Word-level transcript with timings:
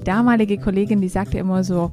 damalige 0.00 0.58
Kollegin, 0.58 1.00
die 1.00 1.08
sagte 1.08 1.38
immer 1.38 1.64
so, 1.64 1.90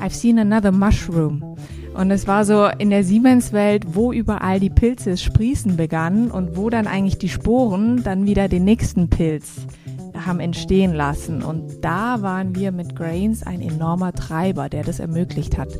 I've 0.00 0.12
seen 0.12 0.38
another 0.38 0.72
mushroom. 0.72 1.56
Und 1.94 2.10
es 2.10 2.28
war 2.28 2.44
so 2.44 2.66
in 2.78 2.90
der 2.90 3.02
Siemens-Welt, 3.02 3.94
wo 3.94 4.12
überall 4.12 4.60
die 4.60 4.70
Pilze 4.70 5.16
sprießen 5.16 5.76
begannen 5.76 6.30
und 6.30 6.56
wo 6.56 6.70
dann 6.70 6.86
eigentlich 6.86 7.18
die 7.18 7.28
Sporen 7.28 8.04
dann 8.04 8.26
wieder 8.26 8.48
den 8.48 8.64
nächsten 8.64 9.08
Pilz 9.08 9.66
haben 10.14 10.40
entstehen 10.40 10.94
lassen. 10.94 11.42
Und 11.42 11.84
da 11.84 12.22
waren 12.22 12.54
wir 12.54 12.72
mit 12.72 12.94
Grains 12.94 13.42
ein 13.42 13.60
enormer 13.60 14.12
Treiber, 14.12 14.68
der 14.68 14.84
das 14.84 15.00
ermöglicht 15.00 15.58
hat. 15.58 15.70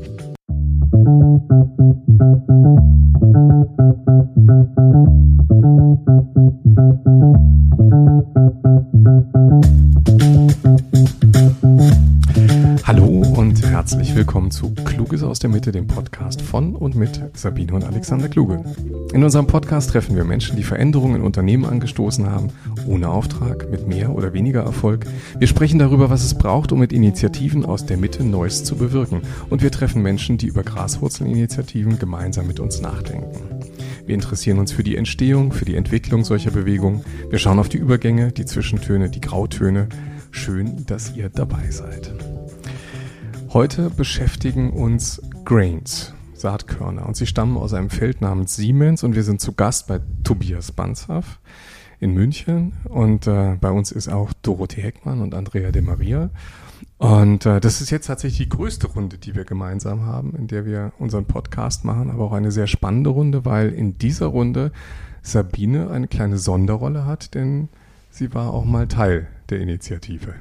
Hallo 12.89 13.05
und 13.05 13.63
herzlich 13.63 14.15
willkommen 14.15 14.49
zu 14.49 14.73
Kluges 14.73 15.21
aus 15.21 15.37
der 15.37 15.51
Mitte, 15.51 15.71
dem 15.71 15.85
Podcast 15.85 16.41
von 16.41 16.75
und 16.75 16.95
mit 16.95 17.21
Sabine 17.35 17.73
und 17.73 17.83
Alexander 17.83 18.29
Kluge. 18.29 18.63
In 19.13 19.23
unserem 19.23 19.45
Podcast 19.45 19.91
treffen 19.91 20.15
wir 20.15 20.23
Menschen, 20.23 20.57
die 20.57 20.63
Veränderungen 20.63 21.17
in 21.17 21.21
Unternehmen 21.21 21.65
angestoßen 21.65 22.27
haben, 22.27 22.47
ohne 22.87 23.09
Auftrag, 23.09 23.69
mit 23.69 23.87
mehr 23.87 24.15
oder 24.15 24.33
weniger 24.33 24.63
Erfolg. 24.63 25.05
Wir 25.37 25.45
sprechen 25.45 25.77
darüber, 25.77 26.09
was 26.09 26.23
es 26.23 26.33
braucht, 26.33 26.71
um 26.71 26.79
mit 26.79 26.91
Initiativen 26.91 27.63
aus 27.63 27.85
der 27.85 27.97
Mitte 27.97 28.23
Neues 28.23 28.63
zu 28.63 28.75
bewirken. 28.75 29.21
Und 29.51 29.61
wir 29.61 29.69
treffen 29.69 30.01
Menschen, 30.01 30.39
die 30.39 30.47
über 30.47 30.63
Graswurzelinitiativen 30.63 31.99
gemeinsam 31.99 32.47
mit 32.47 32.59
uns 32.59 32.81
nachdenken. 32.81 33.27
Wir 34.07 34.15
interessieren 34.15 34.57
uns 34.57 34.71
für 34.71 34.83
die 34.83 34.95
Entstehung, 34.95 35.51
für 35.51 35.65
die 35.65 35.75
Entwicklung 35.75 36.23
solcher 36.23 36.49
Bewegungen. 36.49 37.01
Wir 37.29 37.37
schauen 37.37 37.59
auf 37.59 37.69
die 37.69 37.77
Übergänge, 37.77 38.31
die 38.31 38.45
Zwischentöne, 38.45 39.11
die 39.11 39.21
Grautöne. 39.21 39.89
Schön, 40.31 40.87
dass 40.87 41.15
ihr 41.15 41.29
dabei 41.29 41.69
seid. 41.69 42.11
Heute 43.51 43.89
beschäftigen 43.89 44.69
uns 44.69 45.23
Grains, 45.43 46.13
Saatkörner, 46.35 47.07
und 47.07 47.17
sie 47.17 47.25
stammen 47.25 47.57
aus 47.57 47.73
einem 47.73 47.89
Feld 47.89 48.21
namens 48.21 48.55
Siemens 48.55 49.03
und 49.03 49.15
wir 49.15 49.23
sind 49.23 49.41
zu 49.41 49.53
Gast 49.53 49.87
bei 49.87 50.01
Tobias 50.23 50.71
Banzhaff 50.71 51.39
in 51.99 52.13
München 52.13 52.73
und 52.83 53.25
äh, 53.25 53.57
bei 53.59 53.71
uns 53.71 53.91
ist 53.91 54.07
auch 54.07 54.33
Dorothee 54.43 54.83
Heckmann 54.83 55.21
und 55.21 55.33
Andrea 55.33 55.71
de 55.71 55.81
Maria. 55.81 56.29
Und 56.99 57.47
äh, 57.47 57.59
das 57.59 57.81
ist 57.81 57.89
jetzt 57.89 58.05
tatsächlich 58.05 58.49
die 58.49 58.55
größte 58.55 58.85
Runde, 58.85 59.17
die 59.17 59.33
wir 59.33 59.45
gemeinsam 59.45 60.05
haben, 60.05 60.35
in 60.35 60.45
der 60.45 60.67
wir 60.67 60.93
unseren 60.99 61.25
Podcast 61.25 61.85
machen, 61.85 62.11
aber 62.11 62.25
auch 62.25 62.33
eine 62.33 62.51
sehr 62.51 62.67
spannende 62.67 63.09
Runde, 63.09 63.45
weil 63.45 63.69
in 63.69 63.97
dieser 63.97 64.27
Runde 64.27 64.71
Sabine 65.23 65.89
eine 65.89 66.07
kleine 66.07 66.37
Sonderrolle 66.37 67.05
hat, 67.05 67.33
denn 67.33 67.69
sie 68.11 68.31
war 68.35 68.53
auch 68.53 68.65
mal 68.65 68.87
Teil 68.87 69.27
der 69.49 69.59
Initiative. 69.59 70.35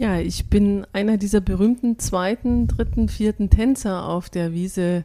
Ja, 0.00 0.20
ich 0.20 0.48
bin 0.48 0.86
einer 0.92 1.16
dieser 1.16 1.40
berühmten 1.40 1.98
zweiten, 1.98 2.68
dritten, 2.68 3.08
vierten 3.08 3.50
Tänzer 3.50 4.08
auf 4.08 4.30
der 4.30 4.52
Wiese 4.52 5.04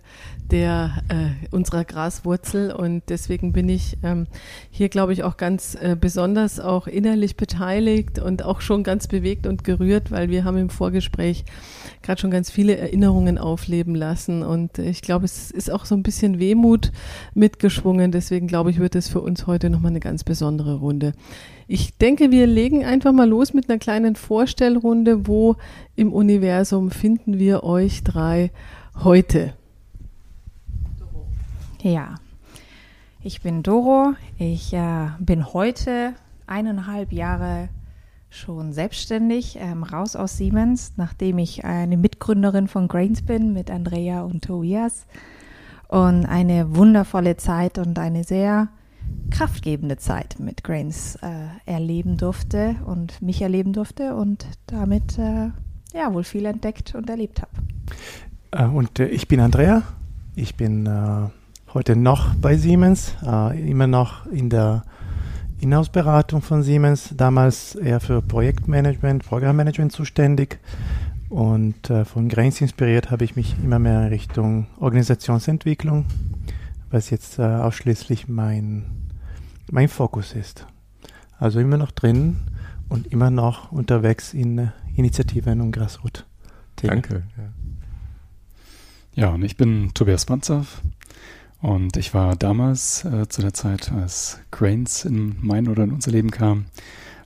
der 0.51 1.01
äh, 1.09 1.47
unserer 1.49 1.83
Graswurzel 1.83 2.71
und 2.71 3.01
deswegen 3.09 3.53
bin 3.53 3.69
ich 3.69 3.97
ähm, 4.03 4.27
hier, 4.69 4.89
glaube 4.89 5.11
ich, 5.13 5.23
auch 5.23 5.35
ganz 5.35 5.73
äh, 5.73 5.97
besonders 5.99 6.59
auch 6.59 6.85
innerlich 6.85 7.37
beteiligt 7.37 8.19
und 8.19 8.43
auch 8.45 8.61
schon 8.61 8.83
ganz 8.83 9.07
bewegt 9.07 9.47
und 9.47 9.63
gerührt, 9.63 10.11
weil 10.11 10.29
wir 10.29 10.43
haben 10.43 10.57
im 10.57 10.69
Vorgespräch 10.69 11.43
gerade 12.03 12.21
schon 12.21 12.29
ganz 12.29 12.51
viele 12.51 12.77
Erinnerungen 12.77 13.39
aufleben 13.39 13.95
lassen 13.95 14.43
und 14.43 14.77
ich 14.77 15.01
glaube, 15.01 15.25
es 15.25 15.49
ist 15.49 15.71
auch 15.71 15.85
so 15.85 15.95
ein 15.95 16.03
bisschen 16.03 16.37
Wehmut 16.37 16.91
mitgeschwungen. 17.33 18.11
Deswegen 18.11 18.45
glaube 18.45 18.69
ich, 18.69 18.77
wird 18.77 18.93
es 18.93 19.07
für 19.07 19.21
uns 19.21 19.47
heute 19.47 19.71
nochmal 19.71 19.89
eine 19.89 20.01
ganz 20.01 20.23
besondere 20.23 20.75
Runde. 20.75 21.13
Ich 21.67 21.97
denke, 21.97 22.31
wir 22.31 22.47
legen 22.47 22.83
einfach 22.83 23.13
mal 23.13 23.27
los 23.27 23.53
mit 23.53 23.69
einer 23.69 23.79
kleinen 23.79 24.15
Vorstellrunde. 24.15 25.27
Wo 25.27 25.55
im 25.95 26.11
Universum 26.11 26.91
finden 26.91 27.39
wir 27.39 27.63
euch 27.63 28.03
drei 28.03 28.51
heute? 29.03 29.53
Ja, 31.81 32.15
ich 33.21 33.41
bin 33.41 33.63
Doro. 33.63 34.13
Ich 34.37 34.73
äh, 34.73 35.07
bin 35.19 35.53
heute 35.53 36.13
eineinhalb 36.47 37.11
Jahre 37.13 37.69
schon 38.29 38.73
selbstständig, 38.73 39.57
ähm, 39.59 39.83
raus 39.83 40.15
aus 40.15 40.37
Siemens, 40.37 40.93
nachdem 40.97 41.37
ich 41.37 41.65
eine 41.65 41.97
Mitgründerin 41.97 42.67
von 42.67 42.87
Grains 42.87 43.21
bin 43.21 43.53
mit 43.53 43.69
Andrea 43.69 44.23
und 44.23 44.43
Tobias. 44.43 45.05
Und 45.87 46.25
eine 46.25 46.75
wundervolle 46.75 47.37
Zeit 47.37 47.77
und 47.77 47.99
eine 47.99 48.23
sehr 48.23 48.69
kraftgebende 49.33 49.97
Zeit 49.97 50.37
mit 50.39 50.63
Grains 50.63 51.15
äh, 51.15 51.27
erleben 51.65 52.17
durfte 52.17 52.75
und 52.85 53.21
mich 53.21 53.41
erleben 53.41 53.73
durfte 53.73 54.15
und 54.15 54.45
damit 54.67 55.17
äh, 55.17 55.49
ja 55.93 56.13
wohl 56.13 56.23
viel 56.23 56.45
entdeckt 56.45 56.93
und 56.95 57.09
erlebt 57.09 57.41
habe. 57.41 57.51
Äh, 58.51 58.67
und 58.67 58.99
äh, 58.99 59.07
ich 59.07 59.27
bin 59.27 59.39
Andrea. 59.39 59.83
Ich 60.35 60.55
bin 60.55 60.85
äh, 60.85 61.29
heute 61.73 61.95
noch 61.95 62.35
bei 62.35 62.57
Siemens, 62.57 63.15
äh, 63.25 63.69
immer 63.69 63.87
noch 63.87 64.25
in 64.27 64.49
der 64.49 64.83
Inhouse-Beratung 65.59 66.41
von 66.41 66.61
Siemens, 66.61 67.13
damals 67.15 67.75
eher 67.75 67.99
für 67.99 68.21
Projektmanagement, 68.21 69.25
Programmmanagement 69.25 69.91
zuständig. 69.91 70.59
Und 71.29 71.91
von 72.03 72.29
Grains 72.29 72.61
inspiriert 72.61 73.09
habe 73.09 73.23
ich 73.23 73.35
mich 73.35 73.55
immer 73.63 73.79
mehr 73.79 74.03
in 74.03 74.07
Richtung 74.09 74.67
Organisationsentwicklung 74.79 76.05
was 76.93 77.09
jetzt 77.09 77.39
äh, 77.39 77.43
ausschließlich 77.43 78.27
mein, 78.27 78.85
mein 79.71 79.89
Fokus 79.89 80.33
ist. 80.33 80.67
Also 81.39 81.59
immer 81.59 81.77
noch 81.77 81.91
drin 81.91 82.37
und 82.87 83.07
immer 83.07 83.31
noch 83.31 83.71
unterwegs 83.71 84.33
in 84.33 84.57
äh, 84.59 84.67
Initiativen 84.95 85.59
und 85.59 85.71
Grassroot. 85.71 86.25
Danke. 86.75 87.23
Ja. 89.15 89.23
ja, 89.23 89.29
und 89.29 89.43
ich 89.43 89.57
bin 89.57 89.91
Tobias 89.93 90.25
Banzow 90.25 90.81
und 91.61 91.97
ich 91.97 92.13
war 92.13 92.35
damals 92.35 93.05
äh, 93.05 93.27
zu 93.27 93.41
der 93.41 93.53
Zeit, 93.53 93.91
als 93.91 94.39
Cranes 94.51 95.05
in 95.05 95.37
mein 95.41 95.67
oder 95.67 95.83
in 95.85 95.91
unser 95.93 96.11
Leben 96.11 96.29
kam, 96.29 96.65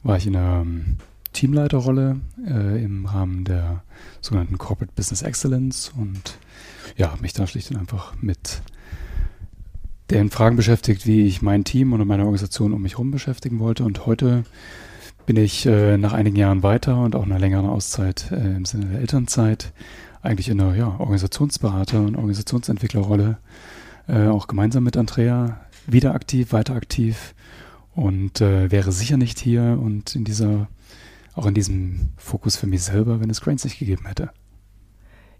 war 0.03 0.17
ich 0.17 0.27
in 0.27 0.35
einer 0.35 0.61
ähm, 0.61 0.97
Teamleiterrolle 1.33 2.21
äh, 2.47 2.83
im 2.83 3.05
Rahmen 3.05 3.43
der 3.43 3.83
sogenannten 4.21 4.57
Corporate 4.57 4.93
Business 4.95 5.23
Excellence 5.23 5.91
und 5.97 6.37
ja, 6.95 7.15
mich 7.21 7.33
da 7.33 7.47
schlicht 7.47 7.71
und 7.71 7.77
einfach 7.77 8.13
mit 8.21 8.61
den 10.09 10.29
Fragen 10.29 10.55
beschäftigt, 10.55 11.05
wie 11.05 11.25
ich 11.25 11.41
mein 11.41 11.63
Team 11.63 11.93
und 11.93 12.05
meine 12.07 12.23
Organisation 12.23 12.73
um 12.73 12.81
mich 12.81 12.93
herum 12.93 13.11
beschäftigen 13.11 13.59
wollte. 13.59 13.83
Und 13.83 14.05
heute 14.05 14.43
bin 15.25 15.35
ich 15.35 15.65
äh, 15.65 15.97
nach 15.97 16.13
einigen 16.13 16.37
Jahren 16.37 16.63
weiter 16.63 17.01
und 17.01 17.15
auch 17.15 17.23
einer 17.23 17.39
längeren 17.39 17.65
Auszeit 17.65 18.31
äh, 18.31 18.55
im 18.55 18.65
Sinne 18.65 18.85
der 18.85 19.01
Elternzeit 19.01 19.73
eigentlich 20.21 20.49
in 20.49 20.59
einer 20.59 20.75
ja, 20.75 20.87
Organisationsberater- 20.99 22.05
und 22.05 22.15
Organisationsentwicklerrolle, 22.15 23.37
äh, 24.07 24.27
auch 24.27 24.47
gemeinsam 24.47 24.83
mit 24.83 24.97
Andrea, 24.97 25.59
wieder 25.85 26.13
aktiv, 26.13 26.53
weiter 26.53 26.75
aktiv 26.75 27.33
und 27.95 28.41
äh, 28.41 28.71
wäre 28.71 28.91
sicher 28.91 29.17
nicht 29.17 29.39
hier 29.39 29.77
und 29.81 30.15
in 30.15 30.23
dieser, 30.23 30.67
auch 31.33 31.45
in 31.45 31.53
diesem 31.53 32.09
Fokus 32.17 32.55
für 32.55 32.67
mich 32.67 32.83
selber, 32.83 33.19
wenn 33.19 33.29
es 33.29 33.41
Cranes 33.41 33.63
nicht 33.63 33.79
gegeben 33.79 34.05
hätte. 34.05 34.31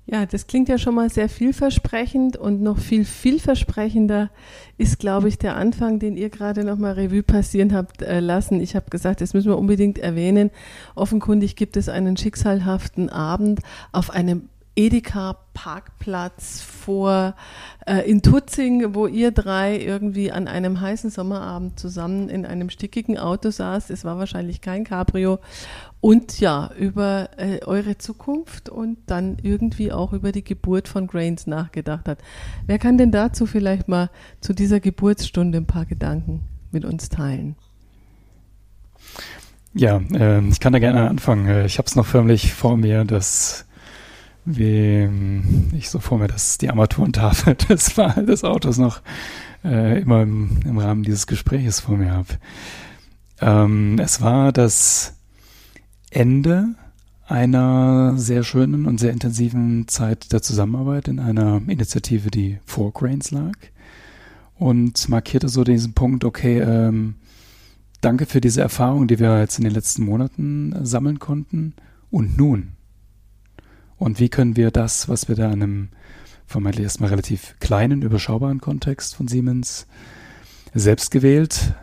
Ja, 0.10 0.26
das 0.26 0.48
klingt 0.48 0.70
ja 0.70 0.78
schon 0.78 0.96
mal 0.96 1.10
sehr 1.10 1.28
vielversprechend 1.28 2.38
und 2.38 2.62
noch 2.62 2.78
viel 2.78 3.04
vielversprechender 3.04 4.30
ist, 4.78 5.00
glaube 5.00 5.28
ich, 5.28 5.38
der 5.38 5.58
Anfang, 5.58 6.00
den 6.00 6.16
ihr 6.16 6.30
gerade 6.30 6.64
noch 6.64 6.78
mal 6.78 6.94
Revue 6.94 7.24
passieren 7.24 7.74
habt 7.74 8.02
äh, 8.02 8.22
lassen. 8.22 8.62
Ich 8.62 8.78
habe 8.78 8.90
gesagt, 8.90 9.20
das 9.20 9.34
müssen 9.34 9.50
wir 9.50 9.58
unbedingt 9.58 10.00
erwähnen. 10.00 10.50
Offenkundig 10.96 11.58
gibt 11.58 11.76
es 11.76 11.90
einen 11.90 12.16
schicksalhaften 12.16 13.10
Abend 13.10 13.60
auf 13.92 14.10
einem 14.10 14.48
Edeka-Parkplatz 14.78 16.62
vor 16.62 17.36
äh, 17.88 18.10
in 18.10 18.22
Tutzing, 18.22 18.94
wo 18.94 19.08
ihr 19.08 19.32
drei 19.32 19.78
irgendwie 19.78 20.32
an 20.32 20.48
einem 20.48 20.80
heißen 20.80 21.10
Sommerabend 21.10 21.80
zusammen 21.80 22.30
in 22.30 22.46
einem 22.46 22.70
stickigen 22.70 23.18
Auto 23.18 23.50
saß. 23.50 23.90
Es 23.90 24.06
war 24.06 24.20
wahrscheinlich 24.20 24.62
kein 24.62 24.84
Cabrio. 24.84 25.40
Und 26.00 26.40
ja, 26.40 26.70
über 26.78 27.30
äh, 27.38 27.64
eure 27.66 27.98
Zukunft 27.98 28.70
und 28.70 28.98
dann 29.08 29.38
irgendwie 29.42 29.92
auch 29.92 30.14
über 30.14 30.32
die 30.32 30.44
Geburt 30.44 30.88
von 30.88 31.08
Grains 31.08 31.48
nachgedacht 31.48 32.08
hat. 32.08 32.20
Wer 32.66 32.78
kann 32.78 32.98
denn 32.98 33.12
dazu 33.12 33.46
vielleicht 33.46 33.88
mal 33.88 34.10
zu 34.40 34.54
dieser 34.54 34.80
Geburtsstunde 34.80 35.58
ein 35.58 35.66
paar 35.66 35.86
Gedanken 35.86 36.42
mit 36.72 36.86
uns 36.86 37.10
teilen? 37.10 37.56
Ja, 39.74 40.02
äh, 40.14 40.48
ich 40.48 40.60
kann 40.60 40.74
da 40.74 40.80
gerne 40.80 41.10
anfangen. 41.10 41.48
Äh, 41.48 41.66
ich 41.66 41.78
habe 41.78 41.88
es 41.88 41.96
noch 41.96 42.06
förmlich 42.06 42.54
vor 42.54 42.78
mir, 42.78 43.04
dass 43.04 43.66
wie 44.50 45.10
ich 45.74 45.90
so 45.90 46.00
vor 46.00 46.18
mir, 46.18 46.28
dass 46.28 46.58
die 46.58 46.70
Armaturentafel 46.70 47.56
des, 47.70 47.96
des 47.96 48.44
Autos 48.46 48.78
noch 48.78 49.02
äh, 49.64 50.00
immer 50.02 50.22
im, 50.22 50.60
im, 50.64 50.78
Rahmen 50.78 51.04
dieses 51.04 51.28
Gespräches 51.28 51.82
vor 51.82 51.98
mir 51.98 52.12
habe. 52.12 52.30
Ähm, 53.42 54.00
es 54.00 54.22
war 54.22 54.54
das 54.54 55.17
Ende 56.18 56.74
einer 57.28 58.18
sehr 58.18 58.44
schönen 58.44 58.88
und 58.88 59.00
sehr 59.00 59.12
intensiven 59.12 59.88
Zeit 59.88 60.34
der 60.34 60.42
Zusammenarbeit 60.42 61.08
in 61.08 61.20
einer 61.20 61.62
Initiative, 61.68 62.32
die 62.32 62.58
vor 62.66 62.92
Grains 62.92 63.30
lag 63.30 63.54
und 64.56 65.10
markierte 65.10 65.48
so 65.48 65.64
diesen 65.64 65.94
Punkt, 65.94 66.24
okay, 66.24 66.60
ähm, 66.60 67.18
danke 68.02 68.26
für 68.26 68.42
diese 68.42 68.62
Erfahrung, 68.62 69.08
die 69.08 69.20
wir 69.20 69.40
jetzt 69.40 69.60
in 69.60 69.64
den 69.64 69.74
letzten 69.76 70.06
Monaten 70.06 70.74
sammeln 70.84 71.20
konnten. 71.20 71.76
Und 72.10 72.36
nun? 72.36 72.70
Und 73.98 74.20
wie 74.20 74.30
können 74.30 74.56
wir 74.56 74.72
das, 74.72 75.08
was 75.08 75.28
wir 75.28 75.36
da 75.36 75.46
in 75.52 75.62
einem 75.62 75.90
vermeintlich 76.48 76.86
erstmal 76.86 77.12
relativ 77.12 77.58
kleinen, 77.60 78.02
überschaubaren 78.02 78.60
Kontext 78.60 79.14
von 79.14 79.28
Siemens 79.28 79.86
selbst 80.74 81.12
gewählt 81.12 81.76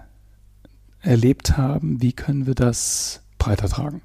erlebt 1.02 1.56
haben, 1.56 2.02
wie 2.02 2.14
können 2.14 2.46
wir 2.46 2.56
das 2.56 3.22
breiter 3.38 3.68
tragen? 3.68 4.02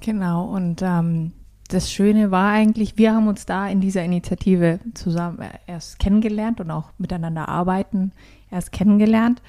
Genau, 0.00 0.44
und 0.44 0.82
ähm, 0.82 1.32
das 1.68 1.90
Schöne 1.90 2.30
war 2.30 2.52
eigentlich, 2.52 2.96
wir 2.96 3.14
haben 3.14 3.28
uns 3.28 3.46
da 3.46 3.68
in 3.68 3.80
dieser 3.80 4.04
Initiative 4.04 4.78
zusammen 4.94 5.40
äh, 5.40 5.48
erst 5.66 5.98
kennengelernt 5.98 6.60
und 6.60 6.70
auch 6.70 6.90
miteinander 6.98 7.48
arbeiten 7.48 8.12
erst 8.50 8.72
kennengelernt. 8.72 9.42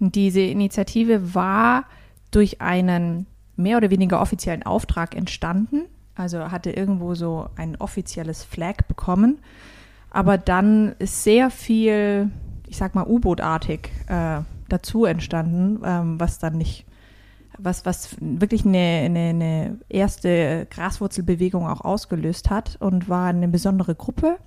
Und 0.00 0.14
diese 0.14 0.40
Initiative 0.40 1.34
war 1.34 1.84
durch 2.30 2.60
einen 2.60 3.26
mehr 3.56 3.76
oder 3.76 3.90
weniger 3.90 4.20
offiziellen 4.20 4.62
Auftrag 4.62 5.14
entstanden. 5.14 5.82
Also 6.14 6.50
hatte 6.50 6.70
irgendwo 6.70 7.14
so 7.14 7.48
ein 7.56 7.76
offizielles 7.76 8.42
Flag 8.42 8.84
bekommen. 8.88 9.38
Aber 10.10 10.38
dann 10.38 10.94
ist 10.98 11.22
sehr 11.22 11.50
viel, 11.50 12.30
ich 12.66 12.76
sag 12.76 12.94
mal, 12.94 13.06
U-Boot-artig 13.06 13.90
äh, 14.08 14.40
dazu 14.68 15.04
entstanden, 15.04 15.80
ähm, 15.84 16.18
was 16.18 16.38
dann 16.38 16.58
nicht 16.58 16.84
was, 17.62 17.84
was 17.86 18.16
wirklich 18.20 18.64
eine, 18.64 18.78
eine, 18.78 19.18
eine 19.18 19.78
erste 19.88 20.66
Graswurzelbewegung 20.70 21.66
auch 21.66 21.82
ausgelöst 21.82 22.50
hat 22.50 22.76
und 22.80 23.08
war 23.08 23.28
eine 23.28 23.48
besondere 23.48 23.94
Gruppe. 23.94 24.38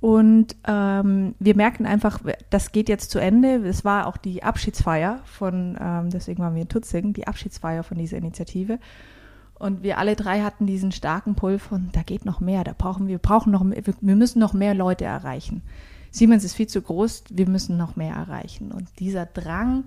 Und 0.00 0.54
ähm, 0.66 1.34
wir 1.40 1.56
merkten 1.56 1.84
einfach, 1.84 2.20
das 2.50 2.70
geht 2.70 2.88
jetzt 2.88 3.10
zu 3.10 3.18
Ende. 3.18 3.66
Es 3.66 3.84
war 3.84 4.06
auch 4.06 4.16
die 4.16 4.44
Abschiedsfeier 4.44 5.20
von, 5.24 5.76
ähm, 5.80 6.10
deswegen 6.10 6.42
waren 6.42 6.54
wir 6.54 6.62
in 6.62 6.68
Tutzing, 6.68 7.12
die 7.12 7.26
Abschiedsfeier 7.26 7.82
von 7.82 7.98
dieser 7.98 8.16
Initiative. 8.16 8.78
Und 9.58 9.82
wir 9.82 9.98
alle 9.98 10.14
drei 10.14 10.42
hatten 10.42 10.66
diesen 10.66 10.92
starken 10.92 11.34
Pull 11.34 11.58
von, 11.58 11.88
da 11.92 12.02
geht 12.02 12.24
noch 12.24 12.38
mehr, 12.38 12.62
da 12.62 12.74
brauchen 12.78 13.08
wir, 13.08 13.18
brauchen 13.18 13.50
noch, 13.50 13.64
wir 13.64 14.16
müssen 14.16 14.38
noch 14.38 14.52
mehr 14.52 14.72
Leute 14.72 15.04
erreichen. 15.04 15.62
Siemens 16.12 16.44
ist 16.44 16.54
viel 16.54 16.68
zu 16.68 16.80
groß, 16.80 17.24
wir 17.30 17.48
müssen 17.48 17.76
noch 17.76 17.96
mehr 17.96 18.14
erreichen. 18.14 18.70
Und 18.70 19.00
dieser 19.00 19.26
Drang, 19.26 19.84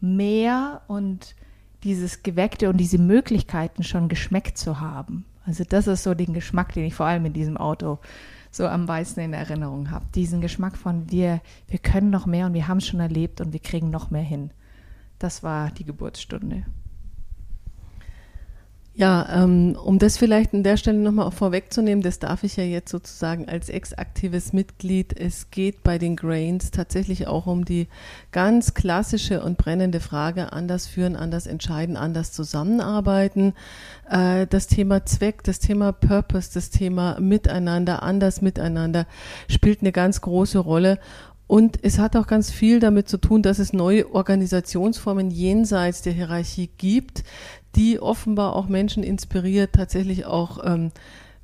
mehr 0.00 0.82
und 0.86 1.34
dieses 1.84 2.22
Geweckte 2.22 2.68
und 2.68 2.78
diese 2.78 2.98
Möglichkeiten 2.98 3.82
schon 3.82 4.08
geschmeckt 4.08 4.58
zu 4.58 4.80
haben. 4.80 5.24
Also 5.44 5.64
das 5.64 5.86
ist 5.86 6.02
so 6.02 6.14
den 6.14 6.34
Geschmack, 6.34 6.72
den 6.72 6.84
ich 6.84 6.94
vor 6.94 7.06
allem 7.06 7.24
in 7.26 7.32
diesem 7.32 7.56
Auto 7.56 7.98
so 8.50 8.66
am 8.66 8.86
meisten 8.86 9.20
in 9.20 9.32
Erinnerung 9.32 9.90
habe. 9.90 10.06
Diesen 10.14 10.40
Geschmack 10.40 10.76
von 10.76 11.10
wir, 11.10 11.40
wir 11.68 11.78
können 11.78 12.10
noch 12.10 12.26
mehr 12.26 12.46
und 12.46 12.54
wir 12.54 12.68
haben 12.68 12.78
es 12.78 12.86
schon 12.86 13.00
erlebt 13.00 13.40
und 13.40 13.52
wir 13.52 13.60
kriegen 13.60 13.90
noch 13.90 14.10
mehr 14.10 14.22
hin. 14.22 14.50
Das 15.18 15.42
war 15.42 15.70
die 15.70 15.84
Geburtsstunde. 15.84 16.64
Ja, 18.98 19.28
ähm, 19.30 19.76
um 19.76 19.98
das 19.98 20.16
vielleicht 20.16 20.54
an 20.54 20.62
der 20.62 20.78
Stelle 20.78 20.96
nochmal 20.96 21.30
vorwegzunehmen, 21.30 22.02
das 22.02 22.18
darf 22.18 22.44
ich 22.44 22.56
ja 22.56 22.64
jetzt 22.64 22.90
sozusagen 22.90 23.46
als 23.46 23.68
ex-aktives 23.68 24.54
Mitglied. 24.54 25.14
Es 25.20 25.50
geht 25.50 25.82
bei 25.82 25.98
den 25.98 26.16
Grains 26.16 26.70
tatsächlich 26.70 27.26
auch 27.26 27.46
um 27.46 27.66
die 27.66 27.88
ganz 28.32 28.72
klassische 28.72 29.42
und 29.42 29.58
brennende 29.58 30.00
Frage, 30.00 30.50
anders 30.54 30.86
führen, 30.86 31.14
anders 31.14 31.46
entscheiden, 31.46 31.98
anders 31.98 32.32
zusammenarbeiten. 32.32 33.52
Äh, 34.08 34.46
das 34.46 34.66
Thema 34.66 35.04
Zweck, 35.04 35.44
das 35.44 35.58
Thema 35.58 35.92
Purpose, 35.92 36.48
das 36.54 36.70
Thema 36.70 37.20
Miteinander, 37.20 38.02
anders 38.02 38.40
miteinander 38.40 39.06
spielt 39.50 39.82
eine 39.82 39.92
ganz 39.92 40.22
große 40.22 40.58
Rolle. 40.58 40.98
Und 41.46 41.78
es 41.82 41.98
hat 41.98 42.16
auch 42.16 42.26
ganz 42.26 42.50
viel 42.50 42.80
damit 42.80 43.08
zu 43.08 43.18
tun, 43.18 43.42
dass 43.42 43.60
es 43.60 43.72
neue 43.72 44.12
Organisationsformen 44.12 45.30
jenseits 45.30 46.02
der 46.02 46.12
Hierarchie 46.12 46.70
gibt, 46.76 47.22
die 47.76 48.00
offenbar 48.00 48.56
auch 48.56 48.68
Menschen 48.68 49.02
inspiriert, 49.02 49.74
tatsächlich 49.74 50.26
auch 50.26 50.58
ähm, 50.64 50.90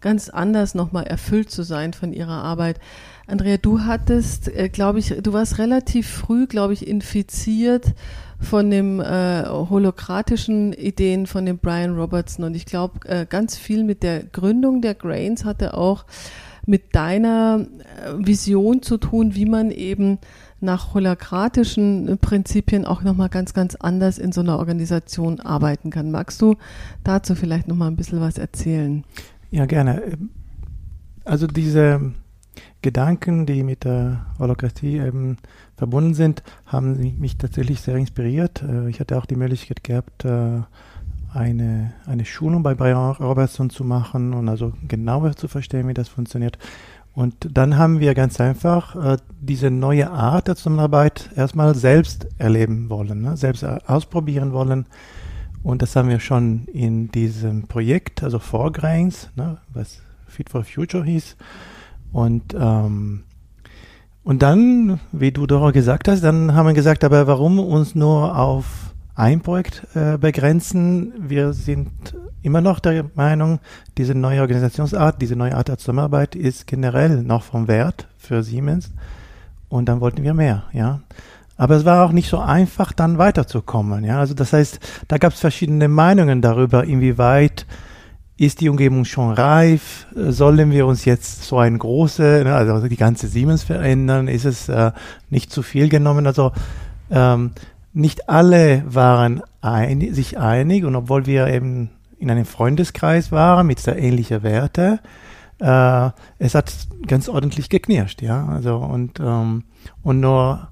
ganz 0.01 0.29
anders 0.29 0.75
nochmal 0.75 1.05
erfüllt 1.05 1.51
zu 1.51 1.63
sein 1.63 1.93
von 1.93 2.13
ihrer 2.13 2.43
Arbeit. 2.43 2.79
Andrea, 3.27 3.57
du 3.57 3.81
hattest, 3.83 4.49
äh, 4.49 4.69
glaube 4.69 4.99
ich, 4.99 5.15
du 5.23 5.33
warst 5.33 5.59
relativ 5.59 6.09
früh, 6.09 6.47
glaube 6.47 6.73
ich, 6.73 6.87
infiziert 6.87 7.95
von 8.41 8.71
dem 8.71 9.01
äh, 9.01 9.45
holokratischen 9.47 10.73
Ideen 10.73 11.27
von 11.27 11.47
dem 11.47 11.59
Brian 11.59 11.95
Robertson 11.95 12.45
und 12.45 12.55
ich 12.55 12.67
glaube, 12.67 13.09
äh, 13.09 13.25
ganz 13.25 13.57
viel 13.57 13.85
mit 13.85 14.03
der 14.03 14.25
Gründung 14.25 14.83
der 14.83 14.95
Grains 14.95 15.45
hatte 15.45 15.75
auch 15.75 16.05
mit 16.67 16.95
deiner 16.95 17.67
äh, 18.05 18.13
Vision 18.19 18.83
zu 18.83 18.99
tun, 18.99 19.35
wie 19.35 19.47
man 19.47 19.71
eben 19.71 20.19
nach 20.63 20.95
holakratischen 20.95 22.19
Prinzipien 22.19 22.85
auch 22.85 23.03
nochmal 23.03 23.29
ganz, 23.29 23.55
ganz 23.55 23.75
anders 23.75 24.19
in 24.19 24.33
so 24.33 24.41
einer 24.41 24.59
Organisation 24.59 25.41
arbeiten 25.41 25.91
kann. 25.91 26.11
Magst 26.11 26.41
du 26.41 26.57
dazu 27.05 27.35
vielleicht 27.35 27.69
nochmal 27.69 27.89
ein 27.89 27.97
bisschen 27.97 28.21
was 28.21 28.39
erzählen? 28.39 29.05
Ja, 29.51 29.67
gerne. 29.67 30.19
Also 31.25 31.47
diese 31.47 32.13
Gedanken, 32.83 33.47
die 33.47 33.63
mit 33.63 33.85
der 33.85 34.27
Holokratie 34.39 34.99
eben 34.99 35.37
verbunden 35.77 36.15
sind, 36.15 36.43
haben 36.67 37.19
mich 37.19 37.39
tatsächlich 37.39 37.81
sehr 37.81 37.97
inspiriert. 37.97 38.63
Äh, 38.63 38.89
ich 38.89 39.01
hatte 39.01 39.17
auch 39.19 39.27
die 39.27 39.37
Möglichkeit 39.37 39.85
gehabt, 39.85 40.25
äh, 40.25 40.63
eine, 41.33 41.93
eine 42.07 42.25
Schulung 42.25 42.63
bei 42.63 42.75
Brian 42.75 43.13
Robertson 43.13 43.71
zu 43.71 43.85
machen 43.85 44.35
und 44.35 44.49
also 44.49 44.73
genauer 44.87 45.35
zu 45.35 45.49
verstehen, 45.49 45.89
wie 45.89 45.95
das 45.95 46.09
funktioniert. 46.09 46.59
Und 47.15 47.57
dann 47.57 47.77
haben 47.77 48.01
wir 48.01 48.15
ganz 48.15 48.41
einfach 48.41 48.97
äh, 48.97 49.17
diese 49.41 49.71
neue 49.71 50.11
Art 50.11 50.49
der 50.49 50.57
Zusammenarbeit 50.57 51.31
erstmal 51.37 51.75
selbst 51.75 52.27
erleben 52.39 52.89
wollen, 52.89 53.21
ne? 53.21 53.37
selbst 53.37 53.65
ausprobieren 53.65 54.53
wollen. 54.53 54.87
Und 55.63 55.83
das 55.83 55.95
haben 55.95 56.09
wir 56.09 56.21
schon 56.21 56.65
in 56.73 57.11
diesem 57.11 57.69
Projekt, 57.69 58.23
also 58.23 58.39
Foregrains, 58.39 59.29
ne? 59.37 59.59
was 59.75 60.01
Fit 60.27 60.49
for 60.49 60.65
Future 60.65 61.05
hieß. 61.05 61.37
Und, 62.13 62.55
ähm, 62.59 63.25
und 64.25 64.43
dann, 64.43 64.99
wie 65.13 65.33
du 65.33 65.47
doch 65.47 65.71
gesagt 65.73 66.09
hast, 66.09 66.25
dann 66.25 66.55
haben 66.55 66.67
wir 66.67 66.75
gesagt, 66.75 67.05
aber 67.05 67.27
warum 67.27 67.59
uns 67.59 67.95
nur 67.95 68.39
auf 68.39 68.92
ein 69.15 69.41
Projekt 69.41 69.87
äh, 69.95 70.17
begrenzen? 70.19 71.13
Wir 71.19 71.53
sind 71.53 71.91
immer 72.43 72.61
noch 72.61 72.81
der 72.81 73.05
Meinung, 73.15 73.61
diese 73.99 74.15
neue 74.15 74.41
Organisationsart, 74.41 75.21
diese 75.21 75.37
neue 75.37 75.55
Art 75.55 75.69
der 75.69 75.79
Zusammenarbeit 75.79 76.35
ist 76.35 76.67
generell 76.67 77.23
noch 77.23 77.43
vom 77.43 77.69
Wert 77.69 78.09
für 78.19 78.43
Siemens. 78.43 78.91
Und 79.69 79.87
dann 79.89 80.01
wollten 80.01 80.23
wir 80.23 80.35
mehr, 80.35 80.65
ja. 80.73 81.01
Aber 81.57 81.77
es 81.77 81.85
war 81.85 82.05
auch 82.05 82.13
nicht 82.13 82.29
so 82.29 82.39
einfach, 82.39 82.93
dann 82.93 83.19
weiterzukommen, 83.19 84.05
ja. 84.05 84.19
Also 84.19 84.35
das 84.35 84.53
heißt, 84.53 84.81
da 85.09 85.19
gab 85.19 85.33
es 85.33 85.41
verschiedene 85.41 85.89
Meinungen 85.89 86.43
darüber, 86.43 86.85
inwieweit 86.85 87.67
ist 88.37 88.61
die 88.61 88.69
Umgebung 88.69 89.05
schon 89.05 89.33
reif? 89.33 90.07
Sollen 90.17 90.73
wir 90.73 90.87
uns 90.87 91.05
jetzt 91.05 91.45
so 91.45 91.59
ein 91.59 91.79
große, 91.79 92.43
ne, 92.45 92.55
also 92.55 92.89
die 92.89 92.97
ganze 92.97 93.29
Siemens 93.29 93.63
verändern? 93.63 94.27
Ist 94.27 94.47
es 94.47 94.69
äh, 94.69 94.91
nicht 95.31 95.53
zu 95.53 95.63
viel 95.63 95.89
genommen? 95.89 96.27
Also 96.27 96.51
ähm, 97.11 97.53
nicht 97.93 98.29
alle 98.29 98.83
waren 98.87 99.43
ein, 99.61 100.15
sich 100.15 100.39
einig 100.39 100.85
und 100.85 100.97
obwohl 100.97 101.27
wir 101.27 101.49
eben 101.49 101.91
in 102.19 102.31
einem 102.31 102.45
Freundeskreis 102.45 103.33
waren 103.33 103.67
mit 103.67 103.81
sehr 103.81 103.99
ähnlichen 103.99 104.43
Werten, 104.43 105.01
äh, 105.59 106.11
es 106.39 106.55
hat 106.55 106.73
ganz 107.07 107.29
ordentlich 107.29 107.69
geknirscht, 107.69 108.23
ja. 108.23 108.47
Also 108.47 108.77
und, 108.77 109.21
ähm, 109.21 109.65
und 110.03 110.21
nur 110.21 110.69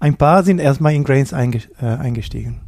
ein 0.00 0.16
paar 0.16 0.42
sind 0.42 0.58
erstmal 0.58 0.94
in 0.94 1.04
Grains 1.04 1.32
einge 1.32 1.60
äh, 1.80 1.86
eingestiegen. 1.86 2.60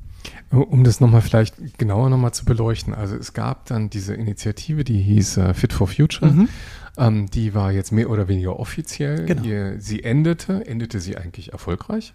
Um 0.50 0.84
das 0.84 1.00
nochmal 1.00 1.20
vielleicht 1.20 1.78
genauer 1.78 2.10
nochmal 2.10 2.32
zu 2.32 2.44
beleuchten. 2.44 2.94
Also 2.94 3.16
es 3.16 3.32
gab 3.32 3.66
dann 3.66 3.90
diese 3.90 4.14
Initiative, 4.14 4.84
die 4.84 5.00
hieß 5.00 5.38
äh, 5.38 5.54
Fit 5.54 5.72
for 5.72 5.88
Future. 5.88 6.30
Mhm. 6.30 6.48
Ähm, 6.96 7.26
die 7.30 7.54
war 7.54 7.72
jetzt 7.72 7.90
mehr 7.90 8.08
oder 8.08 8.28
weniger 8.28 8.60
offiziell. 8.60 9.26
Genau. 9.26 9.42
Ihr, 9.42 9.80
sie 9.80 10.04
endete, 10.04 10.64
endete 10.64 11.00
sie 11.00 11.16
eigentlich 11.16 11.52
erfolgreich? 11.52 12.14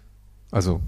Also 0.50 0.80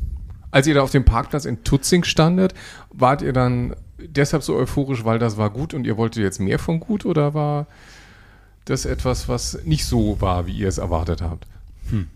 als 0.53 0.67
ihr 0.67 0.75
da 0.75 0.83
auf 0.83 0.91
dem 0.91 1.05
Parkplatz 1.05 1.45
in 1.45 1.65
Tutzing 1.65 2.05
standet, 2.05 2.55
wart 2.91 3.23
ihr 3.23 3.33
dann 3.33 3.75
deshalb 3.99 4.45
so 4.45 4.55
euphorisch, 4.55 5.05
weil 5.05 5.19
das 5.19 5.37
war 5.37 5.51
gut 5.51 5.75
und 5.75 5.87
ihr 5.87 5.97
wolltet 5.97 6.23
jetzt 6.23 6.39
mehr 6.39 6.61
von 6.61 6.79
gut 6.79 7.05
oder 7.05 7.35
war 7.35 7.67
das 8.67 8.85
etwas, 8.85 9.29
was 9.29 9.65
nicht 9.65 9.87
so 9.87 10.21
war, 10.21 10.47
wie 10.47 10.57
ihr 10.57 10.69
es 10.69 10.79
erwartet 10.79 11.23
habt? 11.23 11.47
Hm. 11.91 12.07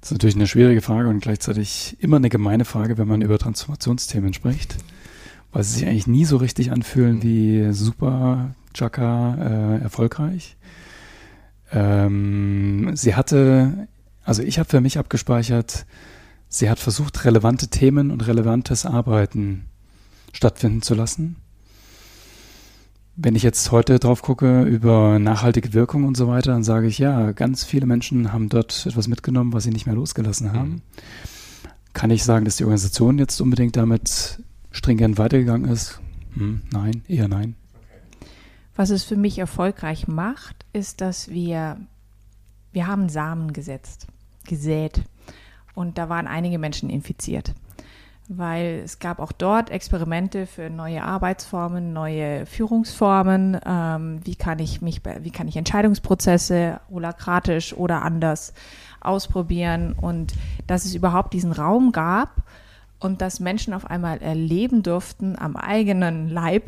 Das 0.00 0.10
ist 0.10 0.12
natürlich 0.12 0.36
eine 0.36 0.46
schwierige 0.46 0.82
Frage 0.82 1.08
und 1.08 1.20
gleichzeitig 1.20 1.96
immer 1.98 2.18
eine 2.18 2.28
gemeine 2.28 2.64
Frage, 2.64 2.98
wenn 2.98 3.08
man 3.08 3.22
über 3.22 3.38
Transformationsthemen 3.38 4.34
spricht, 4.34 4.76
weil 5.50 5.64
sie 5.64 5.80
sich 5.80 5.88
eigentlich 5.88 6.06
nie 6.06 6.26
so 6.26 6.36
richtig 6.36 6.70
anfühlen 6.70 7.20
hm. 7.20 7.22
wie 7.22 7.72
super 7.72 8.54
Chaka 8.74 9.78
äh, 9.78 9.82
erfolgreich. 9.82 10.56
Ähm, 11.72 12.90
sie 12.94 13.14
hatte, 13.14 13.88
also 14.22 14.42
ich 14.42 14.58
habe 14.58 14.68
für 14.68 14.80
mich 14.80 14.98
abgespeichert, 14.98 15.86
sie 16.48 16.70
hat 16.70 16.78
versucht, 16.78 17.24
relevante 17.24 17.68
Themen 17.68 18.10
und 18.10 18.26
relevantes 18.26 18.86
Arbeiten 18.86 19.66
stattfinden 20.32 20.82
zu 20.82 20.94
lassen. 20.94 21.36
Wenn 23.16 23.34
ich 23.34 23.42
jetzt 23.42 23.72
heute 23.72 23.98
drauf 23.98 24.22
gucke 24.22 24.62
über 24.62 25.18
nachhaltige 25.18 25.72
Wirkung 25.74 26.04
und 26.04 26.16
so 26.16 26.28
weiter, 26.28 26.52
dann 26.52 26.62
sage 26.62 26.86
ich 26.86 26.98
ja, 26.98 27.32
ganz 27.32 27.64
viele 27.64 27.86
Menschen 27.86 28.32
haben 28.32 28.48
dort 28.48 28.86
etwas 28.86 29.08
mitgenommen, 29.08 29.52
was 29.52 29.64
sie 29.64 29.70
nicht 29.70 29.86
mehr 29.86 29.96
losgelassen 29.96 30.52
haben. 30.52 30.70
Mhm. 30.70 30.82
kann 31.92 32.10
ich 32.10 32.22
sagen, 32.22 32.44
dass 32.44 32.56
die 32.56 32.64
Organisation 32.64 33.18
jetzt 33.18 33.40
unbedingt 33.40 33.76
damit 33.76 34.40
stringent 34.70 35.18
weitergegangen 35.18 35.68
ist? 35.68 36.00
Hm, 36.34 36.62
nein, 36.70 37.02
eher 37.08 37.26
nein. 37.26 37.56
Was 38.76 38.90
es 38.90 39.02
für 39.02 39.16
mich 39.16 39.40
erfolgreich 39.40 40.06
macht, 40.06 40.64
ist, 40.72 41.00
dass 41.00 41.28
wir, 41.28 41.80
wir 42.70 42.86
haben 42.86 43.08
Samen 43.08 43.52
gesetzt, 43.52 44.06
gesät. 44.46 45.02
Und 45.78 45.96
da 45.96 46.08
waren 46.08 46.26
einige 46.26 46.58
Menschen 46.58 46.90
infiziert. 46.90 47.54
Weil 48.26 48.82
es 48.84 48.98
gab 48.98 49.20
auch 49.20 49.30
dort 49.30 49.70
Experimente 49.70 50.48
für 50.48 50.70
neue 50.70 51.04
Arbeitsformen, 51.04 51.92
neue 51.92 52.46
Führungsformen. 52.46 53.60
Ähm, 53.64 54.18
wie 54.24 54.34
kann 54.34 54.58
ich 54.58 54.82
mich, 54.82 55.02
wie 55.20 55.30
kann 55.30 55.46
ich 55.46 55.56
Entscheidungsprozesse 55.56 56.80
holokratisch 56.90 57.74
oder 57.74 58.02
anders 58.02 58.54
ausprobieren 59.00 59.92
und 59.92 60.34
dass 60.66 60.84
es 60.84 60.96
überhaupt 60.96 61.32
diesen 61.32 61.52
Raum 61.52 61.92
gab 61.92 62.42
und 62.98 63.20
dass 63.20 63.38
Menschen 63.38 63.72
auf 63.72 63.88
einmal 63.88 64.18
erleben 64.18 64.82
durften 64.82 65.38
am 65.38 65.54
eigenen 65.54 66.28
Leib, 66.28 66.64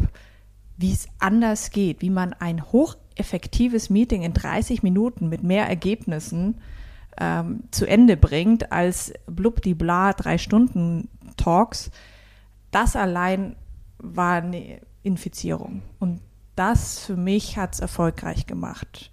wie 0.77 0.93
es 0.93 1.09
anders 1.19 1.73
geht, 1.73 2.01
wie 2.01 2.11
man 2.11 2.33
ein 2.33 2.63
hocheffektives 2.71 3.91
Meeting 3.91 4.23
in 4.23 4.35
30 4.35 4.85
Minuten 4.85 5.29
mit 5.29 5.43
mehr 5.43 5.69
Ergebnissen 5.69 6.61
ähm, 7.21 7.65
zu 7.71 7.87
Ende 7.87 8.17
bringt 8.17 8.73
als 8.73 9.13
blub 9.27 9.63
die 9.63 9.75
bla 9.75 10.13
drei 10.13 10.39
Stunden 10.39 11.09
Talks. 11.37 11.91
Das 12.71 12.97
allein 12.97 13.57
war 13.99 14.43
eine 14.43 14.81
Infizierung 15.03 15.83
und 15.99 16.21
das 16.57 16.99
für 16.99 17.17
mich 17.17 17.57
hat 17.57 17.75
es 17.75 17.81
erfolgreich 17.81 18.47
gemacht. 18.47 19.11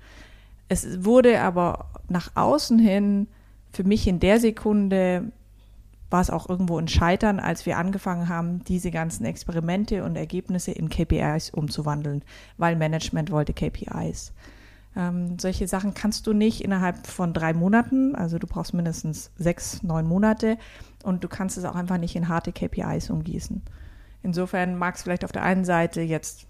Es 0.69 1.05
wurde 1.05 1.41
aber 1.41 1.89
nach 2.09 2.31
außen 2.35 2.79
hin 2.79 3.27
für 3.71 3.83
mich 3.83 4.07
in 4.07 4.19
der 4.19 4.39
Sekunde 4.39 5.31
war 6.09 6.21
es 6.21 6.29
auch 6.29 6.49
irgendwo 6.49 6.77
ein 6.77 6.87
Scheitern, 6.87 7.39
als 7.39 7.65
wir 7.65 7.77
angefangen 7.77 8.29
haben, 8.29 8.63
diese 8.63 8.91
ganzen 8.91 9.25
Experimente 9.25 10.03
und 10.03 10.15
Ergebnisse 10.15 10.71
in 10.71 10.89
KPIs 10.89 11.49
umzuwandeln, 11.49 12.23
weil 12.57 12.75
Management 12.75 13.29
wollte 13.29 13.53
KPIs. 13.53 14.33
Ähm, 14.97 15.37
solche 15.37 15.67
Sachen 15.67 15.93
kannst 15.93 16.25
du 16.25 16.33
nicht 16.33 16.61
innerhalb 16.61 17.05
von 17.05 17.31
drei 17.31 17.53
Monaten, 17.53 18.15
also 18.15 18.39
du 18.39 18.47
brauchst 18.47 18.73
mindestens 18.73 19.29
sechs, 19.37 19.83
neun 19.83 20.07
Monate 20.07 20.57
und 21.03 21.23
du 21.23 21.27
kannst 21.27 21.55
es 21.55 21.65
auch 21.65 21.75
einfach 21.75 21.99
nicht 21.99 22.15
in 22.15 22.27
harte 22.27 22.51
KPIs 22.51 23.11
umgießen. 23.11 23.61
Insofern 24.23 24.75
mag 24.75 24.95
es 24.95 25.03
vielleicht 25.03 25.23
auf 25.23 25.31
der 25.31 25.43
einen 25.43 25.65
Seite 25.65 26.01
jetzt 26.01 26.47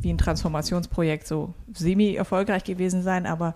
wie 0.00 0.10
ein 0.10 0.16
Transformationsprojekt 0.16 1.26
so 1.26 1.52
semi-erfolgreich 1.74 2.64
gewesen 2.64 3.02
sein, 3.02 3.26
aber 3.26 3.54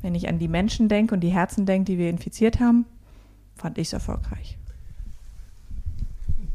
wenn 0.00 0.14
ich 0.14 0.28
an 0.28 0.38
die 0.38 0.48
Menschen 0.48 0.88
denke 0.88 1.14
und 1.14 1.20
die 1.20 1.28
Herzen 1.28 1.66
denke, 1.66 1.92
die 1.92 1.98
wir 1.98 2.08
infiziert 2.08 2.58
haben, 2.58 2.86
fand 3.54 3.76
ich 3.76 3.88
es 3.88 3.92
erfolgreich. 3.92 4.58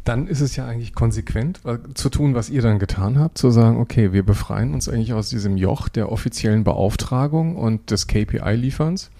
Dann 0.03 0.27
ist 0.27 0.41
es 0.41 0.55
ja 0.55 0.65
eigentlich 0.65 0.93
konsequent 0.93 1.61
zu 1.93 2.09
tun, 2.09 2.33
was 2.33 2.49
ihr 2.49 2.61
dann 2.61 2.79
getan 2.79 3.19
habt, 3.19 3.37
zu 3.37 3.51
sagen, 3.51 3.77
okay, 3.77 4.13
wir 4.13 4.23
befreien 4.23 4.73
uns 4.73 4.89
eigentlich 4.89 5.13
aus 5.13 5.29
diesem 5.29 5.57
Joch 5.57 5.89
der 5.89 6.11
offiziellen 6.11 6.63
Beauftragung 6.63 7.55
und 7.55 7.91
des 7.91 8.07
KPI-Lieferns 8.07 9.11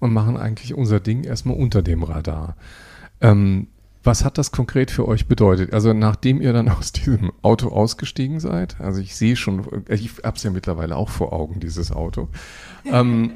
und 0.00 0.12
machen 0.12 0.36
eigentlich 0.36 0.74
unser 0.74 1.00
Ding 1.00 1.24
erstmal 1.24 1.56
unter 1.56 1.82
dem 1.82 2.02
Radar. 2.02 2.56
Ähm, 3.20 3.68
was 4.04 4.24
hat 4.24 4.38
das 4.38 4.52
konkret 4.52 4.90
für 4.90 5.06
euch 5.08 5.26
bedeutet? 5.26 5.72
Also 5.72 5.92
nachdem 5.92 6.40
ihr 6.40 6.52
dann 6.52 6.68
aus 6.78 6.92
diesem 6.92 7.32
Auto 7.42 7.68
ausgestiegen 7.68 8.40
seid, 8.40 8.80
also 8.80 9.00
ich 9.00 9.16
sehe 9.16 9.36
schon, 9.36 9.66
ich 9.88 10.10
habe 10.24 10.36
es 10.36 10.42
ja 10.42 10.50
mittlerweile 10.50 10.96
auch 10.96 11.08
vor 11.08 11.32
Augen, 11.32 11.60
dieses 11.60 11.90
Auto. 11.92 12.28
Ähm, 12.84 13.32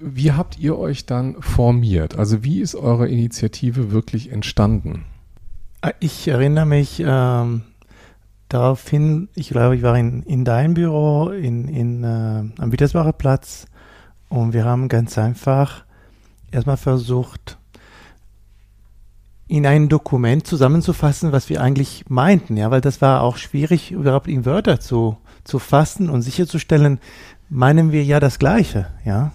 wie 0.00 0.32
habt 0.32 0.58
ihr 0.58 0.78
euch 0.78 1.06
dann 1.06 1.40
formiert? 1.40 2.16
Also 2.16 2.44
wie 2.44 2.60
ist 2.60 2.74
eure 2.74 3.08
Initiative 3.08 3.90
wirklich 3.90 4.30
entstanden? 4.30 5.04
Äh, 5.82 5.92
ich 6.00 6.28
erinnere 6.28 6.66
mich 6.66 7.02
ähm, 7.04 7.62
daraufhin, 8.48 9.28
ich 9.34 9.50
glaube, 9.50 9.76
ich 9.76 9.82
war 9.82 9.96
in, 9.96 10.22
in 10.24 10.44
deinem 10.44 10.74
Büro 10.74 11.30
in, 11.30 11.68
in, 11.68 12.04
äh, 12.04 12.44
am 12.60 12.72
Wittelsbacher 12.72 13.12
Platz 13.12 13.66
und 14.28 14.52
wir 14.52 14.64
haben 14.64 14.88
ganz 14.88 15.18
einfach 15.18 15.84
erstmal 16.50 16.76
versucht, 16.76 17.58
in 19.46 19.66
ein 19.66 19.88
Dokument 19.88 20.46
zusammenzufassen, 20.46 21.32
was 21.32 21.48
wir 21.48 21.62
eigentlich 21.62 22.04
meinten, 22.08 22.58
ja, 22.58 22.70
weil 22.70 22.82
das 22.82 23.00
war 23.00 23.22
auch 23.22 23.38
schwierig, 23.38 23.92
überhaupt 23.92 24.28
in 24.28 24.44
Wörter 24.44 24.78
zu, 24.78 25.16
zu 25.44 25.58
fassen 25.58 26.10
und 26.10 26.20
sicherzustellen, 26.20 27.00
meinen 27.48 27.90
wir 27.92 28.04
ja 28.04 28.20
das 28.20 28.38
Gleiche, 28.38 28.88
ja 29.06 29.32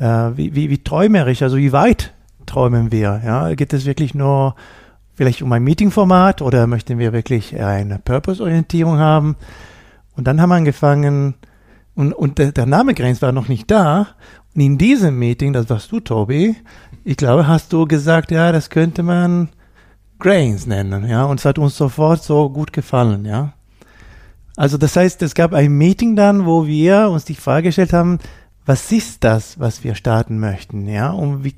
äh, 0.00 0.36
wie, 0.36 0.54
wie, 0.54 0.70
wie 0.70 0.82
träumerisch, 0.82 1.42
also 1.42 1.56
wie 1.56 1.72
weit 1.72 2.12
träumen 2.46 2.90
wir? 2.90 3.20
Ja? 3.24 3.54
Geht 3.54 3.72
es 3.72 3.84
wirklich 3.84 4.14
nur 4.14 4.56
vielleicht 5.20 5.42
um 5.42 5.52
ein 5.52 5.62
Meetingformat 5.62 6.40
oder 6.40 6.66
möchten 6.66 6.98
wir 6.98 7.12
wirklich 7.12 7.54
eine 7.60 7.98
Purpose-Orientierung 7.98 8.96
haben? 8.96 9.36
Und 10.16 10.26
dann 10.26 10.40
haben 10.40 10.48
wir 10.48 10.54
angefangen, 10.54 11.34
und, 11.94 12.14
und 12.14 12.38
der, 12.38 12.52
der 12.52 12.64
Name 12.64 12.94
Grains 12.94 13.20
war 13.20 13.30
noch 13.30 13.46
nicht 13.46 13.70
da. 13.70 14.06
Und 14.54 14.62
in 14.62 14.78
diesem 14.78 15.18
Meeting, 15.18 15.52
das 15.52 15.68
warst 15.68 15.92
du, 15.92 16.00
Tobi, 16.00 16.56
ich 17.04 17.18
glaube, 17.18 17.46
hast 17.46 17.70
du 17.74 17.86
gesagt, 17.86 18.30
ja, 18.30 18.50
das 18.50 18.70
könnte 18.70 19.02
man 19.02 19.50
Grains 20.18 20.66
nennen, 20.66 21.06
ja, 21.06 21.24
und 21.26 21.38
es 21.38 21.44
hat 21.44 21.58
uns 21.58 21.76
sofort 21.76 22.22
so 22.22 22.48
gut 22.48 22.72
gefallen, 22.72 23.26
ja. 23.26 23.52
Also 24.56 24.78
das 24.78 24.96
heißt, 24.96 25.20
es 25.20 25.34
gab 25.34 25.52
ein 25.52 25.76
Meeting 25.76 26.16
dann, 26.16 26.46
wo 26.46 26.66
wir 26.66 27.10
uns 27.10 27.26
die 27.26 27.34
Frage 27.34 27.68
gestellt 27.68 27.92
haben, 27.92 28.20
was 28.64 28.90
ist 28.90 29.22
das, 29.22 29.60
was 29.60 29.84
wir 29.84 29.94
starten 29.96 30.38
möchten, 30.38 30.88
ja, 30.88 31.10
und 31.10 31.44
wie, 31.44 31.56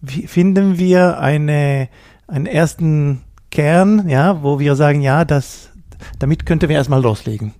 wie 0.00 0.26
finden 0.26 0.78
wir 0.78 1.20
eine, 1.20 1.88
einen 2.30 2.46
ersten 2.46 3.22
Kern, 3.50 4.08
ja, 4.08 4.42
wo 4.42 4.58
wir 4.58 4.76
sagen, 4.76 5.00
ja, 5.00 5.24
das, 5.24 5.70
damit 6.18 6.46
könnten 6.46 6.68
wir 6.68 6.76
erstmal 6.76 7.02
loslegen. 7.02 7.54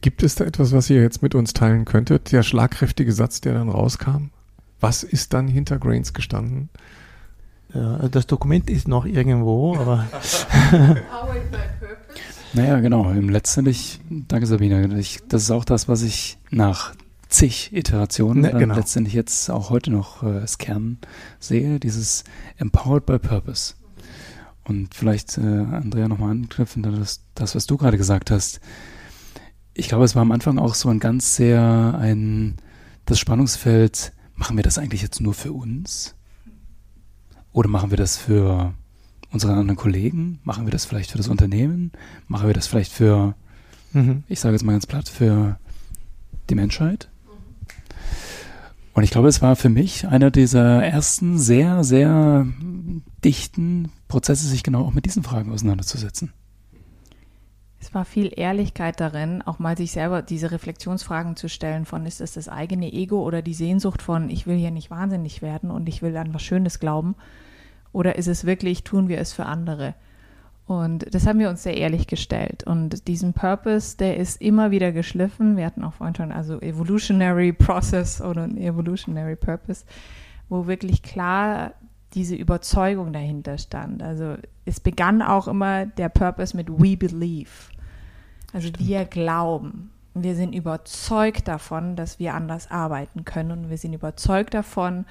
Gibt 0.00 0.22
es 0.22 0.36
da 0.36 0.44
etwas, 0.44 0.72
was 0.72 0.88
ihr 0.88 1.02
jetzt 1.02 1.22
mit 1.22 1.34
uns 1.34 1.52
teilen 1.52 1.84
könntet? 1.84 2.32
Der 2.32 2.42
schlagkräftige 2.42 3.12
Satz, 3.12 3.40
der 3.40 3.54
dann 3.54 3.68
rauskam? 3.68 4.30
Was 4.80 5.02
ist 5.02 5.34
dann 5.34 5.48
hinter 5.48 5.78
Grains 5.78 6.14
gestanden? 6.14 6.68
Ja, 7.74 8.08
das 8.08 8.26
Dokument 8.26 8.70
ist 8.70 8.88
noch 8.88 9.04
irgendwo, 9.04 9.76
aber. 9.76 10.06
naja, 12.52 12.80
genau. 12.80 13.10
Letztendlich, 13.12 14.00
danke 14.08 14.46
Sabine, 14.46 14.98
ich, 14.98 15.20
das 15.28 15.42
ist 15.42 15.50
auch 15.50 15.64
das, 15.64 15.88
was 15.88 16.02
ich 16.02 16.38
nach 16.50 16.94
zig 17.28 17.70
Iterationen 17.74 18.42
ne, 18.42 18.52
genau. 18.52 18.76
letztendlich 18.76 19.14
jetzt 19.14 19.50
auch 19.50 19.70
heute 19.70 19.90
noch 19.90 20.22
äh, 20.22 20.26
als 20.26 20.58
Kern 20.58 20.98
sehe, 21.40 21.80
dieses 21.80 22.24
Empowered 22.56 23.04
by 23.04 23.18
Purpose. 23.18 23.74
Und 24.66 24.94
vielleicht, 24.94 25.38
äh, 25.38 25.40
Andrea, 25.40 26.08
nochmal 26.08 26.32
anknüpfen, 26.32 26.82
das, 26.82 27.22
das, 27.34 27.54
was 27.54 27.66
du 27.66 27.76
gerade 27.76 27.96
gesagt 27.96 28.30
hast. 28.30 28.60
Ich 29.74 29.88
glaube, 29.88 30.04
es 30.04 30.14
war 30.14 30.22
am 30.22 30.32
Anfang 30.32 30.58
auch 30.58 30.74
so 30.74 30.88
ein 30.88 30.98
ganz 30.98 31.36
sehr 31.36 31.96
ein, 32.00 32.56
das 33.04 33.20
Spannungsfeld, 33.20 34.12
machen 34.34 34.56
wir 34.56 34.64
das 34.64 34.78
eigentlich 34.78 35.02
jetzt 35.02 35.20
nur 35.20 35.34
für 35.34 35.52
uns? 35.52 36.16
Oder 37.52 37.68
machen 37.68 37.90
wir 37.90 37.96
das 37.96 38.16
für 38.16 38.74
unsere 39.30 39.52
anderen 39.52 39.76
Kollegen? 39.76 40.40
Machen 40.42 40.66
wir 40.66 40.72
das 40.72 40.84
vielleicht 40.84 41.12
für 41.12 41.18
das 41.18 41.28
Unternehmen? 41.28 41.92
Machen 42.26 42.48
wir 42.48 42.54
das 42.54 42.66
vielleicht 42.66 42.92
für, 42.92 43.34
mhm. 43.92 44.24
ich 44.28 44.40
sage 44.40 44.54
jetzt 44.54 44.64
mal 44.64 44.72
ganz 44.72 44.86
platt, 44.86 45.08
für 45.08 45.58
die 46.50 46.54
Menschheit? 46.54 47.08
Und 48.94 49.02
ich 49.02 49.10
glaube, 49.10 49.28
es 49.28 49.42
war 49.42 49.56
für 49.56 49.68
mich 49.68 50.08
einer 50.08 50.30
dieser 50.30 50.82
ersten 50.82 51.38
sehr, 51.38 51.84
sehr 51.84 52.46
dichten 53.26 53.90
Prozesse, 54.06 54.46
sich 54.46 54.62
genau 54.62 54.84
auch 54.84 54.94
mit 54.94 55.04
diesen 55.04 55.24
Fragen 55.24 55.52
auseinanderzusetzen. 55.52 56.32
Es 57.80 57.92
war 57.92 58.04
viel 58.04 58.32
Ehrlichkeit 58.34 59.00
darin, 59.00 59.42
auch 59.42 59.58
mal 59.58 59.76
sich 59.76 59.90
selber 59.92 60.22
diese 60.22 60.50
Reflexionsfragen 60.52 61.36
zu 61.36 61.48
stellen 61.48 61.84
von, 61.84 62.06
ist 62.06 62.20
es 62.20 62.32
das 62.32 62.48
eigene 62.48 62.92
Ego 62.92 63.22
oder 63.22 63.42
die 63.42 63.52
Sehnsucht 63.54 64.00
von, 64.00 64.30
ich 64.30 64.46
will 64.46 64.56
hier 64.56 64.70
nicht 64.70 64.90
wahnsinnig 64.90 65.42
werden 65.42 65.70
und 65.70 65.88
ich 65.88 66.02
will 66.02 66.16
an 66.16 66.32
was 66.32 66.42
Schönes 66.42 66.78
glauben? 66.78 67.16
Oder 67.92 68.16
ist 68.16 68.28
es 68.28 68.44
wirklich, 68.44 68.84
tun 68.84 69.08
wir 69.08 69.18
es 69.18 69.32
für 69.32 69.46
andere? 69.46 69.94
Und 70.66 71.12
das 71.14 71.26
haben 71.26 71.38
wir 71.38 71.50
uns 71.50 71.62
sehr 71.62 71.76
ehrlich 71.76 72.06
gestellt. 72.06 72.64
Und 72.64 73.08
diesen 73.08 73.32
Purpose, 73.32 73.96
der 73.96 74.16
ist 74.16 74.40
immer 74.40 74.70
wieder 74.70 74.92
geschliffen. 74.92 75.56
Wir 75.56 75.66
hatten 75.66 75.84
auch 75.84 75.94
vorhin 75.94 76.16
schon 76.16 76.32
also 76.32 76.60
Evolutionary 76.60 77.52
Process 77.52 78.20
oder 78.20 78.46
Evolutionary 78.46 79.36
Purpose, 79.36 79.84
wo 80.48 80.66
wirklich 80.66 81.02
klar 81.02 81.72
diese 82.16 82.34
Überzeugung 82.34 83.12
dahinter 83.12 83.58
stand. 83.58 84.02
Also 84.02 84.36
es 84.64 84.80
begann 84.80 85.22
auch 85.22 85.46
immer 85.46 85.86
der 85.86 86.08
Purpose 86.08 86.56
mit 86.56 86.68
We 86.68 86.96
Believe. 86.96 87.50
Also 88.52 88.68
Stimmt. 88.68 88.88
wir 88.88 89.04
glauben. 89.04 89.90
Wir 90.14 90.34
sind 90.34 90.54
überzeugt 90.54 91.46
davon, 91.46 91.94
dass 91.94 92.18
wir 92.18 92.34
anders 92.34 92.70
arbeiten 92.70 93.24
können. 93.24 93.52
Und 93.52 93.70
wir 93.70 93.76
sind 93.76 93.92
überzeugt 93.92 94.54
davon, 94.54 95.04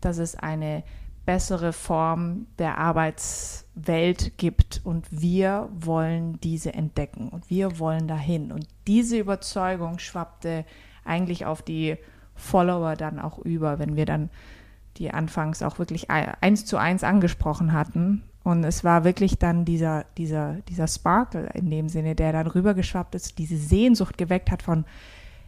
dass 0.00 0.18
es 0.18 0.36
eine 0.36 0.84
bessere 1.26 1.72
Form 1.72 2.46
der 2.58 2.78
Arbeitswelt 2.78 4.36
gibt 4.36 4.80
und 4.84 5.06
wir 5.10 5.68
wollen 5.74 6.38
diese 6.40 6.74
entdecken 6.74 7.30
und 7.30 7.48
wir 7.50 7.78
wollen 7.78 8.06
dahin. 8.06 8.52
Und 8.52 8.68
diese 8.86 9.18
Überzeugung 9.18 9.98
schwappte 9.98 10.64
eigentlich 11.04 11.46
auf 11.46 11.62
die 11.62 11.96
Follower 12.34 12.94
dann 12.94 13.18
auch 13.18 13.38
über, 13.38 13.78
wenn 13.78 13.96
wir 13.96 14.06
dann 14.06 14.28
die 14.96 15.10
anfangs 15.10 15.62
auch 15.62 15.78
wirklich 15.78 16.10
eins 16.10 16.64
zu 16.64 16.76
eins 16.76 17.04
angesprochen 17.04 17.72
hatten. 17.72 18.22
Und 18.42 18.62
es 18.64 18.84
war 18.84 19.04
wirklich 19.04 19.38
dann 19.38 19.64
dieser, 19.64 20.04
dieser, 20.18 20.56
dieser 20.68 20.86
Sparkle 20.86 21.48
in 21.54 21.70
dem 21.70 21.88
Sinne, 21.88 22.14
der 22.14 22.32
dann 22.32 22.46
rübergeschwappt 22.46 23.14
ist, 23.14 23.38
diese 23.38 23.56
Sehnsucht 23.56 24.18
geweckt 24.18 24.50
hat 24.50 24.62
von, 24.62 24.84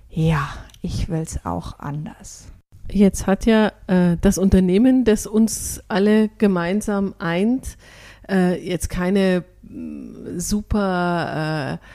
ja, 0.09 0.49
ich 0.81 1.09
will 1.09 1.21
es 1.21 1.45
auch 1.45 1.79
anders. 1.79 2.47
Jetzt 2.91 3.27
hat 3.27 3.47
ja 3.47 3.73
äh, 3.87 4.17
das 4.21 4.39
Unternehmen, 4.39 5.05
das 5.05 5.27
uns 5.27 5.83
alle 5.89 6.29
gemeinsam 6.39 7.15
eint, 7.19 7.77
äh, 8.29 8.59
jetzt 8.67 8.89
keine 8.89 9.45
mm, 9.63 10.39
super 10.39 11.79
äh, 11.81 11.87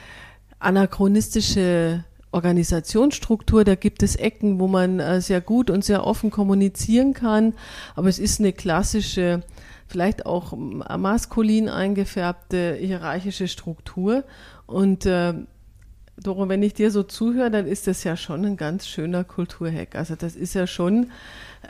anachronistische 0.58 2.04
Organisationsstruktur. 2.32 3.64
Da 3.64 3.74
gibt 3.74 4.02
es 4.02 4.16
Ecken, 4.16 4.58
wo 4.58 4.66
man 4.66 4.98
äh, 4.98 5.20
sehr 5.20 5.40
gut 5.40 5.70
und 5.70 5.84
sehr 5.84 6.06
offen 6.06 6.30
kommunizieren 6.30 7.14
kann. 7.14 7.54
Aber 7.94 8.08
es 8.08 8.18
ist 8.18 8.40
eine 8.40 8.52
klassische, 8.52 9.42
vielleicht 9.86 10.26
auch 10.26 10.54
maskulin 10.56 11.68
eingefärbte 11.68 12.76
hierarchische 12.80 13.48
Struktur. 13.48 14.24
Und 14.66 15.06
äh, 15.06 15.34
Doro, 16.16 16.48
wenn 16.48 16.62
ich 16.62 16.74
dir 16.74 16.90
so 16.90 17.02
zuhöre, 17.02 17.50
dann 17.50 17.66
ist 17.66 17.86
das 17.86 18.04
ja 18.04 18.16
schon 18.16 18.44
ein 18.44 18.56
ganz 18.56 18.86
schöner 18.86 19.24
Kulturhack. 19.24 19.94
Also 19.94 20.14
das 20.14 20.36
ist 20.36 20.54
ja 20.54 20.66
schon 20.66 21.10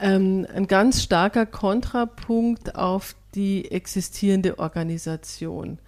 ähm, 0.00 0.46
ein 0.54 0.66
ganz 0.66 1.02
starker 1.02 1.46
Kontrapunkt 1.46 2.74
auf 2.74 3.14
die 3.34 3.70
existierende 3.70 4.58
Organisation. 4.58 5.78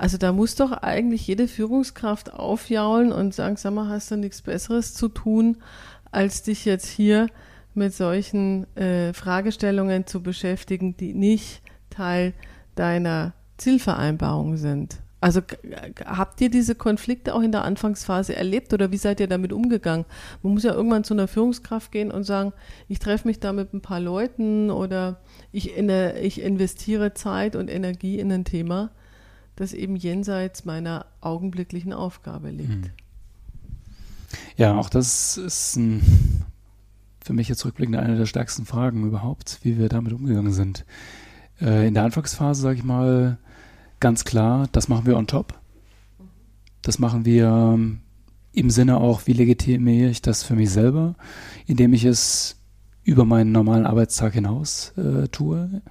Also 0.00 0.16
da 0.16 0.32
muss 0.32 0.54
doch 0.54 0.72
eigentlich 0.72 1.26
jede 1.26 1.46
Führungskraft 1.46 2.32
aufjaulen 2.32 3.12
und 3.12 3.34
sagen, 3.34 3.56
sag 3.56 3.74
mal, 3.74 3.90
hast 3.90 4.10
du 4.10 4.16
nichts 4.16 4.40
Besseres 4.40 4.94
zu 4.94 5.08
tun, 5.08 5.58
als 6.10 6.42
dich 6.42 6.64
jetzt 6.64 6.88
hier 6.88 7.26
mit 7.74 7.92
solchen 7.92 8.64
äh, 8.78 9.12
Fragestellungen 9.12 10.06
zu 10.06 10.22
beschäftigen, 10.22 10.96
die 10.96 11.12
nicht 11.12 11.60
Teil 11.90 12.32
deiner 12.76 13.34
Zielvereinbarung 13.58 14.56
sind. 14.56 14.96
Also 15.20 15.42
habt 16.06 16.40
ihr 16.40 16.48
diese 16.48 16.74
Konflikte 16.74 17.34
auch 17.34 17.42
in 17.42 17.52
der 17.52 17.64
Anfangsphase 17.64 18.34
erlebt 18.34 18.72
oder 18.72 18.90
wie 18.92 18.96
seid 18.96 19.20
ihr 19.20 19.28
damit 19.28 19.52
umgegangen? 19.52 20.06
Man 20.42 20.54
muss 20.54 20.62
ja 20.62 20.72
irgendwann 20.72 21.04
zu 21.04 21.12
einer 21.12 21.28
Führungskraft 21.28 21.92
gehen 21.92 22.10
und 22.10 22.24
sagen, 22.24 22.54
ich 22.88 23.00
treffe 23.00 23.28
mich 23.28 23.38
da 23.38 23.52
mit 23.52 23.74
ein 23.74 23.82
paar 23.82 24.00
Leuten 24.00 24.70
oder 24.70 25.20
ich, 25.52 25.76
in, 25.76 25.90
ich 25.90 26.40
investiere 26.40 27.12
Zeit 27.12 27.54
und 27.54 27.68
Energie 27.68 28.18
in 28.18 28.32
ein 28.32 28.46
Thema 28.46 28.92
das 29.60 29.74
eben 29.74 29.94
jenseits 29.94 30.64
meiner 30.64 31.06
augenblicklichen 31.20 31.92
Aufgabe 31.92 32.50
liegt. 32.50 32.86
Hm. 32.86 32.90
Ja, 34.56 34.76
auch 34.76 34.88
das 34.88 35.36
ist 35.36 35.76
ein, 35.76 36.44
für 37.22 37.32
mich 37.34 37.48
jetzt 37.48 37.64
rückblickend 37.64 37.96
eine 37.96 38.16
der 38.16 38.26
stärksten 38.26 38.64
Fragen 38.64 39.06
überhaupt, 39.06 39.60
wie 39.62 39.78
wir 39.78 39.88
damit 39.88 40.12
umgegangen 40.12 40.52
sind. 40.52 40.86
Äh, 41.60 41.88
in 41.88 41.94
der 41.94 42.04
Anfangsphase, 42.04 42.62
sage 42.62 42.78
ich 42.78 42.84
mal, 42.84 43.38
ganz 43.98 44.24
klar, 44.24 44.66
das 44.72 44.88
machen 44.88 45.04
wir 45.04 45.16
on 45.16 45.26
top. 45.26 45.58
Das 46.80 46.98
machen 46.98 47.26
wir 47.26 47.46
ähm, 47.48 48.00
im 48.52 48.70
Sinne 48.70 48.96
auch, 48.96 49.26
wie 49.26 49.34
legitimiere 49.34 50.08
ich 50.08 50.22
das 50.22 50.42
für 50.42 50.54
mich 50.54 50.70
selber, 50.70 51.16
indem 51.66 51.92
ich 51.92 52.04
es 52.04 52.56
über 53.02 53.26
meinen 53.26 53.52
normalen 53.52 53.84
Arbeitstag 53.84 54.32
hinaus 54.32 54.92
äh, 54.96 55.28
tue. 55.28 55.82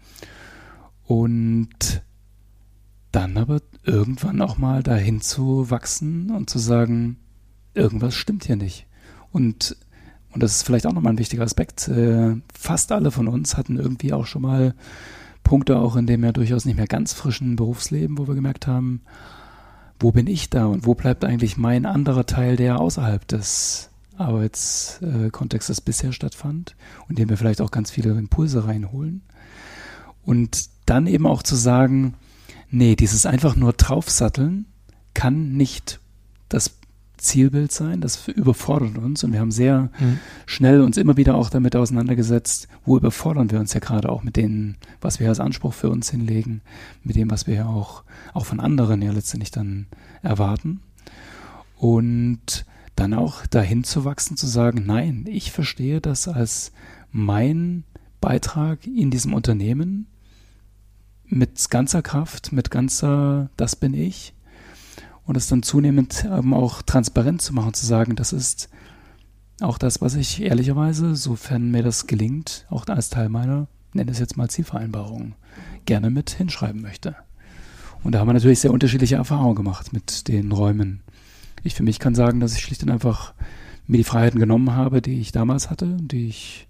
Und 1.03 2.01
dann 3.11 3.37
aber 3.37 3.61
irgendwann 3.83 4.41
auch 4.41 4.57
mal 4.57 4.83
dahin 4.83 5.21
zu 5.21 5.69
wachsen 5.69 6.31
und 6.31 6.49
zu 6.49 6.59
sagen, 6.59 7.17
irgendwas 7.73 8.15
stimmt 8.15 8.45
hier 8.45 8.55
nicht. 8.55 8.85
Und, 9.31 9.75
und 10.31 10.43
das 10.43 10.57
ist 10.57 10.63
vielleicht 10.63 10.85
auch 10.85 10.93
nochmal 10.93 11.13
ein 11.13 11.19
wichtiger 11.19 11.43
Aspekt. 11.43 11.87
Äh, 11.87 12.35
fast 12.53 12.91
alle 12.91 13.11
von 13.11 13.27
uns 13.27 13.57
hatten 13.57 13.77
irgendwie 13.77 14.13
auch 14.13 14.25
schon 14.25 14.43
mal 14.43 14.75
Punkte 15.43 15.79
auch 15.79 15.95
in 15.95 16.05
dem 16.05 16.23
ja 16.23 16.31
durchaus 16.31 16.65
nicht 16.65 16.77
mehr 16.77 16.87
ganz 16.87 17.13
frischen 17.13 17.55
Berufsleben, 17.55 18.17
wo 18.17 18.27
wir 18.27 18.35
gemerkt 18.35 18.67
haben, 18.67 19.01
wo 19.99 20.11
bin 20.11 20.27
ich 20.27 20.49
da 20.49 20.65
und 20.65 20.85
wo 20.85 20.93
bleibt 20.93 21.25
eigentlich 21.25 21.57
mein 21.57 21.85
anderer 21.85 22.25
Teil, 22.25 22.55
der 22.55 22.79
außerhalb 22.79 23.27
des 23.27 23.89
Arbeitskontextes 24.17 25.81
bisher 25.81 26.11
stattfand 26.11 26.75
und 27.07 27.17
dem 27.17 27.29
wir 27.29 27.37
vielleicht 27.37 27.61
auch 27.61 27.71
ganz 27.71 27.89
viele 27.89 28.11
Impulse 28.11 28.67
reinholen. 28.67 29.21
Und 30.23 30.69
dann 30.85 31.07
eben 31.07 31.25
auch 31.25 31.41
zu 31.41 31.55
sagen, 31.55 32.15
Nee, 32.71 32.95
dieses 32.95 33.25
einfach 33.25 33.55
nur 33.55 33.73
draufsatteln 33.73 34.65
kann 35.13 35.53
nicht 35.53 35.99
das 36.49 36.79
Zielbild 37.17 37.71
sein. 37.71 38.01
Das 38.01 38.27
überfordert 38.27 38.97
uns 38.97 39.23
und 39.23 39.33
wir 39.33 39.39
haben 39.39 39.51
sehr 39.51 39.89
mhm. 39.99 40.19
schnell 40.45 40.81
uns 40.81 40.97
immer 40.97 41.17
wieder 41.17 41.35
auch 41.35 41.49
damit 41.49 41.75
auseinandergesetzt, 41.75 42.67
wo 42.85 42.97
überfordern 42.97 43.51
wir 43.51 43.59
uns 43.59 43.73
ja 43.73 43.79
gerade 43.79 44.09
auch 44.09 44.23
mit 44.23 44.37
dem, 44.37 44.75
was 45.01 45.19
wir 45.19 45.29
als 45.29 45.39
Anspruch 45.39 45.73
für 45.73 45.89
uns 45.89 46.09
hinlegen, 46.09 46.61
mit 47.03 47.15
dem, 47.15 47.29
was 47.29 47.47
wir 47.47 47.55
ja 47.55 47.65
auch, 47.67 48.03
auch 48.33 48.45
von 48.45 48.59
anderen 48.59 49.01
ja 49.01 49.11
letztendlich 49.11 49.51
dann 49.51 49.87
erwarten. 50.21 50.81
Und 51.77 52.65
dann 52.95 53.13
auch 53.13 53.45
dahin 53.45 53.83
zu 53.83 54.03
wachsen, 54.03 54.35
zu 54.35 54.47
sagen, 54.47 54.83
nein, 54.85 55.25
ich 55.27 55.51
verstehe 55.51 56.01
das 56.01 56.27
als 56.27 56.71
mein 57.11 57.83
Beitrag 58.19 58.85
in 58.85 59.09
diesem 59.09 59.33
Unternehmen 59.33 60.07
mit 61.29 61.69
ganzer 61.69 62.01
Kraft, 62.01 62.51
mit 62.51 62.71
ganzer, 62.71 63.49
das 63.55 63.75
bin 63.75 63.93
ich. 63.93 64.33
Und 65.25 65.37
es 65.37 65.47
dann 65.47 65.63
zunehmend 65.63 66.25
eben 66.25 66.53
auch 66.53 66.81
transparent 66.81 67.41
zu 67.41 67.53
machen, 67.53 67.73
zu 67.73 67.85
sagen, 67.85 68.15
das 68.15 68.33
ist 68.33 68.69
auch 69.61 69.77
das, 69.77 70.01
was 70.01 70.15
ich 70.15 70.41
ehrlicherweise, 70.41 71.15
sofern 71.15 71.69
mir 71.69 71.83
das 71.83 72.07
gelingt, 72.07 72.65
auch 72.69 72.87
als 72.87 73.09
Teil 73.09 73.29
meiner, 73.29 73.67
nenne 73.93 74.11
es 74.11 74.19
jetzt 74.19 74.37
mal 74.37 74.49
Zielvereinbarung, 74.49 75.35
gerne 75.85 76.09
mit 76.09 76.31
hinschreiben 76.31 76.81
möchte. 76.81 77.15
Und 78.03 78.13
da 78.13 78.19
haben 78.19 78.27
wir 78.27 78.33
natürlich 78.33 78.61
sehr 78.61 78.71
unterschiedliche 78.71 79.15
Erfahrungen 79.15 79.55
gemacht 79.55 79.93
mit 79.93 80.27
den 80.27 80.51
Räumen. 80.51 81.01
Ich 81.63 81.75
für 81.75 81.83
mich 81.83 81.99
kann 81.99 82.15
sagen, 82.15 82.39
dass 82.39 82.55
ich 82.55 82.61
schlicht 82.61 82.81
und 82.83 82.89
einfach 82.89 83.33
mir 83.85 83.97
die 83.97 84.03
Freiheiten 84.03 84.39
genommen 84.39 84.71
habe, 84.71 85.01
die 85.01 85.19
ich 85.19 85.31
damals 85.31 85.69
hatte, 85.69 85.97
die 85.99 86.27
ich 86.27 86.67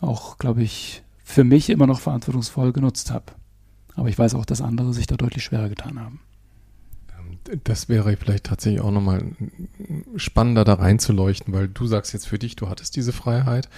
auch, 0.00 0.38
glaube 0.38 0.62
ich, 0.62 1.02
für 1.22 1.44
mich 1.44 1.70
immer 1.70 1.86
noch 1.86 2.00
verantwortungsvoll 2.00 2.72
genutzt 2.72 3.12
habe. 3.12 3.26
Aber 3.94 4.08
ich 4.08 4.18
weiß 4.18 4.34
auch, 4.34 4.44
dass 4.44 4.60
andere 4.60 4.92
sich 4.92 5.06
da 5.06 5.16
deutlich 5.16 5.44
schwerer 5.44 5.68
getan 5.68 6.00
haben. 6.00 6.20
Ähm, 7.18 7.60
das 7.64 7.88
wäre 7.88 8.16
vielleicht 8.16 8.44
tatsächlich 8.44 8.80
auch 8.80 8.90
nochmal 8.90 9.24
spannender 10.16 10.64
da 10.64 10.74
reinzuleuchten, 10.74 11.52
weil 11.52 11.68
du 11.68 11.86
sagst 11.86 12.12
jetzt 12.12 12.28
für 12.28 12.38
dich, 12.38 12.56
du 12.56 12.68
hattest 12.68 12.96
diese 12.96 13.12
Freiheit. 13.12 13.68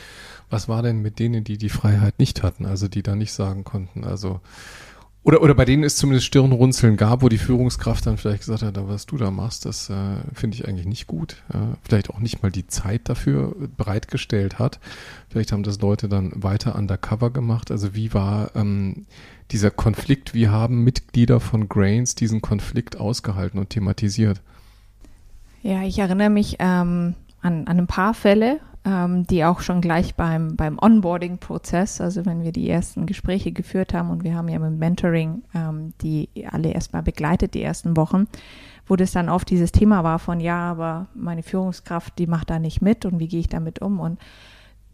Was 0.50 0.68
war 0.68 0.82
denn 0.82 1.00
mit 1.00 1.18
denen, 1.18 1.42
die 1.44 1.58
die 1.58 1.68
Freiheit 1.70 2.18
nicht 2.18 2.42
hatten, 2.42 2.66
also 2.66 2.86
die 2.86 3.02
da 3.02 3.16
nicht 3.16 3.32
sagen 3.32 3.64
konnten, 3.64 4.04
also 4.04 4.40
oder, 5.24 5.40
oder 5.40 5.54
bei 5.54 5.64
denen 5.64 5.84
es 5.84 5.96
zumindest 5.96 6.26
Stirnrunzeln 6.26 6.98
gab, 6.98 7.22
wo 7.22 7.30
die 7.30 7.38
Führungskraft 7.38 8.06
dann 8.06 8.18
vielleicht 8.18 8.40
gesagt 8.40 8.62
hat, 8.62 8.76
was 8.76 9.06
du 9.06 9.16
da 9.16 9.30
machst, 9.30 9.64
das 9.64 9.88
äh, 9.88 9.94
finde 10.34 10.56
ich 10.56 10.68
eigentlich 10.68 10.86
nicht 10.86 11.06
gut. 11.06 11.42
Ja, 11.52 11.78
vielleicht 11.82 12.10
auch 12.10 12.18
nicht 12.18 12.42
mal 12.42 12.50
die 12.52 12.66
Zeit 12.66 13.08
dafür 13.08 13.56
bereitgestellt 13.76 14.58
hat. 14.58 14.80
Vielleicht 15.30 15.50
haben 15.50 15.62
das 15.62 15.80
Leute 15.80 16.10
dann 16.10 16.30
weiter 16.34 16.76
undercover 16.76 17.30
gemacht. 17.30 17.70
Also 17.70 17.94
wie 17.94 18.12
war 18.12 18.50
ähm, 18.54 19.06
dieser 19.50 19.70
Konflikt? 19.70 20.34
Wie 20.34 20.48
haben 20.48 20.84
Mitglieder 20.84 21.40
von 21.40 21.70
Grains 21.70 22.14
diesen 22.14 22.42
Konflikt 22.42 23.00
ausgehalten 23.00 23.58
und 23.58 23.70
thematisiert? 23.70 24.42
Ja, 25.62 25.82
ich 25.84 25.98
erinnere 25.98 26.28
mich 26.28 26.56
ähm, 26.58 27.14
an, 27.40 27.66
an 27.66 27.78
ein 27.78 27.86
paar 27.86 28.12
Fälle, 28.12 28.60
ähm, 28.84 29.26
die 29.26 29.44
auch 29.44 29.60
schon 29.60 29.80
gleich 29.80 30.14
beim, 30.14 30.56
beim 30.56 30.78
Onboarding-Prozess, 30.78 32.00
also 32.00 32.26
wenn 32.26 32.42
wir 32.42 32.52
die 32.52 32.68
ersten 32.68 33.06
Gespräche 33.06 33.50
geführt 33.50 33.94
haben 33.94 34.10
und 34.10 34.24
wir 34.24 34.34
haben 34.34 34.48
ja 34.48 34.58
mit 34.58 34.78
Mentoring 34.78 35.42
ähm, 35.54 35.94
die 36.02 36.28
alle 36.50 36.72
erstmal 36.72 37.02
begleitet, 37.02 37.54
die 37.54 37.62
ersten 37.62 37.96
Wochen, 37.96 38.26
wo 38.86 38.96
das 38.96 39.12
dann 39.12 39.30
oft 39.30 39.48
dieses 39.48 39.72
Thema 39.72 40.04
war 40.04 40.18
von, 40.18 40.38
ja, 40.38 40.58
aber 40.58 41.06
meine 41.14 41.42
Führungskraft, 41.42 42.18
die 42.18 42.26
macht 42.26 42.50
da 42.50 42.58
nicht 42.58 42.82
mit 42.82 43.06
und 43.06 43.18
wie 43.18 43.28
gehe 43.28 43.40
ich 43.40 43.48
damit 43.48 43.80
um? 43.80 44.00
Und 44.00 44.20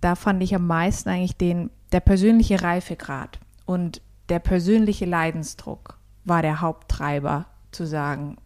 da 0.00 0.14
fand 0.14 0.42
ich 0.42 0.54
am 0.54 0.66
meisten 0.66 1.08
eigentlich 1.08 1.36
den, 1.36 1.70
der 1.90 2.00
persönliche 2.00 2.62
Reifegrad 2.62 3.40
und 3.66 4.02
der 4.28 4.38
persönliche 4.38 5.04
Leidensdruck 5.04 5.98
war 6.24 6.42
der 6.42 6.60
Haupttreiber 6.60 7.46
zu 7.72 7.86
sagen, 7.86 8.36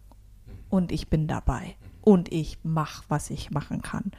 und 0.69 0.91
ich 0.91 1.09
bin 1.09 1.27
dabei 1.27 1.75
und 2.01 2.31
ich 2.33 2.57
mache, 2.63 3.03
was 3.07 3.29
ich 3.29 3.51
machen 3.51 3.83
kann 3.83 4.11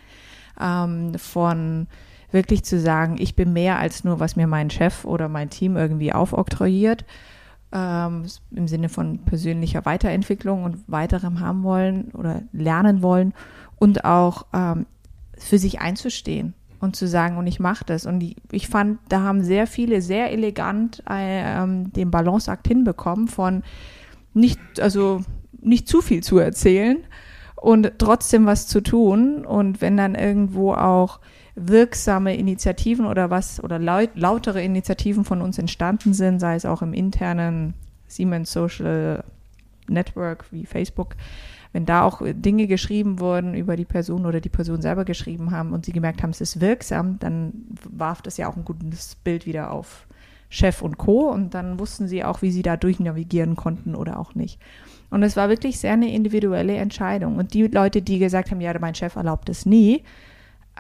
ähm, 0.61 1.15
von 1.19 1.87
wirklich 2.31 2.65
zu 2.65 2.79
sagen, 2.79 3.17
ich 3.19 3.37
bin 3.37 3.53
mehr 3.53 3.79
als 3.79 4.05
nur, 4.05 4.21
was 4.21 4.37
mir 4.37 4.47
mein 4.47 4.71
Chef 4.71 5.05
oder 5.05 5.29
mein 5.29 5.51
Team 5.51 5.77
irgendwie 5.77 6.13
aufoktroyiert, 6.13 7.05
ähm, 7.73 8.25
im 8.51 8.69
Sinne 8.69 8.89
von 8.89 9.19
persönlicher 9.19 9.85
Weiterentwicklung 9.85 10.65
und 10.65 10.79
weiterem 10.87 11.41
haben 11.41 11.63
wollen 11.63 12.11
oder 12.13 12.43
lernen 12.53 13.03
wollen 13.03 13.33
und 13.77 14.05
auch 14.05 14.47
ähm, 14.53 14.87
für 15.39 15.59
sich 15.59 15.81
einzustehen 15.81 16.55
und 16.81 16.97
zu 16.97 17.07
sagen, 17.07 17.37
und 17.37 17.47
ich 17.47 17.61
mache 17.61 17.85
das. 17.85 18.07
Und 18.07 18.23
ich, 18.23 18.37
ich, 18.51 18.69
fand, 18.69 18.99
da 19.09 19.23
haben 19.23 19.43
sehr 19.43 19.67
viele 19.67 20.03
sehr 20.03 20.31
elegant 20.33 21.03
äh, 21.09 21.63
ähm, 21.63 21.93
den 21.93 22.11
Balanceakt 22.11 22.69
hinbekommen 22.69 23.29
von 23.29 23.63
nicht, 24.35 24.61
also 24.81 25.23
nicht 25.61 25.89
zu 25.89 26.01
viel 26.01 26.23
zu 26.23 26.39
erzählen, 26.39 26.99
und 27.57 27.93
trotzdem 27.99 28.47
was 28.47 28.67
zu 28.67 28.83
tun. 28.83 29.45
Und 29.45 29.81
wenn 29.81 29.97
dann 29.97 30.15
irgendwo 30.15 30.75
auch 30.75 31.21
wirksame 31.55 32.37
Initiativen 32.37 33.07
oder 33.07 33.31
was 33.31 33.63
oder 33.63 33.79
laut, 33.79 34.11
lautere 34.15 34.63
Initiativen 34.63 35.25
von 35.25 35.41
uns 35.41 35.59
entstanden 35.59 36.15
sind, 36.15 36.39
sei 36.39 36.55
es 36.55 36.67
auch 36.67 36.83
im 36.83 36.93
internen 36.93 37.75
Siemens 38.07 38.53
Social 38.53 39.25
Network 39.89 40.45
wie 40.51 40.67
Facebook, 40.67 41.17
wenn 41.73 41.87
da 41.87 42.03
auch 42.03 42.23
Dinge 42.25 42.67
geschrieben 42.67 43.21
wurden 43.21 43.55
über 43.55 43.77
die 43.77 43.85
Person 43.85 44.27
oder 44.27 44.41
die 44.41 44.49
Person 44.49 44.83
selber 44.83 45.05
geschrieben 45.05 45.51
haben 45.51 45.73
und 45.73 45.85
sie 45.85 45.93
gemerkt 45.93 46.23
haben, 46.23 46.31
es 46.31 46.41
ist 46.41 46.61
wirksam, 46.61 47.19
dann 47.19 47.53
warf 47.91 48.23
das 48.23 48.37
ja 48.37 48.49
auch 48.49 48.57
ein 48.57 48.65
gutes 48.65 49.17
Bild 49.17 49.47
wieder 49.47 49.71
auf 49.71 50.07
Chef 50.49 50.83
und 50.83 50.99
Co. 50.99 51.31
Und 51.31 51.55
dann 51.55 51.79
wussten 51.79 52.09
sie 52.09 52.25
auch, 52.25 52.43
wie 52.43 52.51
sie 52.51 52.63
da 52.63 52.77
durchnavigieren 52.77 53.57
konnten 53.57 53.95
oder 53.95 54.19
auch 54.19 54.35
nicht. 54.35 54.61
Und 55.11 55.23
es 55.23 55.37
war 55.37 55.49
wirklich 55.49 55.79
sehr 55.79 55.93
eine 55.93 56.13
individuelle 56.13 56.77
Entscheidung. 56.77 57.37
Und 57.37 57.55
die 57.55 57.67
Leute, 57.67 58.03
die 58.03 58.19
gesagt 58.19 58.51
haben, 58.51 58.61
ja, 58.61 58.77
mein 58.79 58.95
Chef 58.95 59.17
erlaubt 59.17 59.49
es 59.49 59.67
nie, 59.67 60.03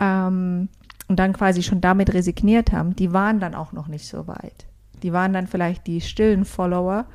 ähm, 0.00 0.68
und 1.08 1.18
dann 1.18 1.32
quasi 1.32 1.62
schon 1.62 1.80
damit 1.80 2.12
resigniert 2.14 2.72
haben, 2.72 2.96
die 2.96 3.12
waren 3.12 3.38
dann 3.40 3.54
auch 3.54 3.72
noch 3.72 3.86
nicht 3.86 4.08
so 4.08 4.26
weit. 4.26 4.66
Die 5.02 5.12
waren 5.12 5.32
dann 5.32 5.46
vielleicht 5.46 5.86
die 5.86 6.00
stillen 6.00 6.44
Follower, 6.44 7.06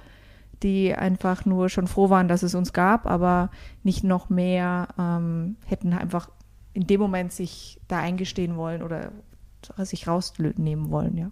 die 0.63 0.93
einfach 0.95 1.45
nur 1.45 1.69
schon 1.69 1.87
froh 1.87 2.09
waren, 2.09 2.27
dass 2.27 2.43
es 2.43 2.55
uns 2.55 2.73
gab, 2.73 3.05
aber 3.05 3.49
nicht 3.83 4.03
noch 4.03 4.29
mehr 4.29 4.87
ähm, 4.97 5.57
hätten 5.65 5.93
einfach 5.93 6.29
in 6.73 6.87
dem 6.87 7.01
Moment 7.01 7.33
sich 7.33 7.81
da 7.87 7.99
eingestehen 7.99 8.55
wollen 8.55 8.81
oder 8.81 9.11
sich 9.79 10.07
rausnehmen 10.07 10.89
wollen, 10.89 11.17
ja. 11.17 11.31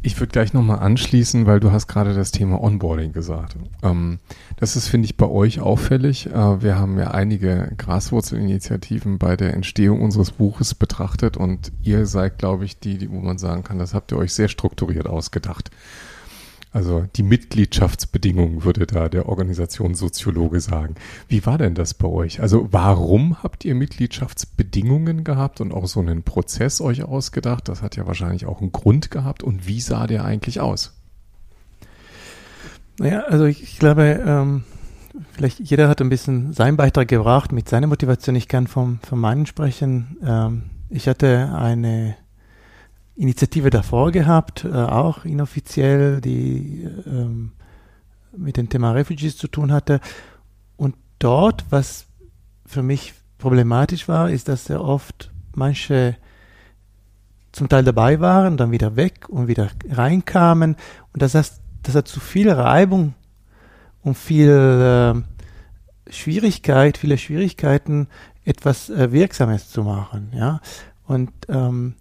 Ich 0.00 0.18
würde 0.20 0.30
gleich 0.30 0.52
nochmal 0.52 0.78
anschließen, 0.78 1.46
weil 1.46 1.58
du 1.58 1.72
hast 1.72 1.88
gerade 1.88 2.14
das 2.14 2.30
Thema 2.30 2.62
Onboarding 2.62 3.12
gesagt. 3.12 3.56
Ähm, 3.82 4.20
das 4.56 4.76
ist, 4.76 4.86
finde 4.86 5.06
ich, 5.06 5.16
bei 5.16 5.26
euch 5.26 5.58
auffällig. 5.60 6.26
Äh, 6.26 6.62
wir 6.62 6.78
haben 6.78 6.98
ja 6.98 7.10
einige 7.10 7.72
Graswurzelinitiativen 7.76 9.18
bei 9.18 9.36
der 9.36 9.54
Entstehung 9.54 10.00
unseres 10.00 10.30
Buches 10.30 10.74
betrachtet 10.74 11.36
und 11.36 11.72
ihr 11.82 12.06
seid, 12.06 12.38
glaube 12.38 12.64
ich, 12.64 12.78
die, 12.78 12.98
die, 12.98 13.10
wo 13.10 13.18
man 13.20 13.38
sagen 13.38 13.64
kann, 13.64 13.78
das 13.78 13.92
habt 13.92 14.12
ihr 14.12 14.18
euch 14.18 14.32
sehr 14.32 14.48
strukturiert 14.48 15.08
ausgedacht. 15.08 15.70
Also 16.70 17.06
die 17.16 17.22
Mitgliedschaftsbedingungen 17.22 18.62
würde 18.62 18.86
da 18.86 19.08
der 19.08 19.28
Organisationssoziologe 19.28 20.60
sagen. 20.60 20.96
Wie 21.26 21.44
war 21.46 21.56
denn 21.56 21.74
das 21.74 21.94
bei 21.94 22.08
euch? 22.08 22.40
Also 22.40 22.68
warum 22.70 23.42
habt 23.42 23.64
ihr 23.64 23.74
Mitgliedschaftsbedingungen 23.74 25.24
gehabt 25.24 25.60
und 25.60 25.72
auch 25.72 25.86
so 25.86 26.00
einen 26.00 26.22
Prozess 26.22 26.80
euch 26.80 27.04
ausgedacht? 27.04 27.68
Das 27.68 27.82
hat 27.82 27.96
ja 27.96 28.06
wahrscheinlich 28.06 28.46
auch 28.46 28.60
einen 28.60 28.72
Grund 28.72 29.10
gehabt. 29.10 29.42
Und 29.42 29.66
wie 29.66 29.80
sah 29.80 30.06
der 30.06 30.24
eigentlich 30.24 30.60
aus? 30.60 30.94
Naja, 32.98 33.20
also 33.20 33.46
ich, 33.46 33.62
ich 33.62 33.78
glaube, 33.78 34.22
ähm, 34.26 34.64
vielleicht 35.32 35.60
jeder 35.60 35.88
hat 35.88 36.00
ein 36.00 36.10
bisschen 36.10 36.52
seinen 36.52 36.76
Beitrag 36.76 37.08
gebracht 37.08 37.52
mit 37.52 37.68
seiner 37.68 37.86
Motivation. 37.86 38.36
Ich 38.36 38.48
kann 38.48 38.66
vom, 38.66 38.98
von 39.00 39.18
meinen 39.18 39.46
sprechen. 39.46 40.18
Ähm, 40.22 40.62
ich 40.90 41.08
hatte 41.08 41.54
eine 41.54 42.16
Initiative 43.18 43.70
davor 43.70 44.12
gehabt, 44.12 44.64
äh, 44.64 44.72
auch 44.72 45.24
inoffiziell, 45.24 46.20
die 46.20 46.88
ähm, 47.06 47.52
mit 48.36 48.56
dem 48.56 48.68
Thema 48.68 48.92
Refugees 48.92 49.36
zu 49.36 49.48
tun 49.48 49.72
hatte. 49.72 50.00
Und 50.76 50.94
dort, 51.18 51.64
was 51.70 52.06
für 52.64 52.82
mich 52.82 53.14
problematisch 53.38 54.08
war, 54.08 54.30
ist, 54.30 54.48
dass 54.48 54.66
sehr 54.66 54.82
oft 54.82 55.30
manche 55.54 56.16
zum 57.50 57.68
Teil 57.68 57.82
dabei 57.82 58.20
waren, 58.20 58.56
dann 58.56 58.70
wieder 58.70 58.94
weg 58.94 59.28
und 59.28 59.48
wieder 59.48 59.68
reinkamen. 59.90 60.76
Und 61.12 61.22
das 61.22 61.34
heißt, 61.34 61.60
das 61.82 61.94
hat 61.96 62.06
zu 62.06 62.20
viel 62.20 62.50
Reibung 62.50 63.14
und 64.02 64.16
viel 64.16 64.48
äh, 64.48 66.12
Schwierigkeit, 66.12 66.98
viele 66.98 67.18
Schwierigkeiten, 67.18 68.06
etwas 68.44 68.90
äh, 68.90 69.10
Wirksames 69.10 69.70
zu 69.70 69.82
machen. 69.82 70.30
Ja? 70.34 70.60
Und 71.06 71.32
ähm, 71.48 71.94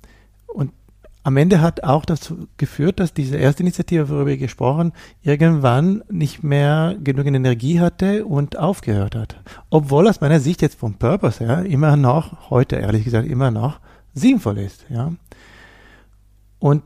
am 1.28 1.36
Ende 1.36 1.60
hat 1.60 1.84
auch 1.84 2.06
dazu 2.06 2.48
geführt, 2.56 3.02
dass 3.02 3.14
diese 3.14 3.36
erste 3.36 3.62
Initiative, 3.62 4.08
worüber 4.08 4.28
wir 4.28 4.38
gesprochen, 4.38 4.94
irgendwann 5.22 6.02
nicht 6.10 6.42
mehr 6.42 6.96
genügend 7.04 7.36
Energie 7.36 7.82
hatte 7.82 8.26
und 8.26 8.58
aufgehört 8.58 9.14
hat. 9.14 9.36
Obwohl 9.70 10.08
aus 10.08 10.22
meiner 10.22 10.40
Sicht 10.40 10.62
jetzt 10.62 10.80
vom 10.80 10.94
Purpose 10.94 11.46
her 11.46 11.66
immer 11.66 11.98
noch, 11.98 12.50
heute 12.50 12.78
ehrlich 12.78 13.04
gesagt, 13.04 13.28
immer 13.28 13.52
noch 13.52 13.82
sinnvoll 14.14 14.60
ist. 14.60 14.86
Ja. 14.88 15.12
Und 16.60 16.84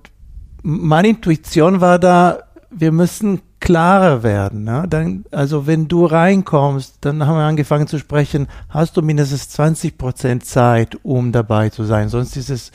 meine 0.63 1.10
Intuition 1.10 1.80
war 1.80 1.99
da, 1.99 2.39
wir 2.71 2.91
müssen 2.91 3.41
klarer 3.60 4.23
werden. 4.23 4.63
Ne? 4.63 4.86
Dann, 4.89 5.23
also 5.30 5.67
wenn 5.67 5.88
du 5.88 6.06
reinkommst, 6.06 6.97
dann 7.01 7.27
haben 7.27 7.36
wir 7.36 7.43
angefangen 7.43 7.86
zu 7.86 7.99
sprechen, 7.99 8.47
hast 8.69 8.97
du 8.97 9.04
mindestens 9.04 9.49
20 9.49 9.99
Prozent 9.99 10.45
Zeit, 10.45 10.97
um 11.04 11.32
dabei 11.32 11.69
zu 11.69 11.84
sein. 11.84 12.10
Sonst 12.10 12.36
ist 12.38 12.49
es 12.49 12.71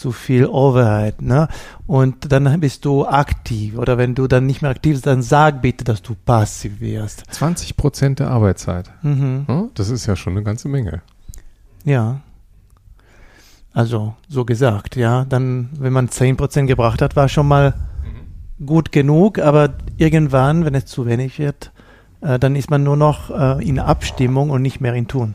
zu 0.00 0.12
viel 0.12 0.46
Overhead, 0.46 1.20
ne? 1.20 1.46
Und 1.86 2.32
dann 2.32 2.58
bist 2.60 2.86
du 2.86 3.06
aktiv. 3.06 3.76
Oder 3.76 3.98
wenn 3.98 4.14
du 4.14 4.26
dann 4.26 4.46
nicht 4.46 4.62
mehr 4.62 4.70
aktiv 4.70 4.94
bist, 4.94 5.06
dann 5.06 5.22
sag 5.22 5.60
bitte, 5.60 5.84
dass 5.84 6.00
du 6.00 6.14
passiv 6.14 6.80
wirst. 6.80 7.24
20 7.30 7.76
Prozent 7.76 8.18
der 8.18 8.30
Arbeitszeit. 8.30 8.90
Mhm. 9.02 9.70
Das 9.74 9.90
ist 9.90 10.06
ja 10.06 10.16
schon 10.16 10.32
eine 10.32 10.42
ganze 10.42 10.68
Menge. 10.68 11.02
Ja. 11.84 12.20
Also, 13.74 14.14
so 14.26 14.46
gesagt, 14.46 14.96
ja. 14.96 15.26
Dann, 15.26 15.68
wenn 15.78 15.92
man 15.92 16.08
10 16.08 16.38
Prozent 16.38 16.66
gebracht 16.66 17.02
hat, 17.02 17.14
war 17.14 17.28
schon 17.28 17.46
mal 17.46 17.74
mhm. 18.58 18.66
gut 18.66 18.92
genug. 18.92 19.38
Aber 19.38 19.74
irgendwann, 19.98 20.64
wenn 20.64 20.74
es 20.74 20.86
zu 20.86 21.04
wenig 21.04 21.38
wird, 21.38 21.72
äh, 22.22 22.38
dann 22.38 22.56
ist 22.56 22.70
man 22.70 22.82
nur 22.82 22.96
noch 22.96 23.30
äh, 23.30 23.68
in 23.68 23.78
Abstimmung 23.78 24.48
und 24.48 24.62
nicht 24.62 24.80
mehr 24.80 24.94
in 24.94 25.08
Tun. 25.08 25.34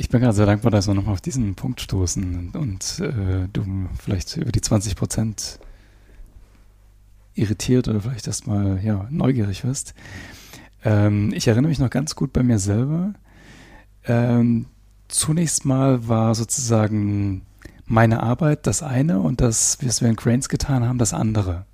Ich 0.00 0.08
bin 0.08 0.22
gerade 0.22 0.32
sehr 0.32 0.46
dankbar, 0.46 0.70
dass 0.70 0.88
wir 0.88 0.94
nochmal 0.94 1.12
auf 1.12 1.20
diesen 1.20 1.54
Punkt 1.56 1.82
stoßen 1.82 2.52
und 2.54 3.00
äh, 3.00 3.48
du 3.52 3.62
vielleicht 4.02 4.34
über 4.38 4.50
die 4.50 4.62
20 4.62 4.96
Prozent 4.96 5.58
irritiert 7.34 7.86
oder 7.86 8.00
vielleicht 8.00 8.26
erstmal 8.26 8.82
ja, 8.82 9.06
neugierig 9.10 9.62
wirst. 9.62 9.92
Ähm, 10.86 11.34
ich 11.34 11.48
erinnere 11.48 11.68
mich 11.68 11.78
noch 11.78 11.90
ganz 11.90 12.14
gut 12.14 12.32
bei 12.32 12.42
mir 12.42 12.58
selber. 12.58 13.12
Ähm, 14.06 14.68
zunächst 15.08 15.66
mal 15.66 16.08
war 16.08 16.34
sozusagen 16.34 17.42
meine 17.84 18.22
Arbeit 18.22 18.66
das 18.66 18.82
eine 18.82 19.20
und 19.20 19.42
das, 19.42 19.76
was 19.82 20.00
wir 20.00 20.08
in 20.08 20.16
Cranes 20.16 20.48
getan 20.48 20.82
haben, 20.82 20.96
das 20.96 21.12
andere. 21.12 21.66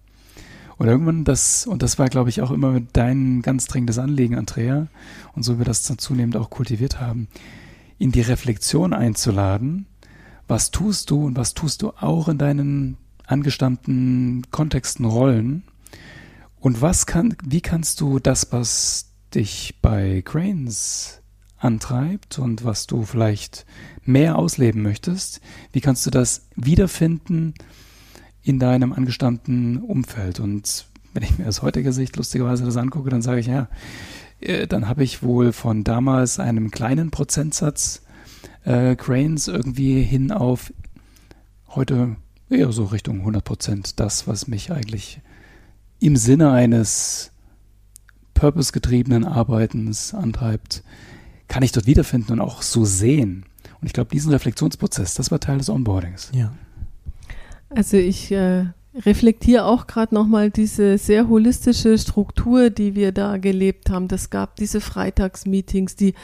Und 0.79 0.89
irgendwann 0.89 1.23
das, 1.23 1.65
und 1.65 1.81
das 1.81 2.01
war, 2.01 2.09
glaube 2.09 2.31
ich, 2.31 2.43
auch 2.43 2.51
immer 2.51 2.81
dein 2.93 3.43
ganz 3.43 3.69
dringendes 3.69 4.01
Anliegen, 4.01 4.35
Andrea, 4.35 4.89
und 5.35 5.45
so 5.45 5.59
wir 5.59 5.65
das 5.65 5.85
dann 5.85 5.99
zunehmend 5.99 6.37
auch 6.37 6.51
kultiviert 6.51 7.01
haben 7.01 7.29
in 7.99 8.13
die 8.13 8.21
Reflexion 8.21 8.93
einzuladen, 8.93 9.87
was 10.49 10.71
tust 10.71 11.11
du 11.11 11.27
und 11.27 11.37
was 11.37 11.55
tust 11.55 11.83
du 11.83 11.91
auch 11.91 12.29
in 12.29 12.39
deinen 12.39 12.97
angestammten 13.27 14.45
Kontexten, 14.51 15.05
Rollen 15.05 15.65
und 16.61 16.81
was 16.81 17.07
kann, 17.07 17.37
wie 17.45 17.61
kannst 17.61 18.01
du 18.01 18.19
das, 18.19 18.53
was 18.53 19.13
dich 19.35 19.79
bei 19.83 20.23
Cranes 20.23 21.23
antreibt 21.59 22.39
und 22.39 22.65
was 22.65 22.87
du 22.87 23.05
vielleicht 23.05 23.67
mehr 24.05 24.37
ausleben 24.37 24.83
möchtest, 24.83 25.41
wie 25.73 25.81
kannst 25.81 26.07
du 26.07 26.11
das 26.11 26.49
wiederfinden 26.55 27.55
in 28.43 28.59
deinem 28.59 28.93
angestammten 28.93 29.79
Umfeld? 29.79 30.39
Und 30.39 30.87
wenn 31.13 31.23
ich 31.23 31.39
mir 31.39 31.49
aus 31.49 31.63
heutiger 31.63 31.93
Sicht 31.93 32.17
lustigerweise 32.17 32.65
das 32.65 32.77
angucke, 32.77 33.11
dann 33.11 33.23
sage 33.23 33.41
ich, 33.41 33.47
ja, 33.47 33.69
äh, 34.40 34.66
dann 34.66 34.88
habe 34.88 35.05
ich 35.05 35.22
wohl 35.22 35.53
von 35.53 35.85
damals 35.85 36.38
einem 36.38 36.70
kleinen 36.70 37.11
Prozentsatz 37.11 38.03
äh, 38.64 38.96
Cranes 38.96 39.49
irgendwie 39.49 40.03
hin 40.03 40.33
auf 40.33 40.72
heute 41.68 42.16
eher 42.51 42.72
so 42.72 42.85
Richtung 42.85 43.20
100 43.20 43.44
Prozent 43.44 44.01
das, 44.01 44.27
was 44.27 44.46
mich 44.46 44.72
eigentlich 44.72 45.20
im 46.01 46.16
Sinne 46.16 46.51
eines 46.51 47.33
purpose-getriebenen 48.35 49.25
Arbeitens 49.25 50.14
antreibt, 50.14 50.83
kann 51.49 51.62
ich 51.62 51.72
dort 51.72 51.87
wiederfinden 51.87 52.33
und 52.33 52.40
auch 52.40 52.62
so 52.62 52.85
sehen. 52.85 53.46
Und 53.81 53.87
ich 53.87 53.92
glaube, 53.92 54.11
diesen 54.11 54.33
Reflexionsprozess, 54.33 55.14
das 55.14 55.31
war 55.31 55.40
Teil 55.40 55.59
des 55.59 55.70
Onboardings. 55.70 56.31
Ja. 56.35 56.53
Also 57.70 57.96
ich 57.96 58.31
äh, 58.31 58.66
reflektiere 59.05 59.65
auch 59.65 59.87
gerade 59.87 60.15
nochmal 60.15 60.51
diese 60.51 60.99
sehr 60.99 61.29
holistische 61.29 61.99
Struktur, 61.99 62.71
die 62.71 62.95
wir 62.95 63.13
da 63.13 63.37
gelebt 63.37 63.91
haben. 63.91 64.09
Das 64.09 64.31
gab 64.31 64.57
diese 64.57 64.81
Freitagsmeetings, 64.81 65.97
die 65.97 66.15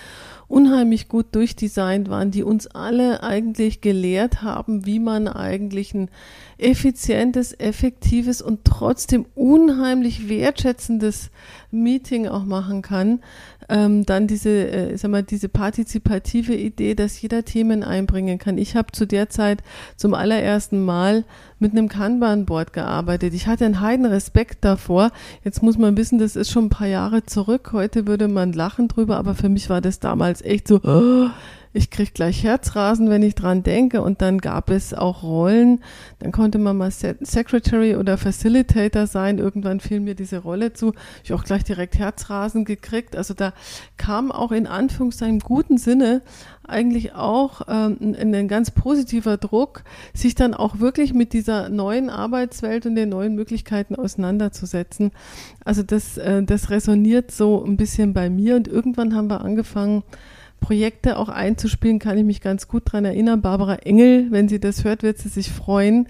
unheimlich 0.53 1.09
gut 1.09 1.35
durchdesignt 1.35 2.11
waren, 2.11 2.31
die 2.31 2.43
uns 2.43 2.67
alle 2.67 3.23
eigentlich 3.23 3.81
gelehrt 3.81 4.43
haben, 4.43 4.85
wie 4.85 4.99
man 4.99 5.27
eigentlich 5.27 5.95
ein 5.95 6.11
effizientes, 6.59 7.59
effektives 7.59 8.43
und 8.43 8.65
trotzdem 8.65 9.25
unheimlich 9.35 10.29
wertschätzendes 10.29 11.31
Meeting 11.71 12.29
auch 12.29 12.45
machen 12.45 12.83
kann. 12.83 13.21
Ähm, 13.69 14.05
dann 14.05 14.27
diese, 14.27 14.51
äh, 14.51 14.97
sag 14.99 15.11
mal, 15.11 15.23
diese 15.23 15.49
partizipative 15.49 16.55
Idee, 16.55 16.95
dass 16.95 17.21
jeder 17.23 17.45
Themen 17.45 17.83
einbringen 17.83 18.39
kann. 18.39 18.59
Ich 18.59 18.77
habe 18.77 18.93
zu 18.93 19.07
der 19.07 19.31
Zeit 19.31 19.63
zum 19.97 20.13
allerersten 20.15 20.85
Mal 20.85 21.25
mit 21.59 21.73
einem 21.73 21.89
Kanban-Board 21.89 22.73
gearbeitet. 22.73 23.33
Ich 23.35 23.47
hatte 23.47 23.65
einen 23.65 23.81
heiden 23.81 24.05
Respekt 24.05 24.65
davor. 24.65 25.13
Jetzt 25.45 25.63
muss 25.63 25.79
man 25.79 25.97
wissen, 25.97 26.19
das 26.19 26.37
ist 26.37 26.51
schon 26.51 26.67
ein 26.67 26.71
paar 26.71 26.89
Jahre 26.89 27.25
zurück. 27.25 27.71
Heute 27.73 28.07
würde 28.07 28.29
man 28.29 28.53
lachen 28.53 28.89
drüber, 28.89 29.17
aber 29.17 29.35
für 29.35 29.49
mich 29.49 29.71
war 29.71 29.81
das 29.81 30.01
damals 30.01 30.42
echt 30.45 30.69
so, 30.69 30.81
oh, 30.83 31.31
Ich 31.75 31.89
kriege 31.89 32.11
gleich 32.13 32.45
Herzrasen, 32.45 33.09
wenn 33.09 33.23
ich 33.23 33.35
dran 33.35 33.63
denke. 33.63 34.03
Und 34.03 34.21
dann 34.21 34.39
gab 34.39 34.69
es 34.69 34.93
auch 34.93 35.23
Rollen. 35.23 35.81
Dann 36.19 36.31
konnte 36.31 36.59
man 36.59 36.77
mal 36.77 36.91
Secretary 36.91 37.97
oder 37.97 38.19
Facilitator 38.19 39.07
sein. 39.07 39.39
Irgendwann 39.39 39.81
fiel 39.81 40.01
mir 40.01 40.15
diese 40.15 40.39
Rolle 40.39 40.75
zu. 40.75 40.93
Ich 41.25 41.33
auch 41.33 41.45
gleich 41.45 41.65
direkt 41.65 41.99
Herzrasen 41.99 42.67
gekriegt. 42.67 43.17
Also 43.17 43.33
da 43.33 43.55
kam 43.97 44.31
auch 44.31 44.53
in 44.53 44.67
Anführungszeichen 44.67 45.37
im 45.37 45.41
guten 45.41 45.79
Sinne 45.79 46.21
eigentlich 46.69 47.15
auch 47.15 47.63
ähm, 47.69 47.97
ein, 48.01 48.35
ein 48.35 48.49
ganz 48.49 48.71
positiver 48.71 49.39
Druck, 49.39 49.83
sich 50.15 50.35
dann 50.35 50.53
auch 50.53 50.79
wirklich 50.79 51.15
mit 51.15 51.33
dieser 51.33 51.71
neuen 51.71 52.11
Arbeitswelt 52.11 52.85
und 52.87 52.97
den 52.97 53.09
neuen 53.09 53.35
Möglichkeiten 53.35 53.97
auseinanderzusetzen. 53.97 55.11
Also 55.65 55.83
das, 55.83 56.19
äh, 56.19 56.43
das 56.43 56.71
resoniert 56.71 57.31
so 57.31 57.65
ein 57.65 57.77
bisschen 57.79 58.13
bei 58.13 58.29
mir 58.31 58.57
und 58.57 58.69
irgendwann 58.69 59.17
haben 59.17 59.29
wir 59.29 59.41
angefangen, 59.41 60.03
Projekte 60.63 61.19
auch 61.19 61.29
einzuspielen, 61.29 61.99
kann 61.99 62.17
ich 62.17 62.25
mich 62.25 62.41
ganz 62.41 62.69
gut 62.69 62.85
dran 62.87 63.05
erinnern. 63.05 63.43
Barbara 63.43 63.75
Engel, 63.75 64.29
wenn 64.31 64.49
sie 64.49 64.61
das 64.61 64.85
hört, 64.85 65.03
wird 65.03 65.19
sie 65.19 65.29
sich 65.29 65.51
freuen, 65.51 66.07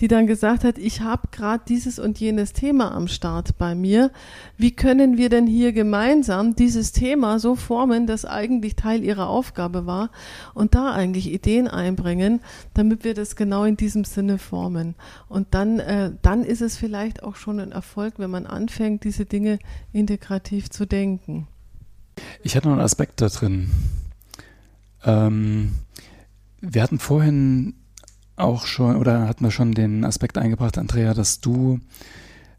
die 0.00 0.08
dann 0.08 0.26
gesagt 0.26 0.64
hat, 0.64 0.76
ich 0.76 1.00
habe 1.00 1.28
gerade 1.30 1.62
dieses 1.68 1.98
und 1.98 2.18
jenes 2.18 2.52
Thema 2.52 2.92
am 2.92 3.08
Start 3.08 3.56
bei 3.56 3.74
mir. 3.74 4.10
Wie 4.56 4.72
können 4.72 5.16
wir 5.16 5.28
denn 5.28 5.46
hier 5.46 5.72
gemeinsam 5.72 6.56
dieses 6.56 6.92
Thema 6.92 7.38
so 7.38 7.54
formen, 7.54 8.06
das 8.06 8.24
eigentlich 8.24 8.74
Teil 8.76 9.04
ihrer 9.04 9.28
Aufgabe 9.28 9.86
war 9.86 10.10
und 10.54 10.74
da 10.74 10.92
eigentlich 10.92 11.32
Ideen 11.32 11.68
einbringen, 11.68 12.40
damit 12.74 13.04
wir 13.04 13.14
das 13.14 13.36
genau 13.36 13.64
in 13.64 13.76
diesem 13.76 14.04
Sinne 14.04 14.38
formen. 14.38 14.96
Und 15.28 15.54
dann, 15.54 15.78
äh, 15.78 16.10
dann 16.22 16.44
ist 16.44 16.60
es 16.60 16.76
vielleicht 16.76 17.22
auch 17.22 17.36
schon 17.36 17.60
ein 17.60 17.72
Erfolg, 17.72 18.14
wenn 18.18 18.30
man 18.30 18.46
anfängt, 18.46 19.04
diese 19.04 19.24
Dinge 19.24 19.58
integrativ 19.92 20.68
zu 20.68 20.86
denken. 20.86 21.46
Ich 22.42 22.56
hatte 22.56 22.68
noch 22.68 22.74
einen 22.74 22.84
Aspekt 22.84 23.20
da 23.20 23.28
drin. 23.28 23.70
Ähm, 25.04 25.72
wir 26.60 26.82
hatten 26.82 26.98
vorhin 26.98 27.74
auch 28.36 28.66
schon, 28.66 28.96
oder 28.96 29.26
hatten 29.28 29.44
wir 29.44 29.50
schon 29.50 29.72
den 29.72 30.04
Aspekt 30.04 30.38
eingebracht, 30.38 30.78
Andrea, 30.78 31.14
dass 31.14 31.40
du 31.40 31.80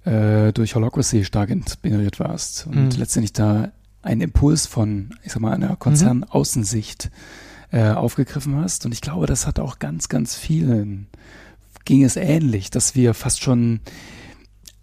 äh, 0.06 0.52
durch 0.54 0.76
Holocracy 0.76 1.26
stark 1.26 1.50
inspiriert 1.50 2.20
warst 2.20 2.68
und 2.68 2.94
mhm. 2.94 3.00
letztendlich 3.00 3.34
da 3.34 3.72
einen 4.02 4.22
Impuls 4.22 4.68
von, 4.68 5.16
ich 5.24 5.32
sag 5.32 5.42
mal, 5.42 5.54
einer 5.54 5.76
Konzernaußensicht 5.76 7.10
äh, 7.72 7.92
aufgegriffen 7.92 8.56
hast. 8.58 8.86
Und 8.86 8.92
ich 8.92 9.02
glaube, 9.02 9.26
das 9.26 9.48
hat 9.48 9.60
auch 9.60 9.80
ganz, 9.80 10.10
ganz 10.10 10.36
vielen 10.36 11.08
ging 11.86 12.04
es 12.04 12.16
ähnlich, 12.16 12.70
dass 12.70 12.96
wir 12.96 13.14
fast 13.14 13.42
schon 13.42 13.82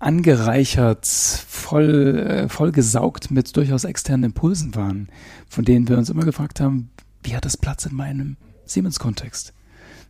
angereichert, 0.01 1.07
voll, 1.07 2.19
äh, 2.19 2.49
voll 2.49 2.73
gesaugt 2.73 3.31
mit 3.31 3.57
durchaus 3.57 3.85
externen 3.85 4.25
Impulsen 4.25 4.75
waren, 4.75 5.09
von 5.49 5.65
denen 5.65 5.89
wir 5.89 5.99
uns 5.99 6.11
immer 6.11 6.25
gefragt 6.25 6.59
haben, 6.61 6.91
wie 7.23 7.37
hat 7.37 7.45
das 7.45 7.59
Platz 7.59 7.87
in 7.87 7.95
meinem 7.95 8.37
Siemens-Kontext? 8.65 9.53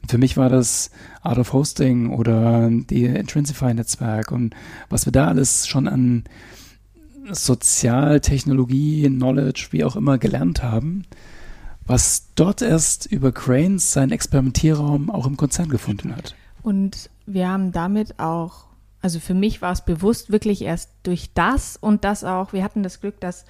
Für 0.09 0.17
mich 0.17 0.37
war 0.37 0.49
das 0.49 0.91
Art 1.23 1.39
of 1.39 1.53
Hosting 1.53 2.11
oder 2.11 2.71
die 2.71 3.05
Intrinsify-Netzwerk 3.05 4.33
und 4.33 4.55
was 4.89 5.05
wir 5.07 5.13
da 5.13 5.27
alles 5.27 5.67
schon 5.67 5.89
an 5.89 6.25
Sozialtechnologie, 7.31 9.09
Knowledge, 9.09 9.69
wie 9.73 9.85
auch 9.85 9.97
immer 9.97 10.19
gelernt 10.19 10.63
haben, 10.63 11.05
was 11.85 12.29
dort 12.37 12.63
erst 12.63 13.07
über 13.07 13.33
Cranes 13.33 13.93
seinen 13.93 14.13
Experimentierraum 14.13 15.11
auch 15.11 15.27
im 15.27 15.37
Konzern 15.37 15.69
gefunden 15.69 16.17
hat. 16.17 16.35
Und 16.63 17.11
wir 17.27 17.49
haben 17.49 17.73
damit 17.73 18.19
auch 18.19 18.70
also 19.03 19.19
für 19.19 19.35
mich 19.35 19.63
war 19.63 19.73
es 19.73 19.85
bewusst 19.85 20.31
wirklich 20.31 20.63
erst 20.63 20.91
durch 21.03 21.33
das 21.33 21.77
und 21.77 22.05
das 22.05 22.25
auch. 22.25 22.53
Wir 22.53 22.63
hatten 22.63 22.83
das 22.83 23.01
Glück, 23.01 23.21
dass 23.21 23.45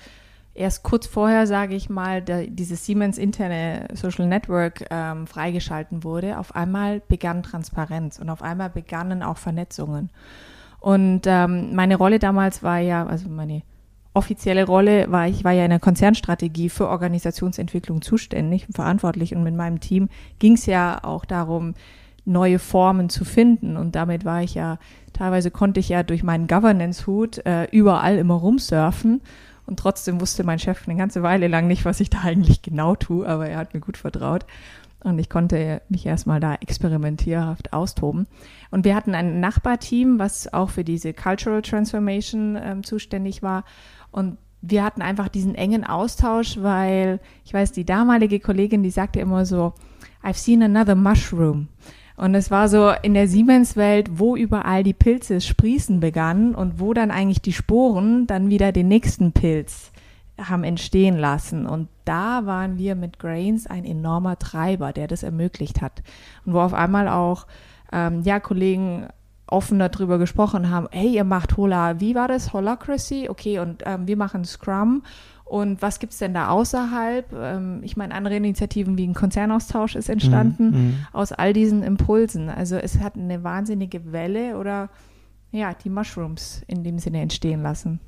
erst 0.54 0.82
kurz 0.82 1.06
vorher, 1.06 1.46
sage 1.46 1.74
ich 1.74 1.88
mal, 1.88 2.22
der, 2.22 2.46
dieses 2.46 2.86
Siemens 2.86 3.18
interne 3.18 3.88
Social 3.94 4.26
Network 4.26 4.86
ähm, 4.90 5.26
freigeschalten 5.26 6.04
wurde. 6.04 6.38
Auf 6.38 6.54
einmal 6.54 7.00
begann 7.08 7.42
Transparenz 7.42 8.18
und 8.18 8.30
auf 8.30 8.42
einmal 8.42 8.70
begannen 8.70 9.22
auch 9.22 9.38
Vernetzungen. 9.38 10.10
Und 10.78 11.22
ähm, 11.26 11.74
meine 11.74 11.96
Rolle 11.96 12.18
damals 12.18 12.62
war 12.62 12.78
ja, 12.78 13.06
also 13.06 13.28
meine 13.28 13.62
offizielle 14.12 14.64
Rolle 14.64 15.10
war, 15.10 15.28
ich 15.28 15.44
war 15.44 15.52
ja 15.52 15.64
in 15.64 15.70
der 15.70 15.78
Konzernstrategie 15.78 16.68
für 16.68 16.88
Organisationsentwicklung 16.88 18.02
zuständig 18.02 18.66
und 18.66 18.74
verantwortlich 18.74 19.34
und 19.34 19.44
mit 19.44 19.54
meinem 19.54 19.78
Team 19.78 20.08
ging 20.38 20.54
es 20.54 20.66
ja 20.66 21.04
auch 21.04 21.24
darum, 21.24 21.74
neue 22.24 22.58
Formen 22.58 23.08
zu 23.08 23.24
finden. 23.24 23.76
Und 23.76 23.94
damit 23.94 24.24
war 24.24 24.42
ich 24.42 24.54
ja, 24.54 24.78
teilweise 25.12 25.50
konnte 25.50 25.80
ich 25.80 25.88
ja 25.88 26.02
durch 26.02 26.22
meinen 26.22 26.46
Governance-Hut 26.46 27.44
äh, 27.46 27.64
überall 27.72 28.18
immer 28.18 28.34
rumsurfen. 28.34 29.20
Und 29.66 29.78
trotzdem 29.78 30.20
wusste 30.20 30.42
mein 30.44 30.58
Chef 30.58 30.88
eine 30.88 30.98
ganze 30.98 31.22
Weile 31.22 31.46
lang 31.46 31.66
nicht, 31.66 31.84
was 31.84 32.00
ich 32.00 32.10
da 32.10 32.20
eigentlich 32.22 32.62
genau 32.62 32.96
tue, 32.96 33.26
aber 33.26 33.48
er 33.48 33.58
hat 33.58 33.74
mir 33.74 33.80
gut 33.80 33.96
vertraut. 33.96 34.44
Und 35.02 35.18
ich 35.18 35.30
konnte 35.30 35.80
mich 35.88 36.04
erstmal 36.04 36.40
da 36.40 36.54
experimentierhaft 36.56 37.72
austoben. 37.72 38.26
Und 38.70 38.84
wir 38.84 38.94
hatten 38.94 39.14
ein 39.14 39.40
Nachbarteam, 39.40 40.18
was 40.18 40.52
auch 40.52 40.70
für 40.70 40.84
diese 40.84 41.14
Cultural 41.14 41.62
Transformation 41.62 42.58
ähm, 42.60 42.84
zuständig 42.84 43.42
war. 43.42 43.64
Und 44.10 44.36
wir 44.60 44.84
hatten 44.84 45.00
einfach 45.00 45.28
diesen 45.28 45.54
engen 45.54 45.84
Austausch, 45.84 46.58
weil 46.60 47.18
ich 47.44 47.54
weiß, 47.54 47.72
die 47.72 47.86
damalige 47.86 48.40
Kollegin, 48.40 48.82
die 48.82 48.90
sagte 48.90 49.20
immer 49.20 49.46
so, 49.46 49.72
I've 50.22 50.34
seen 50.34 50.62
another 50.62 50.94
mushroom. 50.94 51.68
Und 52.20 52.34
es 52.34 52.50
war 52.50 52.68
so 52.68 52.92
in 53.00 53.14
der 53.14 53.26
Siemens-Welt, 53.28 54.18
wo 54.18 54.36
überall 54.36 54.82
die 54.82 54.92
Pilze 54.92 55.40
sprießen 55.40 56.00
begannen 56.00 56.54
und 56.54 56.78
wo 56.78 56.92
dann 56.92 57.10
eigentlich 57.10 57.40
die 57.40 57.54
Sporen 57.54 58.26
dann 58.26 58.50
wieder 58.50 58.72
den 58.72 58.88
nächsten 58.88 59.32
Pilz 59.32 59.90
haben 60.38 60.62
entstehen 60.62 61.16
lassen. 61.16 61.66
Und 61.66 61.88
da 62.04 62.44
waren 62.44 62.76
wir 62.76 62.94
mit 62.94 63.18
Grains 63.18 63.66
ein 63.66 63.86
enormer 63.86 64.38
Treiber, 64.38 64.92
der 64.92 65.08
das 65.08 65.22
ermöglicht 65.22 65.80
hat. 65.80 66.02
Und 66.44 66.52
wo 66.52 66.60
auf 66.60 66.74
einmal 66.74 67.08
auch 67.08 67.46
ähm, 67.90 68.20
ja, 68.20 68.38
Kollegen 68.38 69.06
offen 69.46 69.78
darüber 69.78 70.18
gesprochen 70.18 70.68
haben, 70.68 70.88
hey, 70.90 71.14
ihr 71.14 71.24
macht 71.24 71.56
Hola, 71.56 72.00
wie 72.00 72.14
war 72.14 72.28
das? 72.28 72.52
Holacracy? 72.52 73.30
Okay, 73.30 73.60
und 73.60 73.82
ähm, 73.86 74.06
wir 74.06 74.18
machen 74.18 74.44
Scrum 74.44 75.04
und 75.50 75.82
was 75.82 75.98
gibt 75.98 76.12
es 76.12 76.20
denn 76.20 76.32
da 76.32 76.48
außerhalb? 76.48 77.32
Ähm, 77.32 77.80
ich 77.82 77.96
meine, 77.96 78.14
andere 78.14 78.36
Initiativen 78.36 78.96
wie 78.96 79.04
ein 79.04 79.14
Konzernaustausch 79.14 79.96
ist 79.96 80.08
entstanden 80.08 80.70
mhm, 80.70 80.76
mhm. 80.76 81.06
aus 81.12 81.32
all 81.32 81.52
diesen 81.52 81.82
Impulsen. 81.82 82.48
Also 82.48 82.76
es 82.76 83.00
hat 83.00 83.16
eine 83.16 83.42
wahnsinnige 83.42 84.12
Welle 84.12 84.56
oder 84.58 84.90
ja, 85.50 85.74
die 85.74 85.90
Mushrooms 85.90 86.62
in 86.68 86.84
dem 86.84 87.00
Sinne 87.00 87.20
entstehen 87.20 87.62
lassen. 87.62 87.98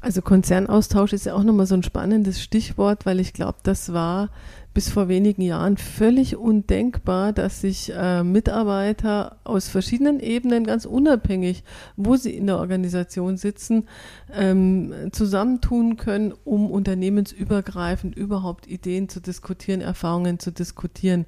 Also 0.00 0.22
Konzernaustausch 0.22 1.12
ist 1.12 1.26
ja 1.26 1.34
auch 1.34 1.42
nochmal 1.42 1.66
so 1.66 1.74
ein 1.74 1.82
spannendes 1.82 2.40
Stichwort, 2.40 3.04
weil 3.04 3.18
ich 3.18 3.32
glaube, 3.32 3.58
das 3.64 3.92
war 3.92 4.30
bis 4.76 4.90
vor 4.90 5.08
wenigen 5.08 5.40
Jahren 5.40 5.78
völlig 5.78 6.36
undenkbar, 6.36 7.32
dass 7.32 7.62
sich 7.62 7.90
äh, 7.96 8.22
Mitarbeiter 8.22 9.38
aus 9.42 9.68
verschiedenen 9.68 10.20
Ebenen 10.20 10.64
ganz 10.64 10.84
unabhängig, 10.84 11.64
wo 11.96 12.16
sie 12.16 12.36
in 12.36 12.46
der 12.46 12.58
Organisation 12.58 13.38
sitzen, 13.38 13.88
ähm, 14.34 14.92
zusammentun 15.12 15.96
können, 15.96 16.34
um 16.44 16.70
unternehmensübergreifend 16.70 18.18
überhaupt 18.18 18.66
Ideen 18.66 19.08
zu 19.08 19.20
diskutieren, 19.20 19.80
Erfahrungen 19.80 20.38
zu 20.40 20.52
diskutieren. 20.52 21.24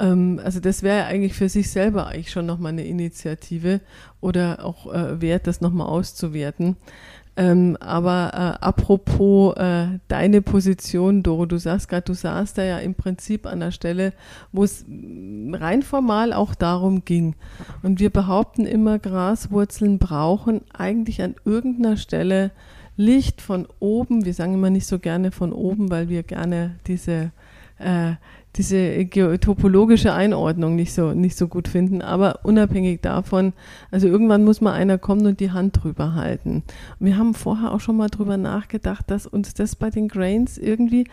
Ähm, 0.00 0.40
also 0.42 0.58
das 0.58 0.82
wäre 0.82 1.04
eigentlich 1.04 1.34
für 1.34 1.48
sich 1.48 1.70
selber 1.70 2.08
eigentlich 2.08 2.32
schon 2.32 2.46
nochmal 2.46 2.72
eine 2.72 2.84
Initiative 2.84 3.80
oder 4.20 4.64
auch 4.64 4.92
äh, 4.92 5.20
wert, 5.20 5.46
das 5.46 5.60
nochmal 5.60 5.86
auszuwerten. 5.86 6.76
Ähm, 7.34 7.78
aber 7.80 8.58
äh, 8.60 8.64
apropos 8.64 9.56
äh, 9.56 9.98
deine 10.08 10.42
Position, 10.42 11.22
Doro, 11.22 11.46
du 11.46 11.56
sagst 11.58 11.88
gerade, 11.88 12.02
du 12.02 12.12
saßt 12.12 12.58
da 12.58 12.62
ja 12.62 12.78
im 12.78 12.94
Prinzip 12.94 13.46
an 13.46 13.60
der 13.60 13.70
Stelle, 13.70 14.12
wo 14.52 14.64
es 14.64 14.84
rein 14.88 15.82
formal 15.82 16.34
auch 16.34 16.54
darum 16.54 17.06
ging. 17.06 17.34
Und 17.82 18.00
wir 18.00 18.10
behaupten 18.10 18.66
immer, 18.66 18.98
Graswurzeln 18.98 19.98
brauchen 19.98 20.60
eigentlich 20.74 21.22
an 21.22 21.34
irgendeiner 21.46 21.96
Stelle 21.96 22.50
Licht 22.96 23.40
von 23.40 23.66
oben. 23.80 24.26
Wir 24.26 24.34
sagen 24.34 24.52
immer 24.52 24.68
nicht 24.68 24.86
so 24.86 24.98
gerne 24.98 25.30
von 25.30 25.54
oben, 25.54 25.90
weil 25.90 26.10
wir 26.10 26.24
gerne 26.24 26.76
diese 26.86 27.32
äh, 27.78 28.12
diese 28.56 29.08
topologische 29.40 30.12
Einordnung 30.12 30.76
nicht 30.76 30.92
so, 30.92 31.12
nicht 31.12 31.36
so 31.36 31.48
gut 31.48 31.68
finden. 31.68 32.02
Aber 32.02 32.40
unabhängig 32.42 33.00
davon, 33.00 33.54
also 33.90 34.06
irgendwann 34.06 34.44
muss 34.44 34.60
mal 34.60 34.72
einer 34.72 34.98
kommen 34.98 35.26
und 35.26 35.40
die 35.40 35.52
Hand 35.52 35.82
drüber 35.82 36.14
halten. 36.14 36.62
Wir 37.00 37.16
haben 37.16 37.34
vorher 37.34 37.72
auch 37.72 37.80
schon 37.80 37.96
mal 37.96 38.08
drüber 38.08 38.36
nachgedacht, 38.36 39.10
dass 39.10 39.26
uns 39.26 39.54
das 39.54 39.74
bei 39.74 39.90
den 39.90 40.08
Grains 40.08 40.58
irgendwie 40.58 41.06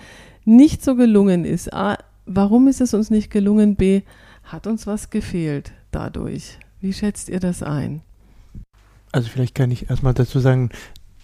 nicht 0.44 0.84
so 0.84 0.96
gelungen 0.96 1.46
ist. 1.46 1.74
A, 1.74 1.98
warum 2.26 2.68
ist 2.68 2.82
es 2.82 2.94
uns 2.94 3.10
nicht 3.10 3.32
gelungen? 3.32 3.76
B, 3.76 4.02
hat 4.44 4.68
uns 4.68 4.86
was 4.86 5.10
gefehlt 5.10 5.72
dadurch? 5.92 6.58
Wie 6.82 6.94
schätzt 6.94 7.30
ihr 7.30 7.40
das 7.40 7.64
ein? 7.64 8.02
Also 9.12 9.30
vielleicht 9.30 9.56
kann 9.56 9.72
ich 9.72 9.90
erstmal 9.90 10.14
dazu 10.14 10.40
sagen, 10.40 10.70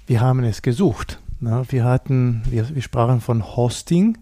wir 0.08 0.22
haben 0.22 0.44
es 0.44 0.62
gesucht. 0.62 1.20
Na, 1.40 1.70
wir 1.70 1.84
hatten, 1.84 2.42
wir, 2.50 2.74
wir 2.74 2.82
sprachen 2.82 3.20
von 3.20 3.44
Hosting 3.56 4.18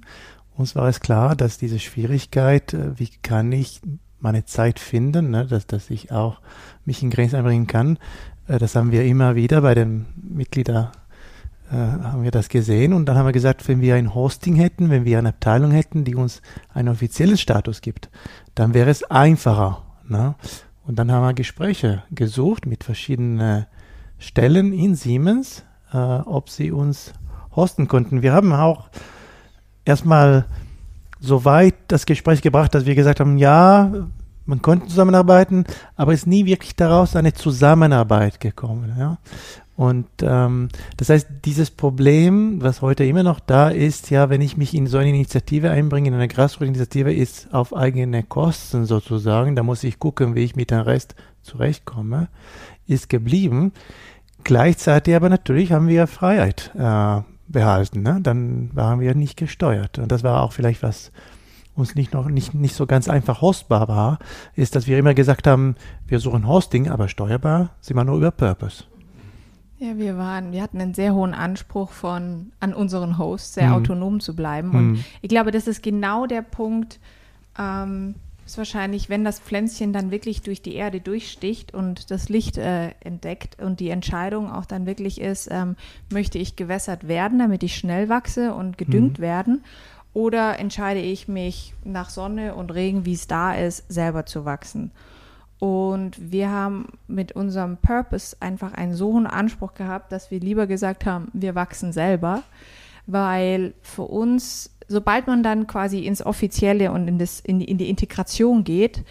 uns 0.56 0.76
war 0.76 0.88
es 0.88 1.00
klar, 1.00 1.36
dass 1.36 1.58
diese 1.58 1.80
Schwierigkeit, 1.80 2.74
äh, 2.74 2.98
wie 3.00 3.10
kann 3.22 3.52
ich 3.52 3.82
meine 4.20 4.46
Zeit 4.46 4.80
finden, 4.80 5.32
ne, 5.32 5.46
dass, 5.46 5.68
dass 5.68 5.90
ich 5.90 6.12
auch 6.12 6.40
mich 6.86 7.04
in 7.04 7.10
Grenzen 7.10 7.38
einbringen 7.38 7.68
kann, 7.68 7.98
äh, 8.48 8.58
das 8.58 8.76
haben 8.76 8.92
wir 8.92 9.04
immer 9.04 9.36
wieder 9.36 9.62
bei 9.62 9.76
den 9.76 10.06
Mitgliedern 10.16 10.90
äh, 11.72 11.76
haben 11.76 12.24
wir 12.24 12.32
das 12.32 12.50
gesehen 12.50 12.94
und 12.94 13.06
dann 13.06 13.18
haben 13.18 13.26
wir 13.26 13.32
gesagt, 13.32 13.68
wenn 13.68 13.82
wir 13.82 13.96
ein 13.96 14.14
Hosting 14.14 14.56
hätten, 14.56 14.90
wenn 14.90 15.06
wir 15.06 15.18
eine 15.18 15.30
Abteilung 15.30 15.72
hätten, 15.72 16.04
die 16.04 16.16
uns 16.16 16.42
einen 16.74 16.90
offiziellen 16.90 17.38
Status 17.38 17.82
gibt, 17.82 18.10
dann 18.54 18.74
wäre 18.74 18.90
es 18.90 19.04
einfacher. 19.04 19.82
Ne? 20.08 20.36
Und 20.86 21.00
dann 21.00 21.12
haben 21.12 21.24
wir 21.24 21.34
Gespräche 21.34 22.04
gesucht 22.12 22.66
mit 22.66 22.84
verschiedenen 22.84 23.66
Stellen 24.20 24.72
in 24.74 24.96
Siemens, 24.96 25.64
äh, 25.92 25.98
ob 25.98 26.50
sie 26.50 26.72
uns 26.72 27.14
hosten 27.56 27.88
konnten. 27.88 28.22
Wir 28.22 28.34
haben 28.34 28.54
auch 28.54 28.90
erstmal 29.86 30.46
so 31.20 31.46
weit 31.46 31.76
das 31.88 32.06
Gespräch 32.06 32.42
gebracht, 32.42 32.76
dass 32.76 32.86
wir 32.86 32.96
gesagt 32.96 33.20
haben, 33.20 33.38
ja, 33.38 33.92
man 34.46 34.62
konnte 34.62 34.88
zusammenarbeiten, 34.88 35.64
aber 35.96 36.14
ist 36.14 36.28
nie 36.28 36.46
wirklich 36.46 36.76
daraus 36.76 37.16
eine 37.16 37.34
Zusammenarbeit 37.34 38.40
gekommen. 38.40 38.94
Ja? 39.00 39.18
Und 39.76 40.08
ähm, 40.22 40.70
das 40.98 41.10
heißt, 41.10 41.28
dieses 41.46 41.72
Problem, 41.72 42.62
was 42.62 42.82
heute 42.82 43.06
immer 43.06 43.24
noch 43.24 43.40
da 43.40 43.70
ist, 43.70 44.12
ja, 44.12 44.30
wenn 44.30 44.42
ich 44.42 44.56
mich 44.58 44.74
in 44.76 44.86
so 44.86 44.98
eine 44.98 45.10
Initiative 45.10 45.72
einbringe, 45.72 46.10
in 46.10 46.14
eine 46.14 46.28
Grassroot-Initiative, 46.28 47.12
ist 47.12 47.54
auf 47.54 47.76
eigene 47.76 48.22
Kosten 48.24 48.86
sozusagen. 48.86 49.56
Da 49.56 49.64
muss 49.64 49.84
ich 49.84 49.98
gucken, 49.98 50.36
wie 50.36 50.44
ich 50.44 50.56
mit 50.56 50.70
dem 50.70 50.82
Rest 50.82 51.16
zurechtkomme, 51.42 52.28
ist 52.86 53.10
geblieben. 53.10 53.72
Gleichzeitig 54.44 55.16
aber 55.16 55.30
natürlich 55.30 55.72
haben 55.72 55.88
wir 55.88 56.06
Freiheit 56.06 56.72
äh, 56.78 57.22
behalten. 57.48 58.02
Ne? 58.02 58.20
Dann 58.22 58.70
waren 58.74 59.00
wir 59.00 59.16
nicht 59.16 59.38
gesteuert. 59.38 60.00
Und 60.00 60.12
das 60.12 60.24
war 60.24 60.44
auch 60.44 60.54
vielleicht 60.54 60.84
was 60.84 61.12
uns 61.76 61.96
nicht 61.96 62.14
noch 62.14 62.28
nicht, 62.28 62.54
nicht 62.54 62.76
so 62.76 62.86
ganz 62.86 63.10
einfach 63.10 63.42
hostbar 63.42 63.88
war, 63.88 64.20
ist, 64.56 64.76
dass 64.76 64.88
wir 64.88 64.98
immer 65.00 65.14
gesagt 65.14 65.48
haben, 65.48 65.76
wir 66.08 66.20
suchen 66.20 66.48
Hosting, 66.48 66.88
aber 66.88 67.08
steuerbar 67.08 67.72
sind 67.82 67.98
wir 67.98 68.04
nur 68.04 68.18
über 68.18 68.32
Purpose. 68.32 68.84
Ja, 69.80 69.98
wir 69.98 70.18
waren, 70.18 70.52
wir 70.52 70.62
hatten 70.62 70.80
einen 70.80 70.94
sehr 70.94 71.14
hohen 71.14 71.34
Anspruch 71.34 71.92
von 71.92 72.52
an 72.60 72.74
unseren 72.74 73.18
Hosts, 73.18 73.56
sehr 73.56 73.68
mhm. 73.68 73.74
autonom 73.74 74.20
zu 74.20 74.36
bleiben. 74.36 74.72
Und 74.72 74.92
mhm. 74.92 75.04
ich 75.22 75.30
glaube, 75.30 75.52
das 75.52 75.68
ist 75.68 75.84
genau 75.84 76.26
der 76.26 76.42
Punkt, 76.42 77.00
ähm, 77.60 78.16
ist 78.46 78.58
wahrscheinlich, 78.58 79.10
wenn 79.10 79.24
das 79.24 79.40
Pflänzchen 79.40 79.94
dann 79.94 80.12
wirklich 80.12 80.42
durch 80.42 80.62
die 80.62 80.76
Erde 80.76 81.00
durchsticht 81.00 81.74
und 81.74 82.12
das 82.12 82.30
Licht 82.30 82.58
äh, 82.58 82.90
entdeckt 83.00 83.62
und 83.62 83.80
die 83.80 83.90
Entscheidung 83.90 84.52
auch 84.52 84.66
dann 84.66 84.86
wirklich 84.86 85.22
ist, 85.22 85.48
ähm, 85.52 85.76
möchte 86.12 86.38
ich 86.38 86.56
gewässert 86.56 87.08
werden, 87.08 87.40
damit 87.40 87.64
ich 87.64 87.76
schnell 87.76 88.10
wachse 88.10 88.54
und 88.54 88.78
gedüngt 88.78 89.20
mhm. 89.20 89.24
werden, 89.24 89.64
oder 90.14 90.60
entscheide 90.60 91.00
ich 91.00 91.28
mich 91.28 91.74
nach 91.84 92.10
Sonne 92.10 92.56
und 92.56 92.74
Regen, 92.74 93.06
wie 93.06 93.14
es 93.14 93.28
da 93.28 93.56
ist, 93.56 93.92
selber 93.92 94.26
zu 94.26 94.46
wachsen. 94.46 94.92
Und 95.60 96.32
wir 96.32 96.50
haben 96.52 96.90
mit 97.08 97.32
unserem 97.32 97.78
Purpose 97.78 98.36
einfach 98.40 98.74
einen 98.74 98.94
so 98.94 99.14
hohen 99.14 99.28
Anspruch 99.28 99.74
gehabt, 99.74 100.12
dass 100.12 100.30
wir 100.30 100.40
lieber 100.40 100.68
gesagt 100.68 101.06
haben, 101.06 101.30
wir 101.34 101.56
wachsen 101.56 101.94
selber, 101.94 102.44
weil 103.08 103.74
für 103.82 104.04
uns, 104.04 104.73
sobald 104.88 105.28
man 105.28 105.44
dann 105.44 105.68
quasi 105.68 106.00
ins 106.00 106.26
Offizielle 106.26 106.92
und 106.92 107.08
in, 107.08 107.20
das, 107.20 107.40
in, 107.40 107.60
die, 107.60 107.66
in 107.66 107.78
die 107.78 107.90
Integration 107.90 108.64
geht, 108.64 109.04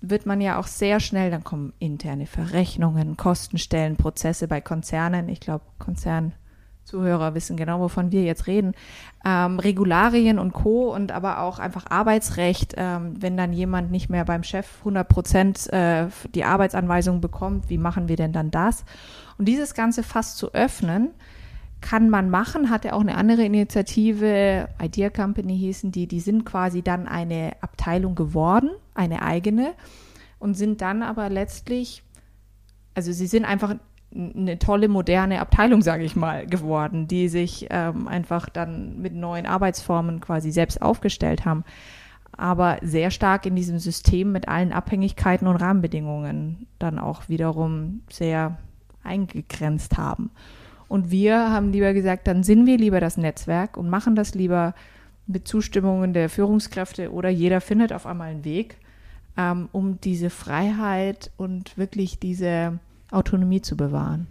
wird 0.00 0.26
man 0.26 0.40
ja 0.40 0.58
auch 0.58 0.66
sehr 0.66 1.00
schnell, 1.00 1.30
dann 1.30 1.44
kommen 1.44 1.72
interne 1.78 2.26
Verrechnungen, 2.26 3.16
Kostenstellen, 3.16 3.96
Prozesse 3.96 4.46
bei 4.46 4.60
Konzernen. 4.60 5.28
Ich 5.28 5.40
glaube, 5.40 5.64
Konzern 5.78 6.32
Zuhörer 6.86 7.34
wissen 7.34 7.56
genau, 7.56 7.80
wovon 7.80 8.12
wir 8.12 8.22
jetzt 8.22 8.46
reden, 8.46 8.72
ähm, 9.24 9.58
Regularien 9.58 10.38
und 10.38 10.52
Co. 10.52 10.94
und 10.94 11.10
aber 11.10 11.40
auch 11.40 11.58
einfach 11.58 11.86
Arbeitsrecht, 11.90 12.74
ähm, 12.76 13.14
wenn 13.20 13.36
dann 13.36 13.52
jemand 13.52 13.90
nicht 13.90 14.08
mehr 14.08 14.24
beim 14.24 14.44
Chef 14.44 14.78
100 14.78 15.08
Prozent 15.08 15.72
äh, 15.72 16.06
die 16.34 16.44
Arbeitsanweisung 16.44 17.20
bekommt, 17.20 17.68
wie 17.68 17.78
machen 17.78 18.08
wir 18.08 18.14
denn 18.14 18.32
dann 18.32 18.52
das? 18.52 18.84
Und 19.36 19.46
dieses 19.48 19.74
Ganze 19.74 20.04
fast 20.04 20.38
zu 20.38 20.54
öffnen, 20.54 21.10
kann 21.80 22.10
man 22.10 22.30
machen, 22.30 22.70
hat 22.70 22.84
ja 22.84 22.94
auch 22.94 23.00
eine 23.00 23.16
andere 23.16 23.44
Initiative, 23.44 24.68
Idea 24.82 25.10
Company 25.10 25.56
hießen 25.56 25.92
die, 25.92 26.06
die 26.06 26.20
sind 26.20 26.44
quasi 26.44 26.82
dann 26.82 27.06
eine 27.06 27.52
Abteilung 27.60 28.14
geworden, 28.14 28.70
eine 28.94 29.22
eigene 29.22 29.74
und 30.38 30.54
sind 30.54 30.80
dann 30.80 31.02
aber 31.02 31.28
letztlich, 31.28 32.02
also 32.94 33.12
sie 33.12 33.26
sind 33.26 33.44
einfach 33.44 33.76
eine 34.14 34.58
tolle 34.58 34.88
moderne 34.88 35.40
Abteilung, 35.40 35.82
sage 35.82 36.04
ich 36.04 36.16
mal, 36.16 36.46
geworden, 36.46 37.06
die 37.06 37.28
sich 37.28 37.66
ähm, 37.70 38.08
einfach 38.08 38.48
dann 38.48 39.00
mit 39.00 39.14
neuen 39.14 39.46
Arbeitsformen 39.46 40.20
quasi 40.20 40.50
selbst 40.50 40.80
aufgestellt 40.80 41.44
haben, 41.44 41.64
aber 42.32 42.78
sehr 42.82 43.10
stark 43.10 43.46
in 43.46 43.56
diesem 43.56 43.78
System 43.78 44.32
mit 44.32 44.48
allen 44.48 44.72
Abhängigkeiten 44.72 45.46
und 45.46 45.56
Rahmenbedingungen 45.56 46.66
dann 46.78 46.98
auch 46.98 47.28
wiederum 47.28 48.02
sehr 48.10 48.58
eingegrenzt 49.02 49.98
haben. 49.98 50.30
Und 50.88 51.10
wir 51.10 51.50
haben 51.50 51.72
lieber 51.72 51.92
gesagt, 51.92 52.26
dann 52.26 52.42
sind 52.42 52.66
wir 52.66 52.78
lieber 52.78 53.00
das 53.00 53.16
Netzwerk 53.16 53.76
und 53.76 53.90
machen 53.90 54.14
das 54.14 54.34
lieber 54.34 54.74
mit 55.26 55.48
Zustimmungen 55.48 56.12
der 56.12 56.28
Führungskräfte 56.28 57.12
oder 57.12 57.28
jeder 57.28 57.60
findet 57.60 57.92
auf 57.92 58.06
einmal 58.06 58.30
einen 58.30 58.44
Weg, 58.44 58.76
ähm, 59.36 59.68
um 59.72 60.00
diese 60.00 60.30
Freiheit 60.30 61.30
und 61.36 61.76
wirklich 61.76 62.18
diese 62.18 62.78
Autonomie 63.10 63.62
zu 63.62 63.76
bewahren. 63.76 64.26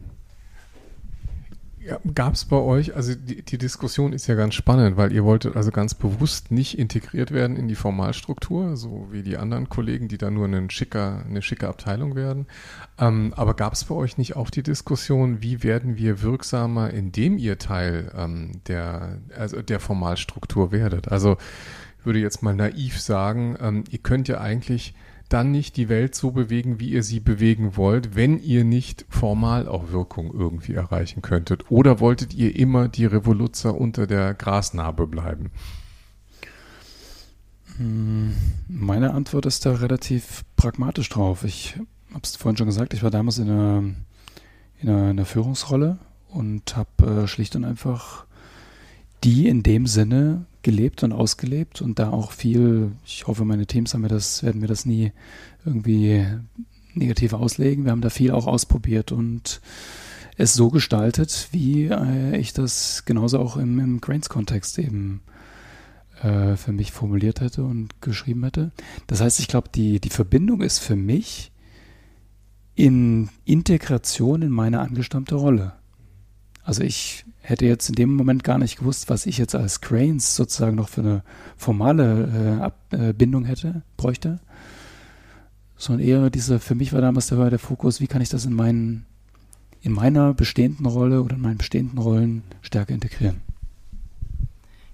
Gab 2.15 2.33
es 2.33 2.45
bei 2.45 2.57
euch, 2.57 2.95
also 2.95 3.13
die, 3.13 3.43
die, 3.43 3.57
Diskussion 3.59 4.11
ist 4.11 4.25
ja 4.25 4.33
ganz 4.33 4.55
spannend, 4.55 4.97
weil 4.97 5.11
ihr 5.11 5.23
wolltet 5.23 5.55
also 5.55 5.69
ganz 5.69 5.93
bewusst 5.93 6.49
nicht 6.49 6.79
integriert 6.79 7.31
werden 7.31 7.57
in 7.57 7.67
die 7.67 7.75
Formalstruktur, 7.75 8.75
so 8.75 9.07
wie 9.11 9.21
die 9.21 9.37
anderen 9.37 9.69
Kollegen, 9.69 10.07
die 10.07 10.17
da 10.17 10.31
nur 10.31 10.45
eine 10.45 10.69
schicke, 10.71 11.23
eine 11.27 11.43
schicke 11.43 11.67
Abteilung 11.67 12.15
werden. 12.15 12.47
Ähm, 12.97 13.33
aber 13.35 13.53
gab 13.53 13.73
es 13.73 13.83
bei 13.83 13.93
euch 13.93 14.17
nicht 14.17 14.35
auch 14.35 14.49
die 14.49 14.63
Diskussion, 14.63 15.43
wie 15.43 15.61
werden 15.61 15.97
wir 15.97 16.23
wirksamer, 16.23 16.89
indem 16.89 17.37
ihr 17.37 17.59
Teil 17.59 18.11
ähm, 18.17 18.61
der, 18.67 19.19
also 19.37 19.61
der 19.61 19.79
Formalstruktur 19.79 20.71
werdet? 20.71 21.11
Also 21.11 21.37
ich 21.99 22.05
würde 22.05 22.19
jetzt 22.19 22.41
mal 22.41 22.55
naiv 22.55 22.99
sagen, 22.99 23.57
ähm, 23.61 23.83
ihr 23.91 23.99
könnt 23.99 24.27
ja 24.27 24.41
eigentlich 24.41 24.95
dann 25.29 25.51
nicht 25.51 25.77
die 25.77 25.89
Welt 25.89 26.15
so 26.15 26.31
bewegen, 26.31 26.79
wie 26.79 26.89
ihr 26.89 27.03
sie 27.03 27.19
bewegen 27.19 27.77
wollt, 27.77 28.15
wenn 28.15 28.39
ihr 28.39 28.63
nicht 28.63 29.05
formal 29.09 29.67
auch 29.67 29.91
Wirkung 29.91 30.33
irgendwie 30.33 30.73
erreichen 30.73 31.21
könntet? 31.21 31.69
Oder 31.69 31.99
wolltet 31.99 32.33
ihr 32.33 32.55
immer 32.55 32.87
die 32.87 33.05
Revoluzzer 33.05 33.75
unter 33.75 34.07
der 34.07 34.33
Grasnarbe 34.33 35.07
bleiben? 35.07 35.51
Hm, 37.77 38.33
meine 38.67 39.13
Antwort 39.13 39.45
ist 39.45 39.65
da 39.65 39.73
relativ 39.73 40.43
pragmatisch 40.55 41.09
drauf. 41.09 41.43
Ich 41.43 41.75
habe 42.11 42.21
es 42.23 42.35
vorhin 42.35 42.57
schon 42.57 42.67
gesagt, 42.67 42.93
ich 42.93 43.03
war 43.03 43.11
damals 43.11 43.37
in 43.37 43.49
einer, 43.49 43.83
in 44.79 44.89
einer, 44.89 45.03
in 45.03 45.09
einer 45.09 45.25
Führungsrolle 45.25 45.97
und 46.29 46.77
habe 46.77 47.23
äh, 47.23 47.27
schlicht 47.27 47.55
und 47.55 47.65
einfach 47.65 48.25
die 49.23 49.47
in 49.47 49.63
dem 49.63 49.87
Sinne 49.87 50.45
gelebt 50.65 51.03
und 51.03 51.13
ausgelebt 51.13 51.83
und 51.83 51.99
da 51.99 52.09
auch 52.09 52.31
viel, 52.31 52.91
ich 53.05 53.27
hoffe, 53.27 53.45
meine 53.45 53.67
Teams 53.67 53.93
haben 53.93 54.01
mir 54.01 54.07
das, 54.07 54.41
werden 54.41 54.61
mir 54.61 54.67
das 54.67 54.87
nie 54.87 55.11
irgendwie 55.63 56.25
negativ 56.95 57.33
auslegen. 57.33 57.85
Wir 57.85 57.91
haben 57.91 58.01
da 58.01 58.09
viel 58.09 58.31
auch 58.31 58.47
ausprobiert 58.47 59.11
und 59.11 59.61
es 60.37 60.55
so 60.55 60.71
gestaltet, 60.71 61.49
wie 61.51 61.85
äh, 61.85 62.35
ich 62.37 62.51
das 62.51 63.05
genauso 63.05 63.39
auch 63.39 63.57
im, 63.57 63.79
im 63.79 64.01
Grains-Kontext 64.01 64.79
eben 64.79 65.21
äh, 66.23 66.55
für 66.55 66.71
mich 66.71 66.91
formuliert 66.91 67.41
hätte 67.41 67.63
und 67.63 68.01
geschrieben 68.01 68.43
hätte. 68.43 68.71
Das 69.05 69.21
heißt, 69.21 69.39
ich 69.39 69.47
glaube, 69.47 69.69
die, 69.73 69.99
die 69.99 70.09
Verbindung 70.09 70.61
ist 70.61 70.79
für 70.79 70.95
mich 70.95 71.51
in 72.73 73.29
Integration 73.45 74.41
in 74.41 74.49
meine 74.49 74.79
angestammte 74.79 75.35
Rolle. 75.35 75.73
Also 76.65 76.81
ich 76.81 77.25
hätte 77.41 77.65
jetzt 77.65 77.87
in 77.89 77.95
dem 77.95 78.15
Moment 78.15 78.43
gar 78.43 78.57
nicht 78.57 78.79
gewusst, 78.79 79.09
was 79.09 79.27
ich 79.27 79.37
jetzt 79.37 79.53
als 79.55 79.81
Cranes 79.81 80.35
sozusagen 80.35 80.75
noch 80.75 80.89
für 80.89 81.01
eine 81.01 81.23
formale 81.55 82.73
äh, 82.91 83.13
Bindung 83.13 83.45
hätte, 83.45 83.83
bräuchte. 83.97 84.39
Sondern 85.77 86.05
eher 86.05 86.29
diese, 86.31 86.59
für 86.59 86.73
mich 86.73 86.91
war 86.91 87.01
damals 87.01 87.27
der, 87.27 87.49
der 87.49 87.59
Fokus, 87.59 88.01
wie 88.01 88.07
kann 88.07 88.21
ich 88.21 88.29
das 88.29 88.45
in 88.45 88.53
meinen, 88.53 89.05
in 89.81 89.91
meiner 89.91 90.33
bestehenden 90.33 90.87
Rolle 90.87 91.21
oder 91.21 91.35
in 91.35 91.41
meinen 91.41 91.59
bestehenden 91.59 91.99
Rollen 91.99 92.43
stärker 92.61 92.95
integrieren. 92.95 93.41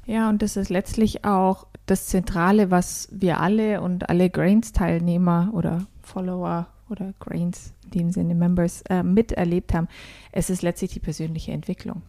Ja, 0.06 0.28
und 0.28 0.42
das 0.42 0.58
ist 0.58 0.70
letztlich 0.70 1.24
auch 1.24 1.68
das 1.86 2.08
Zentrale, 2.08 2.70
was 2.70 3.08
wir 3.12 3.40
alle 3.40 3.80
und 3.80 4.10
alle 4.10 4.30
Grains-Teilnehmer 4.30 5.52
oder 5.54 5.86
Follower 6.02 6.68
oder 6.92 7.14
Grains, 7.20 7.74
in 7.86 7.92
dem 7.92 8.12
Sinne 8.12 8.36
Members, 8.36 8.84
äh, 8.90 9.04
miterlebt 9.04 9.74
haben. 9.74 9.88
Es 10.32 10.50
ist 10.50 10.62
letztlich 10.62 10.92
die 10.92 11.00
persönliche 11.00 11.52
Entwicklung. 11.52 12.02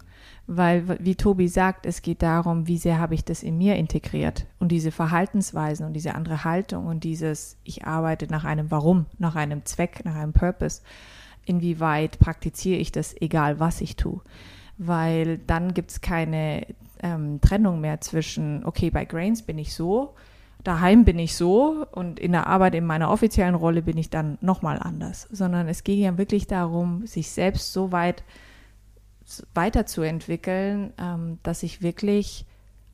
Weil, 0.46 0.98
wie 1.00 1.14
Tobi 1.14 1.46
sagt, 1.48 1.86
es 1.86 2.02
geht 2.02 2.22
darum, 2.22 2.66
wie 2.66 2.76
sehr 2.76 2.98
habe 2.98 3.14
ich 3.14 3.24
das 3.24 3.42
in 3.42 3.56
mir 3.58 3.76
integriert. 3.76 4.46
Und 4.58 4.72
diese 4.72 4.90
Verhaltensweisen 4.90 5.86
und 5.86 5.92
diese 5.92 6.14
andere 6.14 6.44
Haltung 6.44 6.86
und 6.86 7.04
dieses, 7.04 7.56
ich 7.64 7.84
arbeite 7.84 8.26
nach 8.26 8.44
einem 8.44 8.70
Warum, 8.70 9.06
nach 9.18 9.36
einem 9.36 9.64
Zweck, 9.64 10.04
nach 10.04 10.16
einem 10.16 10.32
Purpose. 10.32 10.82
Inwieweit 11.44 12.18
praktiziere 12.18 12.78
ich 12.78 12.92
das, 12.92 13.14
egal 13.20 13.60
was 13.60 13.80
ich 13.80 13.96
tue? 13.96 14.20
Weil 14.78 15.38
dann 15.38 15.74
gibt 15.74 15.92
es 15.92 16.00
keine 16.00 16.66
ähm, 17.02 17.40
Trennung 17.40 17.80
mehr 17.80 18.00
zwischen, 18.00 18.64
okay, 18.64 18.90
bei 18.90 19.04
Grains 19.04 19.42
bin 19.42 19.58
ich 19.58 19.74
so, 19.74 20.14
daheim 20.64 21.04
bin 21.04 21.18
ich 21.18 21.36
so 21.36 21.86
und 21.90 22.18
in 22.20 22.32
der 22.32 22.46
Arbeit 22.46 22.74
in 22.74 22.86
meiner 22.86 23.10
offiziellen 23.10 23.54
Rolle 23.54 23.82
bin 23.82 23.98
ich 23.98 24.10
dann 24.10 24.38
nochmal 24.40 24.78
anders. 24.78 25.28
Sondern 25.30 25.68
es 25.68 25.84
geht 25.84 25.98
ja 25.98 26.18
wirklich 26.18 26.46
darum, 26.46 27.06
sich 27.06 27.30
selbst 27.30 27.72
so 27.72 27.92
weit 27.92 28.24
weiterzuentwickeln, 29.54 30.92
ähm, 30.98 31.38
dass 31.42 31.62
ich 31.62 31.82
wirklich 31.82 32.44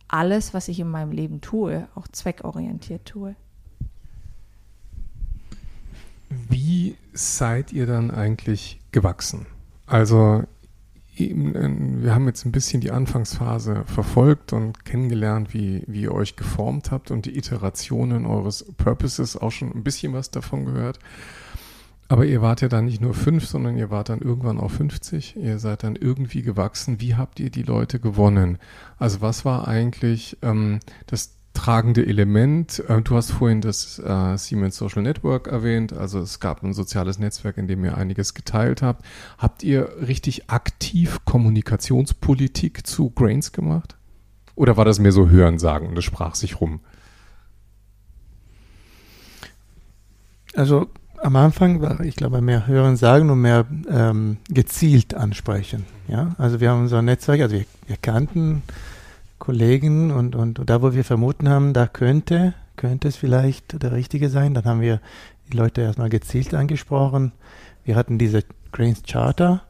alles, 0.08 0.54
was 0.54 0.68
ich 0.68 0.80
in 0.80 0.88
meinem 0.88 1.12
Leben 1.12 1.40
tue, 1.40 1.88
auch 1.94 2.08
zweckorientiert 2.08 3.04
tue. 3.04 3.34
Wie 6.28 6.96
seid 7.12 7.72
ihr 7.72 7.86
dann 7.86 8.10
eigentlich 8.10 8.80
gewachsen? 8.92 9.46
Also 9.86 10.44
wir 11.18 12.14
haben 12.14 12.26
jetzt 12.26 12.44
ein 12.46 12.52
bisschen 12.52 12.80
die 12.80 12.90
Anfangsphase 12.90 13.84
verfolgt 13.86 14.52
und 14.52 14.84
kennengelernt, 14.84 15.52
wie, 15.52 15.82
wie 15.86 16.02
ihr 16.02 16.12
euch 16.12 16.36
geformt 16.36 16.90
habt 16.90 17.10
und 17.10 17.26
die 17.26 17.36
Iterationen 17.36 18.26
eures 18.26 18.64
Purposes 18.76 19.36
auch 19.36 19.50
schon 19.50 19.72
ein 19.72 19.82
bisschen 19.82 20.12
was 20.12 20.30
davon 20.30 20.64
gehört. 20.64 20.98
Aber 22.10 22.24
ihr 22.24 22.40
wart 22.40 22.62
ja 22.62 22.68
dann 22.68 22.86
nicht 22.86 23.02
nur 23.02 23.12
fünf, 23.12 23.46
sondern 23.46 23.76
ihr 23.76 23.90
wart 23.90 24.08
dann 24.08 24.20
irgendwann 24.20 24.58
auch 24.58 24.70
50. 24.70 25.36
Ihr 25.36 25.58
seid 25.58 25.82
dann 25.82 25.94
irgendwie 25.94 26.40
gewachsen. 26.40 27.00
Wie 27.00 27.16
habt 27.16 27.38
ihr 27.38 27.50
die 27.50 27.62
Leute 27.62 28.00
gewonnen? 28.00 28.58
Also 28.98 29.20
was 29.20 29.44
war 29.44 29.68
eigentlich 29.68 30.38
ähm, 30.40 30.80
das 31.06 31.37
tragende 31.54 32.06
Element. 32.06 32.82
Äh, 32.88 33.02
du 33.02 33.16
hast 33.16 33.32
vorhin 33.32 33.60
das 33.60 33.98
äh, 33.98 34.36
Siemens 34.36 34.76
Social 34.76 35.02
Network 35.02 35.48
erwähnt. 35.48 35.92
Also 35.92 36.20
es 36.20 36.40
gab 36.40 36.62
ein 36.62 36.72
soziales 36.72 37.18
Netzwerk, 37.18 37.58
in 37.58 37.66
dem 37.66 37.84
ihr 37.84 37.96
einiges 37.96 38.34
geteilt 38.34 38.82
habt. 38.82 39.04
Habt 39.38 39.62
ihr 39.62 39.88
richtig 40.06 40.50
aktiv 40.50 41.20
Kommunikationspolitik 41.24 42.86
zu 42.86 43.10
Grains 43.10 43.52
gemacht? 43.52 43.96
Oder 44.54 44.76
war 44.76 44.84
das 44.84 44.98
mehr 44.98 45.12
so 45.12 45.28
Hörensagen 45.28 45.88
und 45.88 45.98
es 45.98 46.04
sprach 46.04 46.34
sich 46.34 46.60
rum? 46.60 46.80
Also 50.54 50.88
am 51.22 51.36
Anfang 51.36 51.80
war, 51.80 52.00
ich 52.00 52.16
glaube, 52.16 52.40
mehr 52.40 52.66
Hören 52.66 52.96
sagen 52.96 53.30
und 53.30 53.40
mehr 53.40 53.66
ähm, 53.88 54.38
gezielt 54.48 55.14
ansprechen. 55.14 55.84
Ja, 56.08 56.34
also 56.38 56.60
wir 56.60 56.70
haben 56.70 56.82
unser 56.82 57.02
Netzwerk, 57.02 57.40
also 57.40 57.56
wir, 57.56 57.64
wir 57.86 57.96
kannten 57.96 58.62
Kollegen 59.38 60.10
und, 60.10 60.34
und, 60.34 60.58
und 60.58 60.70
da, 60.70 60.82
wo 60.82 60.92
wir 60.94 61.04
vermuten 61.04 61.48
haben, 61.48 61.72
da 61.72 61.86
könnte, 61.86 62.54
könnte 62.76 63.08
es 63.08 63.16
vielleicht 63.16 63.82
der 63.82 63.92
Richtige 63.92 64.28
sein. 64.28 64.54
Dann 64.54 64.64
haben 64.64 64.80
wir 64.80 65.00
die 65.50 65.56
Leute 65.56 65.82
erstmal 65.82 66.08
gezielt 66.08 66.54
angesprochen. 66.54 67.32
Wir 67.84 67.96
hatten 67.96 68.18
diese 68.18 68.44
Grains 68.72 69.02
Charter 69.02 69.62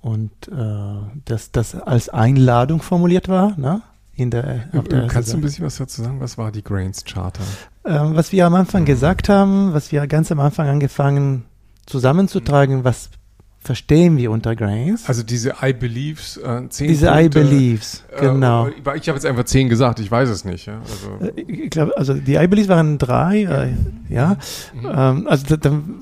und 0.00 0.30
äh, 0.48 1.20
dass 1.24 1.52
das 1.52 1.74
als 1.74 2.08
Einladung 2.08 2.80
formuliert 2.80 3.28
war. 3.28 3.58
Ne? 3.58 3.82
In 4.14 4.30
der, 4.30 4.68
auf 4.72 4.88
der 4.88 5.08
Kannst 5.08 5.32
du 5.32 5.36
ein 5.36 5.42
bisschen 5.42 5.66
was 5.66 5.76
dazu 5.76 6.02
sagen? 6.02 6.20
Was 6.20 6.38
war 6.38 6.50
die 6.50 6.62
Grains 6.62 7.04
Charter? 7.04 7.42
Ähm, 7.84 8.14
was 8.16 8.32
wir 8.32 8.46
am 8.46 8.54
Anfang 8.54 8.82
mhm. 8.82 8.86
gesagt 8.86 9.28
haben, 9.28 9.74
was 9.74 9.92
wir 9.92 10.06
ganz 10.06 10.32
am 10.32 10.40
Anfang 10.40 10.68
angefangen 10.68 11.44
zusammenzutragen, 11.86 12.84
was 12.84 13.10
verstehen 13.66 14.16
wir 14.16 14.30
unter 14.30 14.54
Grace. 14.54 15.04
Also 15.06 15.22
diese 15.22 15.54
I 15.60 15.72
Believes, 15.72 16.36
äh, 16.36 16.68
zehn 16.68 16.88
Diese 16.88 17.06
Punkte, 17.06 17.24
I 17.24 17.28
Believes, 17.28 18.04
äh, 18.16 18.20
genau. 18.20 18.68
Äh, 18.68 18.70
ich 18.96 19.08
habe 19.08 19.16
jetzt 19.16 19.26
einfach 19.26 19.44
zehn 19.44 19.68
gesagt, 19.68 19.98
ich 19.98 20.10
weiß 20.10 20.28
es 20.28 20.44
nicht. 20.44 20.66
Ja? 20.66 20.80
Also, 20.80 21.36
äh, 21.36 21.40
ich 21.40 21.70
glaube, 21.70 21.96
also 21.96 22.14
die 22.14 22.36
I 22.36 22.46
Believes 22.46 22.68
waren 22.68 22.96
drei, 22.96 23.42
äh, 23.42 24.12
ja. 24.12 24.36
Mhm. 24.72 24.86
Ähm, 24.88 25.26
also 25.26 25.56
dann 25.56 25.96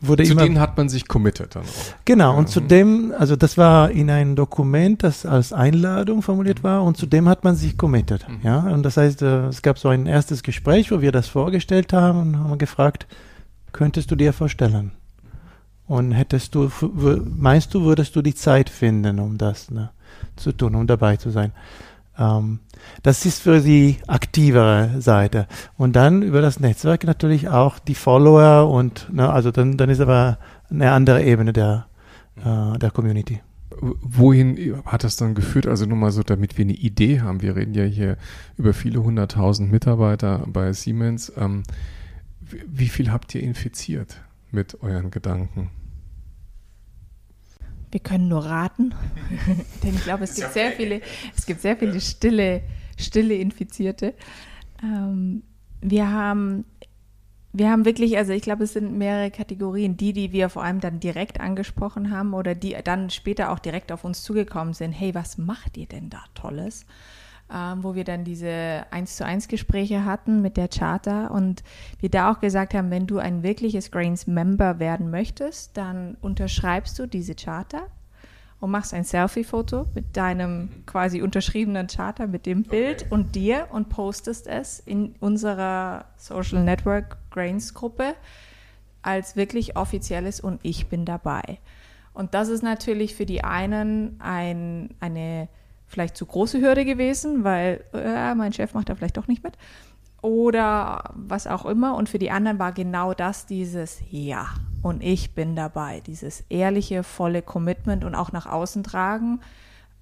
wurde 0.00 0.22
zu 0.22 0.32
immer, 0.32 0.42
denen 0.42 0.60
hat 0.60 0.76
man 0.76 0.88
sich 0.88 1.08
committed 1.08 1.56
dann 1.56 1.64
auch. 1.64 1.94
Genau, 2.04 2.32
ja. 2.32 2.38
und 2.38 2.48
zu 2.48 2.60
dem, 2.60 3.12
also 3.18 3.34
das 3.34 3.58
war 3.58 3.90
in 3.90 4.10
einem 4.10 4.36
Dokument, 4.36 5.02
das 5.02 5.26
als 5.26 5.52
Einladung 5.52 6.22
formuliert 6.22 6.60
mhm. 6.60 6.68
war 6.68 6.84
und 6.84 6.96
zu 6.96 7.06
dem 7.06 7.28
hat 7.28 7.42
man 7.42 7.56
sich 7.56 7.76
committed. 7.76 8.26
Mhm. 8.28 8.38
Ja, 8.44 8.60
und 8.60 8.84
das 8.84 8.96
heißt, 8.96 9.22
äh, 9.22 9.46
es 9.48 9.62
gab 9.62 9.78
so 9.78 9.88
ein 9.88 10.06
erstes 10.06 10.44
Gespräch, 10.44 10.92
wo 10.92 11.00
wir 11.00 11.10
das 11.10 11.26
vorgestellt 11.26 11.92
haben 11.92 12.20
und 12.20 12.38
haben 12.38 12.58
gefragt, 12.58 13.08
könntest 13.72 14.10
du 14.12 14.14
dir 14.14 14.32
vorstellen? 14.32 14.92
Und 15.88 16.12
hättest 16.12 16.54
du, 16.54 16.70
meinst 17.36 17.72
du, 17.72 17.82
würdest 17.82 18.14
du 18.14 18.22
die 18.22 18.34
Zeit 18.34 18.68
finden, 18.68 19.18
um 19.18 19.38
das 19.38 19.70
ne, 19.70 19.90
zu 20.36 20.52
tun, 20.52 20.74
um 20.74 20.86
dabei 20.86 21.16
zu 21.16 21.30
sein? 21.30 21.52
Ähm, 22.18 22.60
das 23.02 23.24
ist 23.24 23.40
für 23.40 23.60
die 23.60 23.96
aktivere 24.06 25.00
Seite. 25.00 25.46
Und 25.78 25.96
dann 25.96 26.22
über 26.22 26.42
das 26.42 26.60
Netzwerk 26.60 27.04
natürlich 27.04 27.48
auch 27.48 27.78
die 27.78 27.94
Follower 27.94 28.70
und, 28.70 29.12
ne, 29.12 29.30
also 29.30 29.50
dann, 29.50 29.78
dann 29.78 29.88
ist 29.88 30.00
aber 30.00 30.38
eine 30.68 30.92
andere 30.92 31.24
Ebene 31.24 31.54
der, 31.54 31.86
äh, 32.44 32.78
der 32.78 32.90
Community. 32.90 33.40
Wohin 33.80 34.82
hat 34.84 35.04
das 35.04 35.16
dann 35.16 35.34
geführt? 35.34 35.66
Also 35.66 35.86
nur 35.86 35.96
mal 35.96 36.10
so, 36.10 36.22
damit 36.22 36.58
wir 36.58 36.64
eine 36.64 36.74
Idee 36.74 37.20
haben. 37.20 37.40
Wir 37.40 37.56
reden 37.56 37.74
ja 37.74 37.84
hier 37.84 38.16
über 38.56 38.74
viele 38.74 39.02
hunderttausend 39.02 39.70
Mitarbeiter 39.70 40.44
bei 40.46 40.72
Siemens. 40.72 41.32
Ähm, 41.36 41.62
wie 42.66 42.88
viel 42.88 43.12
habt 43.12 43.34
ihr 43.34 43.42
infiziert 43.42 44.20
mit 44.50 44.82
euren 44.82 45.10
Gedanken? 45.10 45.70
Wir 47.90 48.00
können 48.00 48.28
nur 48.28 48.44
raten, 48.44 48.94
denn 49.82 49.94
ich 49.94 50.04
glaube, 50.04 50.24
es 50.24 50.34
gibt 50.34 50.52
sehr 50.52 50.72
viele, 50.72 51.00
es 51.36 51.46
gibt 51.46 51.60
sehr 51.60 51.76
viele 51.76 52.00
stille, 52.00 52.62
stille 52.98 53.34
Infizierte. 53.34 54.14
Ähm, 54.82 55.42
wir 55.80 56.10
haben, 56.10 56.64
wir 57.52 57.70
haben 57.70 57.84
wirklich, 57.84 58.18
also 58.18 58.32
ich 58.32 58.42
glaube, 58.42 58.64
es 58.64 58.74
sind 58.74 58.96
mehrere 58.96 59.30
Kategorien. 59.30 59.96
Die, 59.96 60.12
die 60.12 60.32
wir 60.32 60.48
vor 60.48 60.64
allem 60.64 60.80
dann 60.80 61.00
direkt 61.00 61.40
angesprochen 61.40 62.10
haben 62.10 62.34
oder 62.34 62.54
die 62.54 62.76
dann 62.84 63.10
später 63.10 63.50
auch 63.50 63.58
direkt 63.58 63.90
auf 63.92 64.04
uns 64.04 64.22
zugekommen 64.22 64.74
sind. 64.74 64.92
Hey, 64.92 65.14
was 65.14 65.38
macht 65.38 65.76
ihr 65.76 65.86
denn 65.86 66.10
da 66.10 66.22
Tolles? 66.34 66.84
Ähm, 67.52 67.82
wo 67.82 67.94
wir 67.94 68.04
dann 68.04 68.24
diese 68.24 68.84
1 68.90 69.16
zu 69.16 69.24
1 69.24 69.48
Gespräche 69.48 70.04
hatten 70.04 70.42
mit 70.42 70.56
der 70.56 70.68
Charter 70.68 71.30
und 71.30 71.62
wir 72.00 72.10
da 72.10 72.30
auch 72.30 72.40
gesagt 72.40 72.74
haben, 72.74 72.90
wenn 72.90 73.06
du 73.06 73.18
ein 73.18 73.42
wirkliches 73.42 73.90
Grains 73.90 74.26
Member 74.26 74.78
werden 74.78 75.10
möchtest, 75.10 75.76
dann 75.76 76.16
unterschreibst 76.20 76.98
du 76.98 77.06
diese 77.06 77.34
Charter 77.34 77.88
und 78.60 78.70
machst 78.70 78.92
ein 78.92 79.04
Selfie-Foto 79.04 79.86
mit 79.94 80.16
deinem 80.16 80.84
quasi 80.84 81.22
unterschriebenen 81.22 81.86
Charter, 81.86 82.26
mit 82.26 82.44
dem 82.44 82.64
Bild 82.64 83.02
okay. 83.02 83.10
und 83.10 83.34
dir 83.34 83.68
und 83.70 83.88
postest 83.88 84.46
es 84.46 84.80
in 84.80 85.14
unserer 85.20 86.06
Social 86.16 86.62
Network 86.64 87.16
Grains 87.30 87.72
Gruppe 87.72 88.14
als 89.02 89.36
wirklich 89.36 89.76
offizielles 89.76 90.40
und 90.40 90.60
ich 90.62 90.88
bin 90.88 91.04
dabei. 91.04 91.58
Und 92.12 92.34
das 92.34 92.48
ist 92.48 92.62
natürlich 92.62 93.14
für 93.14 93.26
die 93.26 93.44
einen 93.44 94.20
ein, 94.20 94.90
eine 94.98 95.48
vielleicht 95.88 96.16
zu 96.16 96.26
große 96.26 96.60
Hürde 96.60 96.84
gewesen, 96.84 97.44
weil 97.44 97.84
äh, 97.92 98.34
mein 98.34 98.52
Chef 98.52 98.74
macht 98.74 98.88
da 98.88 98.94
vielleicht 98.94 99.16
doch 99.16 99.28
nicht 99.28 99.42
mit. 99.42 99.54
Oder 100.20 101.12
was 101.14 101.46
auch 101.46 101.64
immer. 101.64 101.94
Und 101.94 102.08
für 102.08 102.18
die 102.18 102.30
anderen 102.30 102.58
war 102.58 102.72
genau 102.72 103.14
das 103.14 103.46
dieses 103.46 104.00
Ja. 104.10 104.48
Und 104.82 105.02
ich 105.02 105.34
bin 105.34 105.56
dabei. 105.56 106.00
Dieses 106.00 106.44
ehrliche, 106.48 107.02
volle 107.02 107.42
Commitment 107.42 108.04
und 108.04 108.14
auch 108.14 108.32
nach 108.32 108.46
außen 108.46 108.82
tragen 108.82 109.40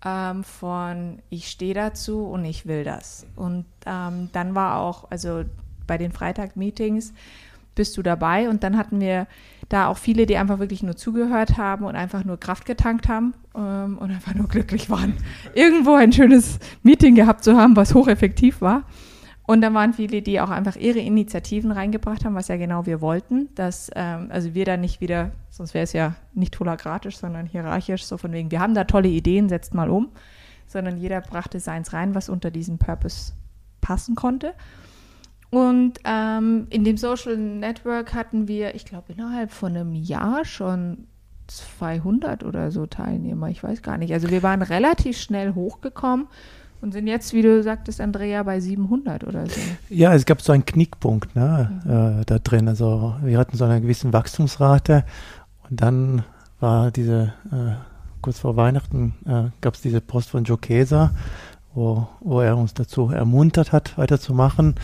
ähm, 0.04 0.44
von 0.44 1.20
ich 1.30 1.48
stehe 1.48 1.74
dazu 1.74 2.24
und 2.26 2.44
ich 2.44 2.66
will 2.66 2.84
das. 2.84 3.26
Und 3.34 3.66
ähm, 3.86 4.30
dann 4.32 4.54
war 4.54 4.78
auch, 4.80 5.10
also 5.10 5.44
bei 5.86 5.98
den 5.98 6.12
Freitag-Meetings, 6.12 7.12
bist 7.76 7.96
du 7.96 8.02
dabei. 8.02 8.48
Und 8.48 8.64
dann 8.64 8.76
hatten 8.76 8.98
wir 8.98 9.28
da 9.68 9.86
auch 9.86 9.98
viele, 9.98 10.26
die 10.26 10.36
einfach 10.36 10.58
wirklich 10.58 10.82
nur 10.82 10.96
zugehört 10.96 11.56
haben 11.56 11.84
und 11.84 11.94
einfach 11.94 12.24
nur 12.24 12.38
Kraft 12.38 12.66
getankt 12.66 13.08
haben 13.08 13.34
ähm, 13.54 13.98
und 13.98 14.10
einfach 14.10 14.34
nur 14.34 14.48
glücklich 14.48 14.90
waren, 14.90 15.14
irgendwo 15.54 15.94
ein 15.94 16.12
schönes 16.12 16.58
Meeting 16.82 17.14
gehabt 17.14 17.44
zu 17.44 17.56
haben, 17.56 17.76
was 17.76 17.94
hocheffektiv 17.94 18.60
war. 18.60 18.82
Und 19.46 19.60
dann 19.60 19.74
waren 19.74 19.92
viele, 19.92 20.22
die 20.22 20.40
auch 20.40 20.50
einfach 20.50 20.74
ihre 20.74 20.98
Initiativen 20.98 21.70
reingebracht 21.70 22.24
haben, 22.24 22.34
was 22.34 22.48
ja 22.48 22.56
genau 22.56 22.84
wir 22.84 23.00
wollten, 23.00 23.48
dass 23.54 23.90
ähm, 23.94 24.26
also 24.30 24.54
wir 24.54 24.64
da 24.64 24.76
nicht 24.76 25.00
wieder, 25.00 25.30
sonst 25.50 25.72
wäre 25.72 25.84
es 25.84 25.92
ja 25.92 26.16
nicht 26.34 26.58
hologratisch, 26.58 27.18
sondern 27.18 27.46
hierarchisch, 27.46 28.04
so 28.04 28.18
von 28.18 28.32
wegen, 28.32 28.50
wir 28.50 28.58
haben 28.58 28.74
da 28.74 28.84
tolle 28.84 29.08
Ideen, 29.08 29.48
setzt 29.48 29.72
mal 29.72 29.88
um, 29.88 30.08
sondern 30.66 30.96
jeder 30.96 31.20
brachte 31.20 31.60
seins 31.60 31.92
rein, 31.92 32.16
was 32.16 32.28
unter 32.28 32.50
diesen 32.50 32.78
Purpose 32.78 33.34
passen 33.80 34.16
konnte. 34.16 34.52
Und 35.50 36.00
ähm, 36.04 36.66
in 36.70 36.84
dem 36.84 36.96
Social 36.96 37.36
Network 37.36 38.14
hatten 38.14 38.48
wir, 38.48 38.74
ich 38.74 38.84
glaube, 38.84 39.12
innerhalb 39.12 39.52
von 39.52 39.76
einem 39.76 39.94
Jahr 39.94 40.44
schon 40.44 41.06
200 41.46 42.44
oder 42.44 42.70
so 42.70 42.86
Teilnehmer. 42.86 43.48
Ich 43.48 43.62
weiß 43.62 43.82
gar 43.82 43.98
nicht. 43.98 44.12
Also 44.12 44.30
wir 44.30 44.42
waren 44.42 44.62
relativ 44.62 45.18
schnell 45.18 45.54
hochgekommen 45.54 46.26
und 46.80 46.92
sind 46.92 47.06
jetzt, 47.06 47.32
wie 47.32 47.42
du 47.42 47.62
sagtest, 47.62 48.00
Andrea, 48.00 48.42
bei 48.42 48.60
700 48.60 49.24
oder 49.24 49.46
so. 49.46 49.60
Ja, 49.88 50.14
es 50.14 50.26
gab 50.26 50.42
so 50.42 50.52
einen 50.52 50.66
Knickpunkt 50.66 51.34
ne, 51.36 51.80
mhm. 51.84 52.20
äh, 52.20 52.24
da 52.24 52.38
drin. 52.38 52.68
Also 52.68 53.14
wir 53.22 53.38
hatten 53.38 53.56
so 53.56 53.64
eine 53.64 53.80
gewisse 53.80 54.12
Wachstumsrate 54.12 55.04
und 55.70 55.80
dann 55.80 56.24
war 56.60 56.90
diese, 56.90 57.34
äh, 57.52 57.74
kurz 58.20 58.38
vor 58.40 58.56
Weihnachten, 58.56 59.14
äh, 59.26 59.50
gab 59.60 59.74
es 59.74 59.82
diese 59.82 60.00
Post 60.00 60.30
von 60.30 60.44
Joe 60.44 60.58
Keser, 60.58 61.12
wo, 61.74 62.08
wo 62.20 62.40
er 62.40 62.56
uns 62.56 62.74
dazu 62.74 63.10
ermuntert 63.10 63.72
hat, 63.72 63.96
weiterzumachen. 63.98 64.74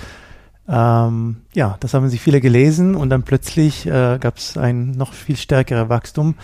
Ähm, 0.69 1.43
ja, 1.55 1.77
das 1.81 1.95
haben 1.95 2.09
sich 2.09 2.21
viele 2.21 2.41
gelesen 2.41 2.95
und 2.95 3.11
dann 3.11 3.25
plötzlich 3.25 3.87
äh, 3.87 4.19
gab 4.19 4.37
es 4.37 4.57
ein 4.57 4.93
noch 4.93 5.13
viel 5.13 5.37
stärkeres 5.37 5.89
Wachstum 5.89 6.37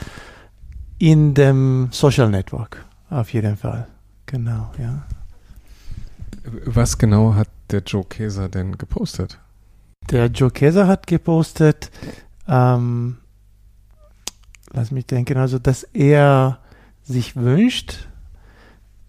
in 0.98 1.34
dem 1.34 1.88
Social 1.92 2.28
Network, 2.28 2.84
auf 3.10 3.32
jeden 3.32 3.56
Fall. 3.56 3.86
Genau, 4.26 4.72
ja. 4.78 5.04
Was 6.64 6.98
genau 6.98 7.34
hat 7.34 7.48
der 7.70 7.82
Joe 7.82 8.04
Keser 8.04 8.48
denn 8.48 8.76
gepostet? 8.76 9.38
Der 10.10 10.26
Joe 10.26 10.50
Keser 10.50 10.86
hat 10.86 11.06
gepostet, 11.06 11.90
ähm, 12.48 13.18
lass 14.72 14.90
mich 14.90 15.06
denken, 15.06 15.36
also 15.36 15.58
dass 15.58 15.82
er 15.82 16.58
sich 17.04 17.36
wünscht, 17.36 18.08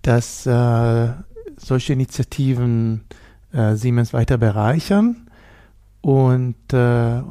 dass 0.02 0.46
äh, 0.46 1.10
solche 1.58 1.94
Initiativen 1.94 3.02
äh, 3.52 3.76
Siemens 3.76 4.14
weiter 4.14 4.38
bereichern 4.38 5.28
und 6.02 6.74
äh, 6.74 7.22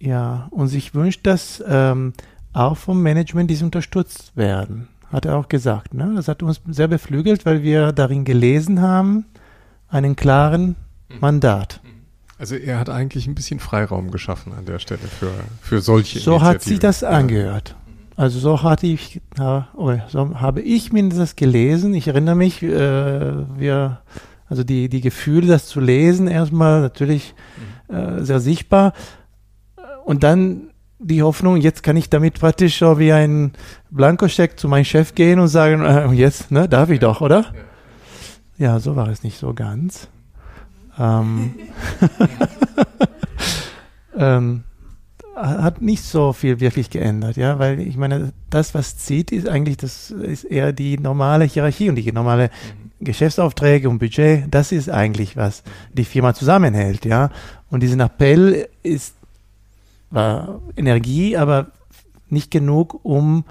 ja, 0.00 0.48
und 0.50 0.68
sich 0.68 0.94
wünscht, 0.94 1.26
dass 1.26 1.62
ähm, 1.66 2.12
auch 2.52 2.76
vom 2.76 3.02
Management 3.02 3.50
diese 3.50 3.64
unterstützt 3.64 4.36
werden. 4.36 4.88
Hat 5.10 5.26
er 5.26 5.36
auch 5.36 5.48
gesagt. 5.48 5.94
Ne? 5.94 6.12
Das 6.16 6.26
hat 6.26 6.42
uns 6.42 6.60
sehr 6.66 6.88
beflügelt, 6.88 7.46
weil 7.46 7.62
wir 7.62 7.92
darin 7.92 8.24
gelesen 8.24 8.80
haben, 8.80 9.26
einen 9.88 10.16
klaren 10.16 10.76
mhm. 11.08 11.20
Mandat. 11.20 11.80
Mhm. 11.84 12.02
Also 12.38 12.56
er 12.56 12.80
hat 12.80 12.88
eigentlich 12.88 13.28
ein 13.28 13.36
bisschen 13.36 13.60
Freiraum 13.60 14.10
geschaffen 14.10 14.52
an 14.52 14.64
der 14.64 14.80
Stelle 14.80 15.00
für, 15.00 15.30
für 15.60 15.80
solche 15.80 16.18
So 16.18 16.42
hat 16.42 16.62
sich 16.62 16.80
das 16.80 17.04
angehört. 17.04 17.76
Also 18.16 18.40
so 18.40 18.62
hatte 18.62 18.86
ich, 18.86 19.20
so 19.36 20.40
habe 20.40 20.60
ich 20.60 20.92
mindestens 20.92 21.36
gelesen. 21.36 21.94
Ich 21.94 22.08
erinnere 22.08 22.34
mich, 22.34 22.62
äh, 22.62 23.58
wir, 23.58 24.00
also 24.48 24.64
die, 24.64 24.88
die 24.88 25.00
Gefühle, 25.00 25.46
das 25.46 25.66
zu 25.66 25.80
lesen, 25.80 26.28
erstmal 26.28 26.80
natürlich 26.80 27.34
mhm. 27.88 27.94
äh, 27.94 28.24
sehr 28.24 28.40
sichtbar. 28.40 28.92
Und 30.04 30.22
dann 30.22 30.72
die 30.98 31.22
Hoffnung, 31.22 31.56
jetzt 31.56 31.82
kann 31.82 31.96
ich 31.96 32.10
damit 32.10 32.38
praktisch 32.38 32.78
so 32.78 32.98
wie 32.98 33.12
ein 33.12 33.52
Blankoscheck 33.90 34.58
zu 34.58 34.68
meinem 34.68 34.84
Chef 34.84 35.14
gehen 35.14 35.38
und 35.40 35.48
sagen, 35.48 35.82
äh, 35.84 36.10
jetzt, 36.12 36.50
ne, 36.50 36.68
darf 36.68 36.90
ich 36.90 37.00
doch, 37.00 37.20
oder? 37.20 37.46
Ja, 38.58 38.78
so 38.78 38.94
war 38.94 39.08
es 39.08 39.24
nicht 39.24 39.38
so 39.38 39.54
ganz. 39.54 40.08
Ähm, 40.98 41.54
ähm, 44.16 44.64
hat 45.34 45.80
nicht 45.80 46.02
so 46.04 46.32
viel 46.32 46.60
wirklich 46.60 46.90
geändert, 46.90 47.36
ja, 47.36 47.58
weil 47.58 47.80
ich 47.80 47.96
meine, 47.96 48.32
das, 48.50 48.74
was 48.74 48.98
zieht, 48.98 49.32
ist 49.32 49.48
eigentlich, 49.48 49.78
das 49.78 50.10
ist 50.10 50.44
eher 50.44 50.72
die 50.72 50.98
normale 50.98 51.44
Hierarchie 51.44 51.88
und 51.88 51.96
die 51.96 52.12
normale 52.12 52.48
mhm. 52.48 52.81
Geschäftsaufträge 53.04 53.88
und 53.88 53.98
Budget, 53.98 54.44
das 54.50 54.72
ist 54.72 54.88
eigentlich, 54.90 55.36
was 55.36 55.62
die 55.92 56.04
Firma 56.04 56.34
zusammenhält, 56.34 57.04
ja. 57.04 57.30
Und 57.70 57.82
diesen 57.82 58.00
Appell 58.00 58.68
ist 58.82 59.14
war 60.12 60.60
Energie, 60.76 61.36
aber 61.36 61.68
nicht 62.28 62.50
genug, 62.50 63.00
um 63.02 63.44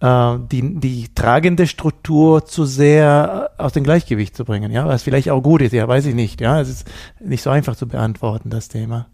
äh, 0.00 0.36
die, 0.50 0.78
die 0.78 1.08
tragende 1.14 1.66
Struktur 1.66 2.44
zu 2.44 2.64
sehr 2.64 3.50
aus 3.58 3.72
dem 3.72 3.84
Gleichgewicht 3.84 4.36
zu 4.36 4.44
bringen. 4.44 4.70
Ja, 4.70 4.86
was 4.86 5.02
vielleicht 5.02 5.30
auch 5.30 5.42
gut 5.42 5.62
ist, 5.62 5.72
ja, 5.72 5.88
weiß 5.88 6.06
ich 6.06 6.14
nicht. 6.14 6.40
Ja, 6.40 6.60
es 6.60 6.68
ist 6.68 6.90
nicht 7.20 7.42
so 7.42 7.50
einfach 7.50 7.76
zu 7.76 7.88
beantworten, 7.88 8.50
das 8.50 8.68
Thema. 8.68 9.06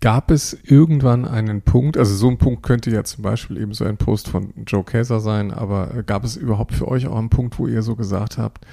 Gab 0.00 0.30
es 0.30 0.56
irgendwann 0.62 1.24
einen 1.24 1.62
Punkt, 1.62 1.96
also 1.96 2.14
so 2.14 2.28
ein 2.28 2.38
Punkt 2.38 2.62
könnte 2.62 2.90
ja 2.90 3.04
zum 3.04 3.22
Beispiel 3.22 3.58
eben 3.58 3.74
so 3.74 3.84
ein 3.84 3.96
Post 3.96 4.28
von 4.28 4.52
Joe 4.66 4.84
Kaiser 4.84 5.20
sein, 5.20 5.52
aber 5.52 6.02
gab 6.04 6.24
es 6.24 6.36
überhaupt 6.36 6.74
für 6.74 6.88
euch 6.88 7.06
auch 7.06 7.18
einen 7.18 7.30
Punkt, 7.30 7.58
wo 7.58 7.66
ihr 7.66 7.82
so 7.82 7.96
gesagt 7.96 8.38
habt, 8.38 8.66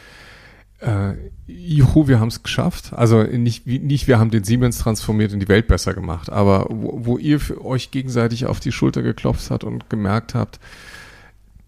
äh, 0.80 1.14
juhu, 1.48 2.08
wir 2.08 2.20
haben 2.20 2.28
es 2.28 2.44
geschafft. 2.44 2.94
Also 2.94 3.24
nicht, 3.24 3.66
nicht, 3.66 4.08
wir 4.08 4.20
haben 4.20 4.32
den 4.32 4.44
Siemens 4.44 4.78
transformiert 4.78 5.34
und 5.34 5.40
die 5.40 5.48
Welt 5.48 5.68
besser 5.68 5.94
gemacht, 5.94 6.30
aber 6.30 6.68
wo, 6.70 7.06
wo 7.06 7.18
ihr 7.18 7.40
für 7.40 7.64
euch 7.64 7.92
gegenseitig 7.92 8.46
auf 8.46 8.60
die 8.60 8.72
Schulter 8.72 9.02
geklopft 9.02 9.50
habt 9.50 9.64
und 9.64 9.90
gemerkt 9.90 10.36
habt, 10.36 10.60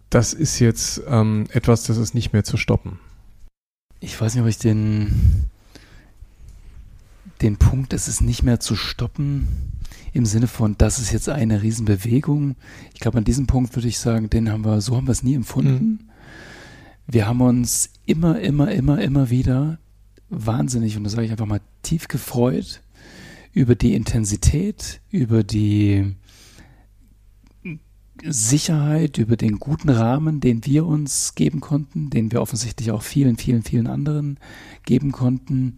das 0.10 0.34
ist 0.34 0.60
jetzt 0.60 1.02
ähm, 1.08 1.46
etwas, 1.52 1.84
das 1.84 1.98
ist 1.98 2.14
nicht 2.14 2.34
mehr 2.34 2.44
zu 2.44 2.58
stoppen. 2.58 3.00
Ich 4.00 4.20
weiß 4.20 4.36
nicht, 4.36 4.44
ob 4.44 4.50
ich 4.50 4.58
den, 4.58 5.50
den 7.42 7.58
Punkt, 7.58 7.94
es 7.94 8.08
ist 8.08 8.22
nicht 8.22 8.44
mehr 8.44 8.60
zu 8.60 8.76
stoppen, 8.76 9.48
im 10.14 10.26
Sinne 10.26 10.48
von, 10.48 10.78
das 10.78 11.00
ist 11.00 11.12
jetzt 11.12 11.28
eine 11.28 11.62
Riesenbewegung. 11.62 12.56
Ich 12.94 13.02
glaube, 13.02 13.18
an 13.18 13.26
diesem 13.26 13.48
Punkt 13.48 13.76
würde 13.76 13.88
ich 13.88 14.00
sagen, 14.00 14.30
den 14.30 14.50
haben 14.50 14.64
wir, 14.64 14.80
so 14.82 14.96
haben 14.96 15.08
wir 15.08 15.12
es 15.12 15.24
nie 15.24 15.36
empfunden. 15.36 15.74
Mhm 15.74 16.00
wir 17.08 17.28
haben 17.28 17.42
uns 17.42 17.90
immer, 18.06 18.40
immer, 18.40 18.72
immer, 18.72 19.02
immer 19.02 19.30
wieder 19.30 19.80
wahnsinnig, 20.30 20.98
und 20.98 21.04
das 21.04 21.14
sage 21.14 21.26
ich 21.26 21.32
einfach 21.32 21.46
mal, 21.46 21.62
tief 21.84 22.08
gefreut 22.08 22.82
über 23.54 23.76
die 23.76 23.94
Intensität, 23.94 25.02
über 25.12 25.44
die 25.44 26.16
Sicherheit, 28.24 29.18
über 29.18 29.38
den 29.38 29.60
guten 29.60 29.90
Rahmen, 29.90 30.40
den 30.40 30.66
wir 30.66 30.86
uns 30.86 31.36
geben 31.36 31.60
konnten, 31.60 32.10
den 32.10 32.32
wir 32.32 32.42
offensichtlich 32.42 32.92
auch 32.92 33.04
vielen, 33.04 33.38
vielen, 33.38 33.62
vielen 33.62 33.88
anderen 33.88 34.40
geben 34.84 35.12
konnten. 35.12 35.78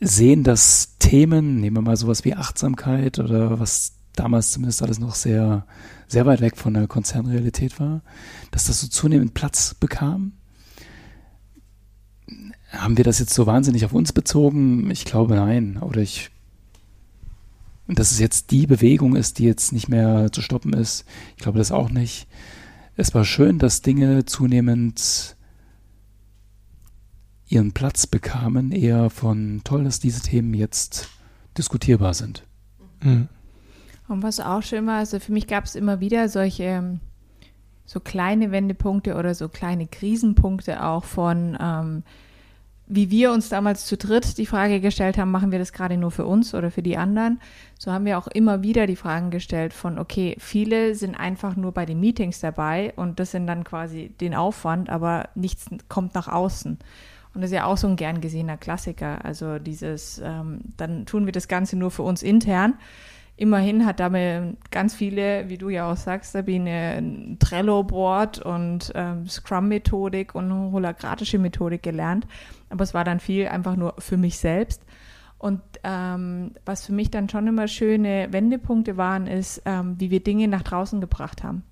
Sehen, 0.00 0.44
dass 0.44 0.96
Themen, 0.98 1.60
nehmen 1.60 1.76
wir 1.76 1.82
mal 1.82 1.96
sowas 1.96 2.24
wie 2.24 2.34
Achtsamkeit 2.34 3.18
oder 3.18 3.58
was 3.58 3.94
damals 4.14 4.52
zumindest 4.52 4.82
alles 4.82 4.98
noch 4.98 5.14
sehr, 5.14 5.66
sehr 6.06 6.26
weit 6.26 6.40
weg 6.40 6.56
von 6.56 6.74
der 6.74 6.86
Konzernrealität 6.86 7.78
war, 7.80 8.02
dass 8.50 8.66
das 8.66 8.80
so 8.80 8.88
zunehmend 8.88 9.34
Platz 9.34 9.74
bekam. 9.74 10.32
Haben 12.70 12.96
wir 12.96 13.04
das 13.04 13.18
jetzt 13.18 13.34
so 13.34 13.46
wahnsinnig 13.46 13.84
auf 13.84 13.92
uns 13.92 14.12
bezogen? 14.12 14.90
Ich 14.90 15.04
glaube 15.04 15.36
nein. 15.36 15.78
Oder 15.80 16.02
ich. 16.02 16.30
Dass 17.86 18.10
es 18.10 18.18
jetzt 18.18 18.50
die 18.50 18.66
Bewegung 18.66 19.16
ist, 19.16 19.38
die 19.38 19.44
jetzt 19.44 19.72
nicht 19.72 19.88
mehr 19.88 20.30
zu 20.30 20.42
stoppen 20.42 20.74
ist. 20.74 21.06
Ich 21.36 21.42
glaube 21.42 21.58
das 21.58 21.72
auch 21.72 21.88
nicht. 21.88 22.28
Es 22.96 23.14
war 23.14 23.24
schön, 23.24 23.58
dass 23.58 23.80
Dinge 23.80 24.26
zunehmend 24.26 25.36
ihren 27.48 27.72
Platz 27.72 28.06
bekamen, 28.06 28.72
eher 28.72 29.10
von 29.10 29.62
toll, 29.64 29.84
dass 29.84 30.00
diese 30.00 30.22
Themen 30.22 30.54
jetzt 30.54 31.08
diskutierbar 31.56 32.14
sind. 32.14 32.44
Mhm. 33.02 33.28
Und 34.08 34.22
was 34.22 34.40
auch 34.40 34.62
schön 34.62 34.86
war, 34.86 34.98
also 34.98 35.20
für 35.20 35.32
mich 35.32 35.46
gab 35.46 35.64
es 35.64 35.74
immer 35.74 36.00
wieder 36.00 36.28
solche 36.28 36.64
ähm, 36.64 37.00
so 37.88 38.00
kleine 38.00 38.50
Wendepunkte 38.50 39.16
oder 39.16 39.34
so 39.34 39.48
kleine 39.48 39.86
Krisenpunkte 39.86 40.84
auch 40.84 41.04
von, 41.04 41.56
ähm, 41.60 42.02
wie 42.86 43.10
wir 43.10 43.32
uns 43.32 43.48
damals 43.48 43.86
zu 43.86 43.96
dritt 43.96 44.38
die 44.38 44.46
Frage 44.46 44.80
gestellt 44.80 45.18
haben, 45.18 45.30
machen 45.30 45.52
wir 45.52 45.58
das 45.58 45.72
gerade 45.72 45.96
nur 45.96 46.10
für 46.10 46.26
uns 46.26 46.54
oder 46.54 46.70
für 46.70 46.82
die 46.82 46.96
anderen? 46.96 47.40
So 47.78 47.92
haben 47.92 48.04
wir 48.04 48.18
auch 48.18 48.28
immer 48.28 48.62
wieder 48.62 48.86
die 48.86 48.96
Fragen 48.96 49.30
gestellt 49.30 49.72
von, 49.72 49.98
okay, 49.98 50.36
viele 50.38 50.94
sind 50.94 51.14
einfach 51.14 51.56
nur 51.56 51.72
bei 51.72 51.86
den 51.86 52.00
Meetings 52.00 52.40
dabei 52.40 52.92
und 52.96 53.20
das 53.20 53.30
sind 53.30 53.46
dann 53.46 53.64
quasi 53.64 54.10
den 54.20 54.34
Aufwand, 54.34 54.90
aber 54.90 55.28
nichts 55.34 55.66
kommt 55.88 56.14
nach 56.14 56.28
außen. 56.28 56.78
Und 57.38 57.42
das 57.42 57.52
ist 57.52 57.56
ja 57.56 57.66
auch 57.66 57.76
so 57.76 57.86
ein 57.86 57.94
gern 57.94 58.20
gesehener 58.20 58.56
Klassiker. 58.56 59.24
Also 59.24 59.60
dieses, 59.60 60.18
ähm, 60.18 60.58
dann 60.76 61.06
tun 61.06 61.24
wir 61.24 61.32
das 61.32 61.46
Ganze 61.46 61.76
nur 61.76 61.92
für 61.92 62.02
uns 62.02 62.24
intern 62.24 62.74
immerhin 63.38 63.86
hat 63.86 64.00
damit 64.00 64.56
ganz 64.70 64.94
viele, 64.94 65.48
wie 65.48 65.58
du 65.58 65.68
ja 65.68 65.90
auch 65.90 65.96
sagst, 65.96 66.32
Sabine, 66.32 67.36
Trello-Board 67.38 68.40
und 68.40 68.92
ähm, 68.94 69.28
Scrum-Methodik 69.28 70.34
und 70.34 70.52
holakratische 70.72 71.38
Methodik 71.38 71.82
gelernt. 71.82 72.26
Aber 72.68 72.82
es 72.82 72.94
war 72.94 73.04
dann 73.04 73.20
viel 73.20 73.46
einfach 73.46 73.76
nur 73.76 73.94
für 73.98 74.16
mich 74.16 74.38
selbst. 74.38 74.82
Und 75.38 75.60
ähm, 75.84 76.50
was 76.64 76.84
für 76.84 76.92
mich 76.92 77.12
dann 77.12 77.28
schon 77.28 77.46
immer 77.46 77.68
schöne 77.68 78.26
Wendepunkte 78.32 78.96
waren, 78.96 79.28
ist, 79.28 79.62
ähm, 79.64 79.94
wie 79.98 80.10
wir 80.10 80.22
Dinge 80.22 80.48
nach 80.48 80.64
draußen 80.64 81.00
gebracht 81.00 81.44
haben. 81.44 81.62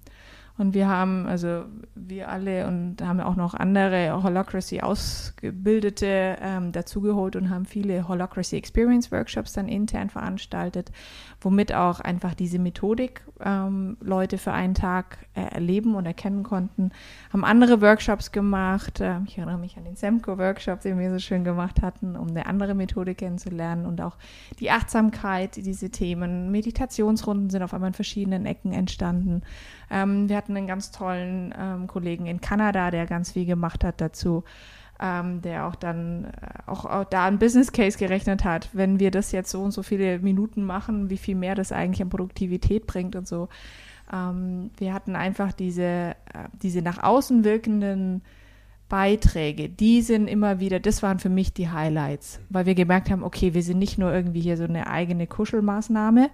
Und 0.58 0.72
wir 0.72 0.88
haben, 0.88 1.26
also 1.26 1.64
wir 1.94 2.28
alle 2.28 2.66
und 2.66 3.02
haben 3.02 3.20
auch 3.20 3.36
noch 3.36 3.54
andere 3.54 4.22
Holacracy 4.22 4.80
Ausgebildete 4.80 6.36
ähm, 6.40 6.72
dazugeholt 6.72 7.36
und 7.36 7.50
haben 7.50 7.66
viele 7.66 8.08
Holacracy 8.08 8.56
Experience 8.56 9.12
Workshops 9.12 9.52
dann 9.52 9.68
intern 9.68 10.08
veranstaltet, 10.08 10.92
womit 11.40 11.74
auch 11.74 12.00
einfach 12.00 12.34
diese 12.34 12.58
Methodik 12.58 13.22
ähm, 13.44 13.98
Leute 14.00 14.38
für 14.38 14.52
einen 14.52 14.74
Tag 14.74 15.18
äh, 15.34 15.42
erleben 15.42 15.94
und 15.94 16.06
erkennen 16.06 16.42
konnten. 16.42 16.90
Haben 17.32 17.44
andere 17.44 17.82
Workshops 17.82 18.32
gemacht. 18.32 19.00
Äh, 19.00 19.20
ich 19.26 19.36
erinnere 19.36 19.58
mich 19.58 19.76
an 19.76 19.84
den 19.84 19.96
Semco-Workshop, 19.96 20.80
den 20.80 20.98
wir 20.98 21.10
so 21.10 21.18
schön 21.18 21.44
gemacht 21.44 21.82
hatten, 21.82 22.16
um 22.16 22.28
eine 22.28 22.46
andere 22.46 22.74
Methode 22.74 23.14
kennenzulernen 23.14 23.84
und 23.84 24.00
auch 24.00 24.16
die 24.58 24.70
Achtsamkeit, 24.70 25.56
diese 25.56 25.90
Themen. 25.90 26.50
Meditationsrunden 26.50 27.50
sind 27.50 27.62
auf 27.62 27.74
einmal 27.74 27.88
in 27.88 27.94
verschiedenen 27.94 28.46
Ecken 28.46 28.72
entstanden. 28.72 29.42
Ähm, 29.90 30.28
wir 30.28 30.36
hatten 30.36 30.56
einen 30.56 30.66
ganz 30.66 30.90
tollen 30.90 31.54
ähm, 31.58 31.86
Kollegen 31.86 32.26
in 32.26 32.40
Kanada, 32.40 32.90
der 32.90 33.06
ganz 33.06 33.32
viel 33.32 33.46
gemacht 33.46 33.84
hat 33.84 34.00
dazu. 34.00 34.44
Ähm, 34.98 35.42
der 35.42 35.66
auch 35.66 35.74
dann 35.74 36.24
äh, 36.24 36.30
auch, 36.64 36.86
auch, 36.86 37.04
da 37.04 37.26
ein 37.26 37.38
Business 37.38 37.70
Case 37.70 37.98
gerechnet 37.98 38.44
hat, 38.44 38.70
wenn 38.72 38.98
wir 38.98 39.10
das 39.10 39.30
jetzt 39.30 39.50
so 39.50 39.60
und 39.60 39.72
so 39.72 39.82
viele 39.82 40.20
Minuten 40.20 40.64
machen, 40.64 41.10
wie 41.10 41.18
viel 41.18 41.34
mehr 41.34 41.54
das 41.54 41.70
eigentlich 41.70 42.00
an 42.00 42.08
Produktivität 42.08 42.86
bringt 42.86 43.14
und 43.14 43.28
so. 43.28 43.50
Ähm, 44.10 44.70
wir 44.78 44.94
hatten 44.94 45.14
einfach 45.14 45.52
diese, 45.52 45.82
äh, 45.82 46.14
diese 46.62 46.80
nach 46.80 47.02
außen 47.02 47.44
wirkenden 47.44 48.22
Beiträge, 48.88 49.68
die 49.68 50.00
sind 50.00 50.28
immer 50.28 50.60
wieder, 50.60 50.78
das 50.78 51.02
waren 51.02 51.18
für 51.18 51.28
mich 51.28 51.52
die 51.52 51.68
Highlights, 51.68 52.40
weil 52.48 52.66
wir 52.66 52.74
gemerkt 52.74 53.10
haben, 53.10 53.24
okay, 53.24 53.52
wir 53.52 53.62
sind 53.62 53.78
nicht 53.78 53.98
nur 53.98 54.12
irgendwie 54.12 54.40
hier 54.40 54.56
so 54.56 54.64
eine 54.64 54.86
eigene 54.86 55.26
Kuschelmaßnahme, 55.26 56.30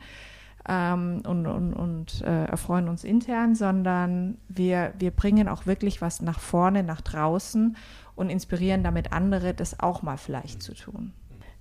ähm, 0.69 1.23
und, 1.27 1.47
und, 1.47 1.73
und 1.73 2.23
äh, 2.23 2.45
erfreuen 2.45 2.89
uns 2.89 3.05
intern, 3.05 3.55
sondern 3.55 4.39
wir, 4.49 4.93
wir 4.99 5.11
bringen 5.11 5.49
auch 5.49 5.67
wirklich 5.67 6.01
was 6.01 6.23
nach 6.23 6.41
vorne, 6.41 6.83
nach 6.83 7.01
draußen 7.01 7.77
und 8.15 8.31
inspirieren 8.31 8.83
damit 8.83 9.13
andere, 9.13 9.55
das 9.55 9.81
auch 9.81 10.03
mal 10.03 10.17
vielleicht 10.17 10.63
zu 10.63 10.75
tun. 10.75 11.13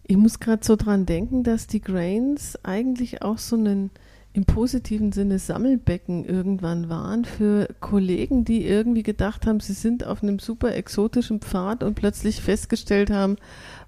Ich 0.03 0.17
muss 0.17 0.39
gerade 0.39 0.63
so 0.63 0.75
dran 0.75 1.05
denken, 1.05 1.43
dass 1.43 1.67
die 1.67 1.81
Grains 1.81 2.59
eigentlich 2.63 3.21
auch 3.21 3.37
so 3.37 3.55
einen 3.55 3.91
im 4.33 4.45
positiven 4.45 5.11
Sinne 5.11 5.39
Sammelbecken 5.39 6.23
irgendwann 6.23 6.89
waren 6.89 7.25
für 7.25 7.67
Kollegen, 7.81 8.45
die 8.45 8.65
irgendwie 8.65 9.03
gedacht 9.03 9.45
haben, 9.45 9.59
sie 9.59 9.73
sind 9.73 10.05
auf 10.05 10.23
einem 10.23 10.39
super 10.39 10.73
exotischen 10.73 11.41
Pfad 11.41 11.83
und 11.83 11.95
plötzlich 11.95 12.41
festgestellt 12.41 13.11
haben, 13.11 13.35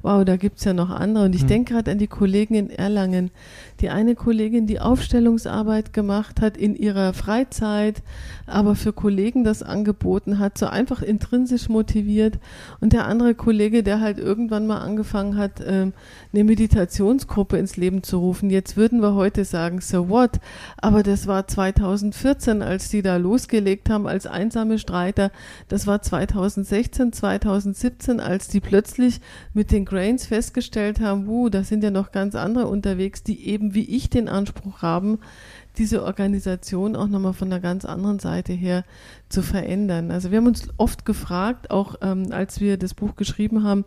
wow, 0.03 0.23
da 0.25 0.35
gibt's 0.35 0.65
ja 0.65 0.73
noch 0.73 0.89
andere. 0.89 1.25
Und 1.25 1.33
ich 1.33 1.43
mhm. 1.43 1.47
denke 1.47 1.73
gerade 1.73 1.91
an 1.91 1.97
die 1.97 2.07
Kollegen 2.07 2.55
in 2.55 2.69
Erlangen. 2.69 3.31
Die 3.79 3.89
eine 3.89 4.15
Kollegin, 4.15 4.67
die 4.67 4.79
Aufstellungsarbeit 4.79 5.93
gemacht 5.93 6.41
hat 6.41 6.57
in 6.57 6.75
ihrer 6.75 7.13
Freizeit, 7.13 8.03
aber 8.45 8.75
für 8.75 8.93
Kollegen 8.93 9.43
das 9.43 9.63
angeboten 9.63 10.39
hat, 10.39 10.57
so 10.57 10.67
einfach 10.67 11.01
intrinsisch 11.01 11.69
motiviert. 11.69 12.37
Und 12.81 12.93
der 12.93 13.07
andere 13.07 13.33
Kollege, 13.33 13.81
der 13.81 14.01
halt 14.01 14.19
irgendwann 14.19 14.67
mal 14.67 14.79
angefangen 14.79 15.37
hat, 15.37 15.63
ähm, 15.65 15.93
eine 16.33 16.43
Meditationsgruppe 16.43 17.57
ins 17.57 17.77
Leben 17.77 18.03
zu 18.03 18.19
rufen. 18.19 18.49
Jetzt 18.49 18.75
würden 18.75 19.01
wir 19.01 19.15
heute 19.15 19.45
sagen, 19.45 19.79
so 19.79 20.09
what? 20.09 20.39
Aber 20.77 21.01
das 21.01 21.27
war 21.27 21.47
2014, 21.47 22.61
als 22.61 22.89
die 22.89 23.01
da 23.01 23.15
losgelegt 23.15 23.89
haben 23.89 24.07
als 24.07 24.27
einsame 24.27 24.79
Streiter. 24.79 25.31
Das 25.69 25.87
war 25.87 26.01
2016, 26.01 27.13
2017, 27.13 28.19
als 28.19 28.49
die 28.49 28.59
plötzlich 28.59 29.21
mit 29.53 29.71
den 29.71 29.85
Grains 29.93 30.25
festgestellt 30.25 30.99
haben, 30.99 31.27
wuh, 31.27 31.49
da 31.49 31.63
sind 31.63 31.83
ja 31.83 31.91
noch 31.91 32.11
ganz 32.11 32.33
andere 32.33 32.65
unterwegs, 32.65 33.21
die 33.21 33.47
eben 33.47 33.75
wie 33.75 33.83
ich 33.83 34.09
den 34.09 34.27
Anspruch 34.27 34.81
haben, 34.81 35.19
diese 35.77 36.03
Organisation 36.03 36.95
auch 36.95 37.07
nochmal 37.07 37.33
von 37.33 37.49
einer 37.49 37.59
ganz 37.59 37.85
anderen 37.85 38.17
Seite 38.17 38.53
her 38.53 38.85
zu 39.29 39.43
verändern. 39.43 40.09
Also 40.09 40.31
wir 40.31 40.39
haben 40.39 40.47
uns 40.47 40.67
oft 40.77 41.05
gefragt, 41.05 41.69
auch 41.69 41.95
ähm, 42.01 42.31
als 42.31 42.59
wir 42.59 42.77
das 42.77 42.95
Buch 42.95 43.15
geschrieben 43.15 43.63
haben, 43.63 43.85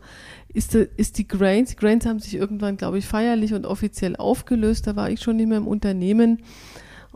ist, 0.55 0.75
die, 0.75 0.87
ist 0.97 1.19
die 1.19 1.27
Grains, 1.27 1.71
die 1.71 1.77
Grains 1.77 2.07
haben 2.07 2.21
sich 2.21 2.37
irgendwann, 2.37 2.77
glaube 2.77 2.99
ich, 2.99 3.07
feierlich 3.07 3.53
und 3.53 3.67
offiziell 3.67 4.15
aufgelöst, 4.15 4.87
da 4.87 4.95
war 4.95 5.11
ich 5.11 5.21
schon 5.21 5.37
nicht 5.37 5.49
mehr 5.49 5.59
im 5.59 5.67
Unternehmen. 5.67 6.39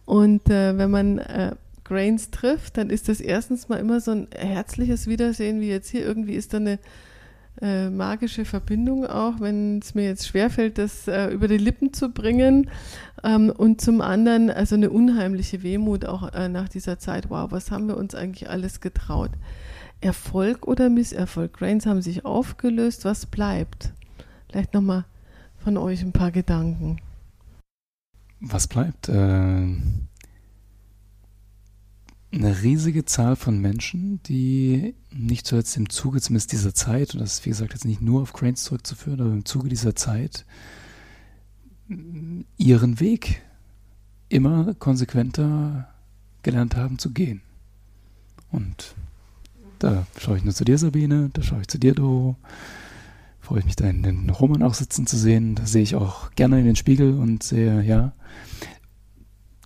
Und 0.04 0.50
äh, 0.50 0.76
wenn 0.76 0.90
man 0.90 1.18
äh, 1.18 1.54
Grains 1.84 2.32
trifft, 2.32 2.76
dann 2.76 2.90
ist 2.90 3.08
das 3.08 3.20
erstens 3.20 3.68
mal 3.68 3.78
immer 3.78 4.00
so 4.00 4.10
ein 4.10 4.26
herzliches 4.34 5.06
Wiedersehen, 5.06 5.60
wie 5.60 5.68
jetzt 5.68 5.90
hier 5.90 6.04
irgendwie 6.04 6.34
ist 6.34 6.54
da 6.54 6.56
eine 6.56 6.80
äh, 7.62 7.90
magische 7.90 8.44
Verbindung 8.44 9.06
auch, 9.06 9.40
wenn 9.40 9.78
es 9.80 9.94
mir 9.94 10.04
jetzt 10.04 10.26
schwerfällt, 10.26 10.78
das 10.78 11.06
äh, 11.08 11.28
über 11.28 11.48
die 11.48 11.58
Lippen 11.58 11.92
zu 11.92 12.10
bringen. 12.10 12.70
Ähm, 13.22 13.50
und 13.50 13.80
zum 13.80 14.00
anderen 14.00 14.50
also 14.50 14.76
eine 14.76 14.90
unheimliche 14.90 15.62
Wehmut 15.62 16.06
auch 16.06 16.32
äh, 16.32 16.48
nach 16.48 16.68
dieser 16.68 16.98
Zeit. 16.98 17.28
Wow, 17.28 17.50
was 17.52 17.70
haben 17.70 17.86
wir 17.88 17.96
uns 17.96 18.14
eigentlich 18.14 18.48
alles 18.48 18.80
getraut? 18.80 19.30
Erfolg 20.00 20.66
oder 20.66 20.88
Misserfolg? 20.88 21.52
Grains 21.52 21.84
haben 21.86 22.00
sich 22.00 22.24
aufgelöst. 22.24 23.04
Was 23.04 23.26
bleibt? 23.26 23.92
Vielleicht 24.48 24.72
nochmal 24.72 25.04
von 25.58 25.76
euch 25.76 26.02
ein 26.02 26.12
paar 26.12 26.30
Gedanken. 26.30 27.00
Was 28.40 28.66
bleibt? 28.66 29.10
Äh, 29.10 29.76
eine 32.32 32.62
riesige 32.62 33.04
Zahl 33.04 33.34
von 33.36 33.58
Menschen, 33.58 34.22
die 34.24 34.94
nicht 35.12 35.46
zuletzt 35.46 35.76
im 35.76 35.90
Zuge 35.90 36.20
zumindest 36.20 36.52
dieser 36.52 36.74
Zeit, 36.74 37.14
und 37.14 37.20
das 37.20 37.34
ist 37.34 37.46
wie 37.46 37.50
gesagt 37.50 37.72
jetzt 37.72 37.84
nicht 37.84 38.00
nur 38.00 38.22
auf 38.22 38.32
Cranes 38.32 38.62
zurückzuführen, 38.62 39.20
aber 39.20 39.32
im 39.32 39.44
Zuge 39.44 39.68
dieser 39.68 39.96
Zeit 39.96 40.44
ihren 42.56 43.00
Weg 43.00 43.42
immer 44.28 44.74
konsequenter 44.74 45.88
gelernt 46.42 46.76
haben 46.76 46.98
zu 46.98 47.10
gehen. 47.10 47.42
Und 48.52 48.94
da 49.80 50.06
schaue 50.18 50.36
ich 50.36 50.44
nur 50.44 50.54
zu 50.54 50.64
dir, 50.64 50.78
Sabine, 50.78 51.30
da 51.32 51.42
schaue 51.42 51.62
ich 51.62 51.68
zu 51.68 51.78
dir, 51.78 51.94
Doro. 51.94 52.36
Freue 53.40 53.60
ich 53.60 53.64
mich 53.64 53.76
da 53.76 53.88
in 53.88 54.04
den 54.04 54.30
Roman 54.30 54.62
auch 54.62 54.74
sitzen 54.74 55.08
zu 55.08 55.16
sehen. 55.16 55.56
Da 55.56 55.66
sehe 55.66 55.82
ich 55.82 55.96
auch 55.96 56.30
gerne 56.36 56.60
in 56.60 56.66
den 56.66 56.76
Spiegel 56.76 57.18
und 57.18 57.42
sehe, 57.42 57.82
ja, 57.82 58.12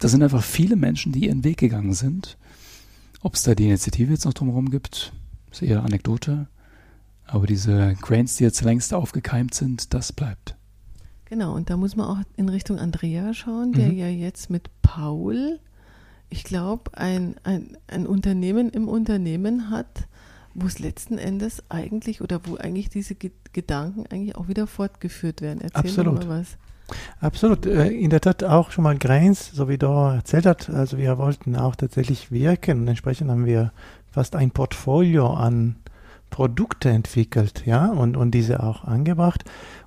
da 0.01 0.09
sind 0.09 0.23
einfach 0.23 0.43
viele 0.43 0.77
Menschen, 0.77 1.13
die 1.13 1.27
ihren 1.27 1.45
Weg 1.45 1.59
gegangen 1.59 1.93
sind 1.93 2.39
ob 3.25 3.35
es 3.35 3.43
da 3.43 3.55
die 3.55 3.65
Initiative 3.65 4.13
jetzt 4.13 4.27
noch 4.27 4.35
drumherum 4.35 4.71
gibt, 4.71 5.13
ist 5.51 5.63
eher 5.63 5.83
Anekdote. 5.83 6.47
Aber 7.27 7.47
diese 7.47 7.97
Grains, 8.03 8.37
die 8.37 8.45
jetzt 8.45 8.63
längst 8.63 8.93
aufgekeimt 8.93 9.55
sind, 9.55 9.95
das 9.95 10.13
bleibt. 10.13 10.57
Genau, 11.25 11.55
und 11.55 11.71
da 11.71 11.79
muss 11.79 11.97
man 11.97 12.07
auch 12.07 12.23
in 12.37 12.51
Richtung 12.51 12.79
Andrea 12.79 13.33
schauen, 13.33 13.73
der 13.73 13.89
mhm. 13.89 13.97
ja 13.97 14.09
jetzt 14.09 14.51
mit 14.51 14.69
Paul, 14.83 15.59
ich 16.29 16.45
glaube, 16.45 16.97
ein, 16.99 17.37
ein, 17.45 17.79
ein 17.87 18.07
Unternehmen 18.07 18.69
im 18.69 18.89
Unternehmen 18.89 19.71
hat, 19.71 20.07
wo 20.53 20.67
es 20.67 20.79
letzten 20.79 21.17
Endes 21.17 21.63
eigentlich 21.71 22.21
oder 22.21 22.43
wo 22.45 22.57
eigentlich 22.57 22.91
diese 22.91 23.15
Gedanken 23.15 24.05
eigentlich 24.07 24.37
auch 24.37 24.49
wieder 24.49 24.67
fortgeführt 24.67 25.41
werden. 25.41 25.63
Erzähl 25.63 25.91
Absolut. 25.91 26.27
mal 26.27 26.41
was. 26.41 26.59
Absolut. 27.21 27.67
Äh, 27.67 27.89
in 27.89 28.11
der 28.11 28.21
Tat 28.21 28.45
auch 28.45 28.71
schon 28.71 28.85
mal 28.85 28.97
Grains, 28.99 29.51
so 29.53 29.69
wie 29.69 29.79
Dora 29.79 30.17
erzählt 30.17 30.47
hat. 30.47 30.69
Also 30.71 30.99
wir 30.99 31.19
wollten 31.19 31.57
auch 31.57 31.77
tatsächlich 31.77 32.31
wirken 32.31 32.83
und 32.83 32.89
entsprechend 32.89 33.31
haben 33.31 33.47
wir 33.47 33.73
fast 34.11 34.37
ein 34.37 34.51
Portfolio 34.51 35.33
an 35.33 35.77
Produkte 36.31 36.89
entwickelt, 36.89 37.63
ja, 37.65 37.87
und, 37.87 38.17
und 38.17 38.33
diese 38.33 38.63
auch 38.63 38.85
angebracht. 38.85 39.45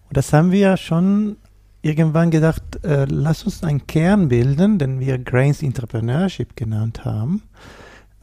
Und 0.08 0.16
das 0.16 0.32
haben 0.32 0.52
wir 0.52 0.78
schon 0.78 1.38
irgendwann 1.82 2.32
gedacht, 2.32 2.84
äh, 2.84 3.06
lass 3.10 3.44
uns 3.44 3.64
einen 3.64 3.86
Kern 3.86 4.30
bilden, 4.30 4.78
den 4.78 5.00
wir 5.00 5.18
Grains 5.18 5.62
Entrepreneurship 5.62 6.56
genannt 6.56 7.06
haben 7.06 7.44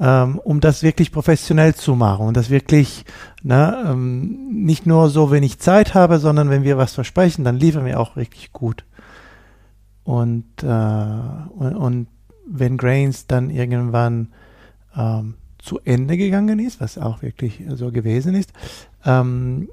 ähm, 0.01 0.39
um 0.39 0.61
das 0.61 0.83
wirklich 0.83 1.13
professionell 1.13 1.75
zu 1.75 1.95
machen 1.95 2.27
und 2.27 2.37
das 2.37 2.51
wirklich 2.51 3.05
ne, 3.43 3.85
ähm, 3.87 4.49
nicht 4.65 4.87
nur 4.87 5.09
so, 5.09 5.31
wenn 5.31 5.43
ich 5.43 5.61
Zeit 5.61 5.95
habe, 5.95 6.19
sondern 6.19 6.51
wenn 6.51 6.65
wir 6.65 6.77
was 6.77 6.95
versprechen, 6.95 7.45
dann 7.45 7.57
liefern 7.57 7.85
wir 7.85 8.01
auch 8.01 8.17
wirklich 8.17 8.53
gut. 8.53 8.85
Und, 10.03 10.45
äh, 10.63 10.67
und, 10.67 11.77
und, 11.77 12.07
wenn 12.47 12.77
Grains 12.77 13.27
dann 13.27 13.49
irgendwann 13.49 14.29
ähm, 14.95 15.37
zu 15.57 15.81
Ende 15.83 16.19
gegangen 16.19 16.59
ist, 16.59 16.79
was 16.79 16.99
auch 16.99 17.23
wirklich 17.23 17.63
so 17.71 17.91
gewesen 17.91 18.35
ist, 18.35 18.53
ähm, 19.07 19.71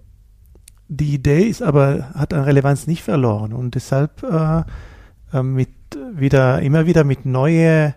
die 0.88 1.14
Idee 1.14 1.44
ist 1.44 1.62
aber, 1.62 2.12
hat 2.14 2.34
an 2.34 2.46
Relevanz 2.46 2.88
nicht 2.88 3.04
verloren 3.04 3.52
und 3.52 3.76
deshalb 3.76 4.24
äh, 4.24 4.64
äh 5.34 5.44
mit 5.44 5.70
wieder, 6.14 6.62
immer 6.62 6.86
wieder 6.86 7.04
mit 7.04 7.26
neue 7.26 7.94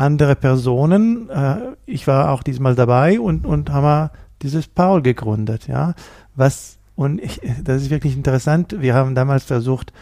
andere 0.00 0.34
Personen. 0.34 1.28
Äh, 1.30 1.76
ich 1.86 2.06
war 2.06 2.30
auch 2.30 2.42
diesmal 2.42 2.74
dabei 2.74 3.20
und, 3.20 3.46
und 3.46 3.70
haben 3.70 4.10
dieses 4.42 4.66
Paul 4.66 5.02
gegründet, 5.02 5.68
ja. 5.68 5.94
Was, 6.34 6.78
und 6.96 7.20
ich, 7.20 7.40
das 7.62 7.82
ist 7.82 7.90
wirklich 7.90 8.16
interessant. 8.16 8.76
Wir 8.80 8.94
haben 8.94 9.14
damals 9.14 9.44
versucht, 9.44 9.92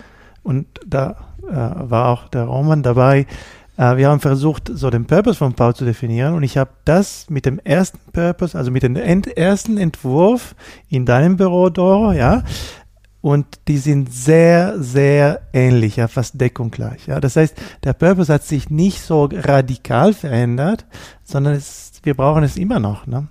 und 0.42 0.66
da 0.86 1.16
äh, 1.48 1.90
war 1.90 2.08
auch 2.08 2.28
der 2.28 2.44
Roman 2.44 2.82
dabei, 2.82 3.26
äh, 3.76 3.96
wir 3.96 4.08
haben 4.08 4.20
versucht, 4.20 4.70
so 4.72 4.90
den 4.90 5.06
Purpose 5.06 5.38
von 5.38 5.54
Paul 5.54 5.74
zu 5.74 5.84
definieren 5.84 6.34
und 6.34 6.42
ich 6.42 6.56
habe 6.56 6.70
das 6.84 7.28
mit 7.28 7.46
dem 7.46 7.58
ersten 7.58 7.98
Purpose, 8.12 8.56
also 8.56 8.70
mit 8.70 8.82
dem 8.82 8.96
ent 8.96 9.26
ersten 9.26 9.78
Entwurf 9.78 10.54
in 10.88 11.06
deinem 11.06 11.36
Büro, 11.36 11.70
Doro, 11.70 12.12
ja, 12.12 12.42
und 13.28 13.44
die 13.68 13.76
sind 13.76 14.10
sehr, 14.10 14.82
sehr 14.82 15.42
ähnlich, 15.52 15.96
ja, 15.96 16.08
fast 16.08 16.40
deckungsgleich. 16.40 17.08
Ja. 17.08 17.20
Das 17.20 17.36
heißt, 17.36 17.54
der 17.84 17.92
Purpose 17.92 18.32
hat 18.32 18.42
sich 18.42 18.70
nicht 18.70 19.02
so 19.02 19.28
radikal 19.30 20.14
verändert, 20.14 20.86
sondern 21.24 21.52
es, 21.52 21.92
wir 22.04 22.14
brauchen 22.14 22.42
es 22.42 22.56
immer 22.56 22.80
noch. 22.80 23.06
Ne? 23.06 23.26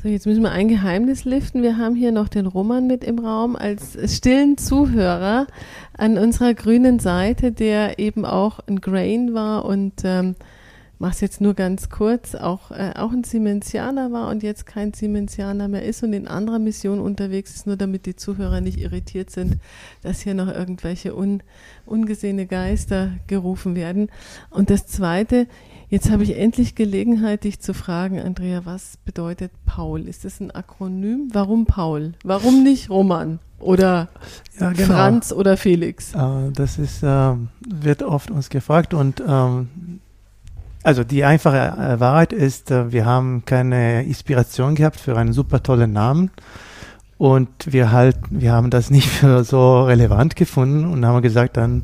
So, 0.00 0.08
jetzt 0.08 0.24
müssen 0.24 0.44
wir 0.44 0.52
ein 0.52 0.68
Geheimnis 0.68 1.24
liften. 1.24 1.64
Wir 1.64 1.78
haben 1.78 1.96
hier 1.96 2.12
noch 2.12 2.28
den 2.28 2.46
Roman 2.46 2.86
mit 2.86 3.02
im 3.02 3.18
Raum 3.18 3.56
als 3.56 3.98
stillen 4.14 4.56
Zuhörer 4.56 5.48
an 5.98 6.16
unserer 6.16 6.54
grünen 6.54 7.00
Seite, 7.00 7.50
der 7.50 7.98
eben 7.98 8.24
auch 8.24 8.60
ein 8.68 8.80
Grain 8.80 9.34
war 9.34 9.64
und 9.64 9.94
ähm, 10.04 10.36
mache 10.98 11.12
es 11.12 11.20
jetzt 11.20 11.40
nur 11.40 11.54
ganz 11.54 11.90
kurz, 11.90 12.34
auch, 12.34 12.70
äh, 12.70 12.92
auch 12.96 13.12
ein 13.12 13.24
Siemensianer 13.24 14.12
war 14.12 14.28
und 14.28 14.42
jetzt 14.42 14.66
kein 14.66 14.94
Siemensianer 14.94 15.68
mehr 15.68 15.84
ist 15.84 16.02
und 16.02 16.12
in 16.12 16.26
anderer 16.26 16.58
Mission 16.58 17.00
unterwegs 17.00 17.54
ist, 17.54 17.66
nur 17.66 17.76
damit 17.76 18.06
die 18.06 18.16
Zuhörer 18.16 18.60
nicht 18.60 18.80
irritiert 18.80 19.30
sind, 19.30 19.58
dass 20.02 20.20
hier 20.20 20.34
noch 20.34 20.48
irgendwelche 20.48 21.14
un, 21.14 21.42
ungesehene 21.84 22.46
Geister 22.46 23.12
gerufen 23.26 23.76
werden. 23.76 24.08
Und 24.50 24.70
das 24.70 24.86
Zweite, 24.86 25.46
jetzt 25.88 26.10
habe 26.10 26.22
ich 26.22 26.38
endlich 26.38 26.74
Gelegenheit, 26.74 27.44
dich 27.44 27.60
zu 27.60 27.74
fragen, 27.74 28.18
Andrea, 28.18 28.64
was 28.64 28.96
bedeutet 29.04 29.52
Paul? 29.66 30.08
Ist 30.08 30.24
das 30.24 30.40
ein 30.40 30.50
Akronym? 30.50 31.28
Warum 31.32 31.66
Paul? 31.66 32.12
Warum 32.24 32.62
nicht 32.62 32.88
Roman? 32.88 33.38
Oder 33.58 34.08
ja, 34.60 34.72
genau. 34.72 34.94
Franz 34.94 35.32
oder 35.32 35.56
Felix? 35.56 36.14
Uh, 36.14 36.50
das 36.52 36.78
ist, 36.78 37.02
uh, 37.02 37.36
wird 37.66 38.02
oft 38.02 38.30
uns 38.30 38.50
gefragt 38.50 38.92
und 38.92 39.20
um, 39.22 39.68
also 40.86 41.02
die 41.02 41.24
einfache 41.24 41.56
äh, 41.56 41.98
Wahrheit 41.98 42.32
ist, 42.32 42.70
äh, 42.70 42.92
wir 42.92 43.04
haben 43.06 43.44
keine 43.44 44.04
Inspiration 44.04 44.76
gehabt 44.76 45.00
für 45.00 45.16
einen 45.16 45.32
super 45.32 45.60
tollen 45.60 45.92
Namen 45.92 46.30
und 47.18 47.48
wir 47.66 47.90
halt, 47.90 48.16
wir 48.30 48.52
haben 48.52 48.70
das 48.70 48.88
nicht 48.88 49.08
für 49.08 49.42
so 49.42 49.82
relevant 49.82 50.36
gefunden 50.36 50.84
und 50.84 51.04
haben 51.04 51.22
gesagt, 51.22 51.56
dann 51.56 51.82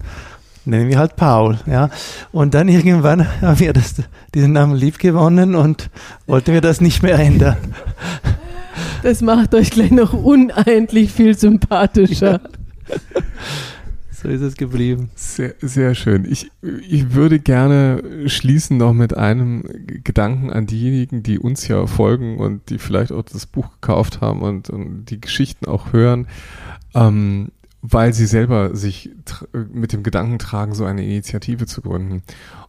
nennen 0.65 0.89
wir 0.89 1.01
halt 1.01 1.17
Paul, 1.17 1.59
ja. 1.67 1.91
Und 2.31 2.55
dann 2.55 2.69
irgendwann 2.69 3.27
haben 3.43 3.59
wir 3.59 3.73
das, 3.73 3.97
diesen 4.37 4.53
Namen 4.53 4.77
lieb 4.77 5.01
gewonnen 5.01 5.57
und 5.57 5.91
wollten 6.29 6.53
wir 6.53 6.61
das 6.61 6.81
nicht 6.81 7.03
mehr 7.03 7.19
ändern. 7.19 7.57
Das 9.03 9.21
macht 9.21 9.53
euch 9.53 9.73
gleich 9.73 9.91
noch 9.91 10.13
unendlich 10.13 11.11
viel 11.11 11.37
sympathischer. 11.37 12.41
so 14.23 14.29
ist 14.29 14.41
es 14.41 14.57
geblieben. 14.57 15.11
Sehr, 15.17 15.55
sehr 15.61 15.95
schön. 15.95 16.31
Ich, 16.31 16.51
ich 16.63 17.15
würde 17.15 17.41
gerne 17.41 18.29
schließen 18.29 18.77
noch 18.77 18.93
mit 18.93 19.17
einem 19.17 19.65
Gedanken 20.05 20.51
an 20.51 20.67
diejenigen, 20.67 21.23
die 21.23 21.39
uns 21.39 21.67
ja 21.67 21.87
folgen 21.87 22.39
und 22.39 22.71
die 22.71 22.79
vielleicht 22.79 23.11
auch 23.11 23.23
das 23.23 23.47
Buch 23.47 23.71
gekauft 23.73 24.21
haben 24.21 24.43
und, 24.43 24.71
und 24.71 25.07
die 25.07 25.21
Geschichten 25.21 25.67
auch 25.67 25.93
hören, 25.93 26.29
ähm, 26.95 27.49
weil 27.81 28.13
sie 28.13 28.27
selber 28.27 28.77
sich 28.77 29.11
mit 29.73 29.93
dem 29.93 30.05
Gedanken 30.05 30.39
tragen, 30.39 30.75
so 30.75 30.85
eine 30.85 31.05
Initiative 31.05 31.67
zu 31.67 31.83
gründen. 31.83 32.23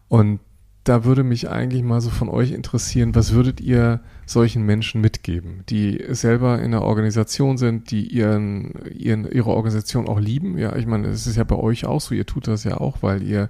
Und 0.07 0.39
da 0.83 1.05
würde 1.05 1.23
mich 1.23 1.49
eigentlich 1.49 1.81
mal 1.81 2.01
so 2.01 2.09
von 2.09 2.27
euch 2.27 2.51
interessieren, 2.51 3.15
was 3.15 3.31
würdet 3.31 3.61
ihr 3.61 4.01
solchen 4.25 4.63
Menschen 4.65 4.99
mitgeben, 4.99 5.63
die 5.69 6.03
selber 6.09 6.59
in 6.59 6.65
einer 6.65 6.81
Organisation 6.81 7.57
sind, 7.57 7.89
die 7.91 8.07
ihren, 8.07 8.73
ihren, 8.91 9.29
ihre 9.31 9.49
Organisation 9.49 10.09
auch 10.09 10.19
lieben? 10.19 10.57
Ja, 10.57 10.75
ich 10.75 10.85
meine, 10.85 11.07
es 11.07 11.25
ist 11.25 11.37
ja 11.37 11.45
bei 11.45 11.55
euch 11.55 11.85
auch 11.85 12.01
so, 12.01 12.13
ihr 12.13 12.25
tut 12.25 12.47
das 12.47 12.65
ja 12.65 12.77
auch, 12.77 12.97
weil 13.01 13.23
ihr 13.23 13.49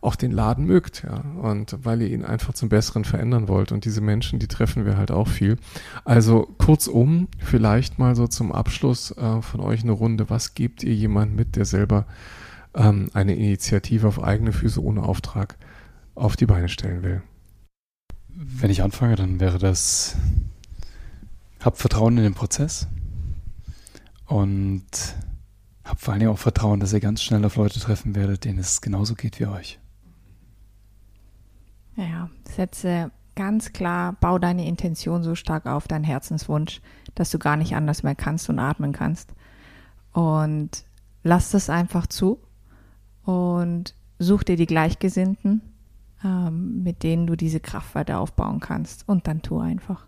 auch 0.00 0.16
den 0.16 0.30
Laden 0.30 0.66
mögt, 0.66 1.02
ja, 1.02 1.24
und 1.42 1.76
weil 1.82 2.00
ihr 2.00 2.10
ihn 2.10 2.24
einfach 2.24 2.54
zum 2.54 2.68
Besseren 2.68 3.04
verändern 3.04 3.48
wollt. 3.48 3.72
Und 3.72 3.84
diese 3.84 4.00
Menschen, 4.00 4.38
die 4.38 4.46
treffen 4.46 4.86
wir 4.86 4.96
halt 4.96 5.10
auch 5.10 5.28
viel. 5.28 5.56
Also 6.04 6.54
kurzum, 6.58 7.28
vielleicht 7.38 7.98
mal 7.98 8.14
so 8.14 8.28
zum 8.28 8.52
Abschluss 8.52 9.10
äh, 9.10 9.42
von 9.42 9.60
euch 9.60 9.82
eine 9.82 9.92
Runde. 9.92 10.30
Was 10.30 10.54
gebt 10.54 10.84
ihr 10.84 10.94
jemand 10.94 11.34
mit, 11.34 11.56
der 11.56 11.64
selber 11.64 12.06
ähm, 12.74 13.08
eine 13.14 13.34
Initiative 13.34 14.06
auf 14.06 14.22
eigene 14.22 14.52
Füße 14.52 14.82
ohne 14.82 15.02
Auftrag 15.02 15.56
auf 16.16 16.36
die 16.36 16.46
Beine 16.46 16.68
stellen 16.68 17.02
will. 17.02 17.22
Wenn 18.28 18.70
ich 18.70 18.82
anfange, 18.82 19.14
dann 19.16 19.38
wäre 19.38 19.58
das, 19.58 20.16
hab 21.60 21.78
Vertrauen 21.78 22.16
in 22.16 22.24
den 22.24 22.34
Prozess 22.34 22.88
und 24.26 24.84
hab 25.84 26.00
vor 26.00 26.14
allem 26.14 26.30
auch 26.30 26.38
Vertrauen, 26.38 26.80
dass 26.80 26.92
ihr 26.92 27.00
ganz 27.00 27.22
schnell 27.22 27.44
auf 27.44 27.56
Leute 27.56 27.78
treffen 27.78 28.14
werdet, 28.14 28.44
denen 28.44 28.58
es 28.58 28.80
genauso 28.80 29.14
geht 29.14 29.38
wie 29.38 29.46
euch. 29.46 29.78
Ja, 31.96 32.28
setze 32.44 33.10
ganz 33.36 33.72
klar, 33.72 34.16
bau 34.20 34.38
deine 34.38 34.66
Intention 34.66 35.22
so 35.22 35.34
stark 35.34 35.66
auf, 35.66 35.86
deinen 35.86 36.04
Herzenswunsch, 36.04 36.80
dass 37.14 37.30
du 37.30 37.38
gar 37.38 37.56
nicht 37.56 37.76
anders 37.76 38.02
mehr 38.02 38.14
kannst 38.14 38.50
und 38.50 38.58
atmen 38.58 38.92
kannst. 38.92 39.32
Und 40.12 40.84
lass 41.22 41.50
das 41.50 41.70
einfach 41.70 42.06
zu 42.06 42.40
und 43.24 43.94
such 44.18 44.42
dir 44.42 44.56
die 44.56 44.66
Gleichgesinnten 44.66 45.60
ähm, 46.24 46.82
mit 46.82 47.02
denen 47.02 47.26
du 47.26 47.36
diese 47.36 47.60
Kraft 47.60 47.94
weiter 47.94 48.20
aufbauen 48.20 48.60
kannst. 48.60 49.08
Und 49.08 49.26
dann 49.26 49.42
tu 49.42 49.58
einfach. 49.58 50.06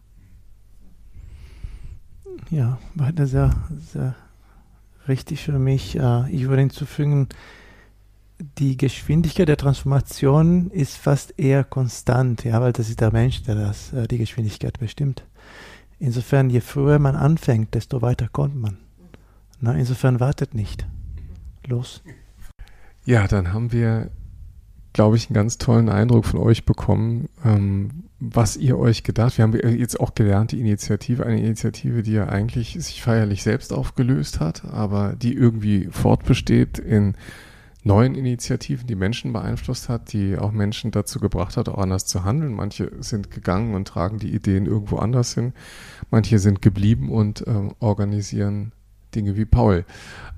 Ja, 2.51 2.79
weiter 2.95 3.27
sehr, 3.27 3.55
sehr 3.79 4.15
richtig 5.07 5.43
für 5.43 5.59
mich. 5.59 5.99
Äh, 5.99 6.31
ich 6.31 6.49
würde 6.49 6.61
hinzufügen, 6.61 7.29
die 8.59 8.77
Geschwindigkeit 8.77 9.49
der 9.49 9.57
Transformation 9.57 10.71
ist 10.71 10.97
fast 10.97 11.39
eher 11.39 11.65
konstant, 11.65 12.45
ja, 12.45 12.61
weil 12.61 12.73
das 12.73 12.89
ist 12.89 13.01
der 13.01 13.13
Mensch, 13.13 13.43
der 13.43 13.57
das, 13.57 13.93
äh, 13.93 14.07
die 14.07 14.19
Geschwindigkeit 14.19 14.79
bestimmt. 14.79 15.25
Insofern, 15.99 16.49
je 16.49 16.61
früher 16.61 16.99
man 17.01 17.17
anfängt, 17.17 17.75
desto 17.75 18.01
weiter 18.01 18.29
kommt 18.29 18.55
man. 18.55 18.79
Na, 19.61 19.75
insofern 19.75 20.21
wartet 20.21 20.55
nicht. 20.55 20.87
Los. 21.67 22.03
Ja, 23.05 23.27
dann 23.27 23.53
haben 23.53 23.73
wir 23.73 24.11
glaube 24.99 25.16
ich, 25.16 25.28
einen 25.28 25.34
ganz 25.34 25.59
tollen 25.59 25.88
Eindruck 25.88 26.24
von 26.24 26.40
euch 26.40 26.64
bekommen, 26.64 27.28
ähm, 27.44 28.03
was 28.18 28.57
ihr 28.57 28.76
euch 28.76 29.05
gedacht. 29.05 29.38
Wir 29.38 29.44
haben 29.44 29.53
jetzt 29.55 30.01
auch 30.01 30.12
gelernt, 30.12 30.51
die 30.51 30.59
Initiative, 30.59 31.24
eine 31.24 31.38
Initiative, 31.38 32.03
die 32.03 32.14
ja 32.14 32.28
eigentlich 32.28 32.76
sich 32.80 33.01
feierlich 33.01 33.44
selbst 33.44 33.72
aufgelöst 33.72 34.40
hat, 34.40 34.64
aber 34.64 35.14
die 35.14 35.34
irgendwie 35.34 35.86
fortbesteht 35.92 36.80
in 36.80 37.14
neuen 37.84 38.16
Initiativen, 38.16 38.88
die 38.88 38.96
Menschen 38.96 39.32
beeinflusst 39.32 39.88
hat, 39.88 40.12
die 40.12 40.36
auch 40.36 40.51
Menschen 40.51 40.90
dazu 40.90 41.20
gebracht 41.20 41.57
hat, 41.57 41.68
auch 41.68 41.78
anders 41.78 42.05
zu 42.07 42.24
handeln. 42.24 42.53
Manche 42.53 42.90
sind 42.99 43.30
gegangen 43.30 43.76
und 43.76 43.86
tragen 43.86 44.18
die 44.18 44.34
Ideen 44.34 44.66
irgendwo 44.66 44.96
anders 44.96 45.32
hin. 45.32 45.53
Manche 46.11 46.40
sind 46.40 46.61
geblieben 46.61 47.09
und 47.09 47.44
ähm, 47.46 47.72
organisieren 47.78 48.72
Dinge 49.14 49.36
wie 49.36 49.44
Paul. 49.44 49.84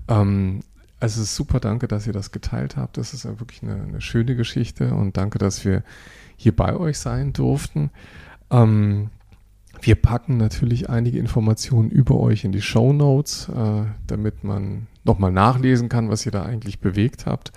Ähm, 0.07 0.61
also 1.01 1.25
super, 1.25 1.61
danke, 1.61 1.89
dass 1.89 2.07
ihr 2.07 2.13
das 2.13 2.31
geteilt 2.31 2.77
habt. 2.77 2.99
Das 2.99 3.15
ist 3.15 3.25
ja 3.25 3.41
wirklich 3.41 3.63
eine, 3.63 3.83
eine 3.83 4.01
schöne 4.01 4.37
Geschichte 4.37 4.95
und 4.95 5.17
danke, 5.17 5.39
dass 5.39 5.65
wir 5.65 5.83
hier 6.37 6.55
bei 6.55 6.77
euch 6.77 6.99
sein 6.99 7.33
durften. 7.33 7.91
Ähm, 8.51 9.11
wir 9.81 9.95
packen 9.95 10.37
natürlich 10.37 10.91
einige 10.91 11.19
Informationen 11.19 11.91
über 11.91 12.21
euch 12.21 12.45
in 12.45 12.53
die 12.53 12.61
Show 12.61 12.93
Notes, 12.93 13.49
äh, 13.49 13.85
damit 14.07 14.45
man 14.45 14.87
nochmal 15.05 15.33
nachlesen 15.33 15.89
kann, 15.89 16.11
was 16.11 16.27
ihr 16.27 16.33
da 16.33 16.43
eigentlich 16.43 16.81
bewegt 16.81 17.25
habt. 17.25 17.53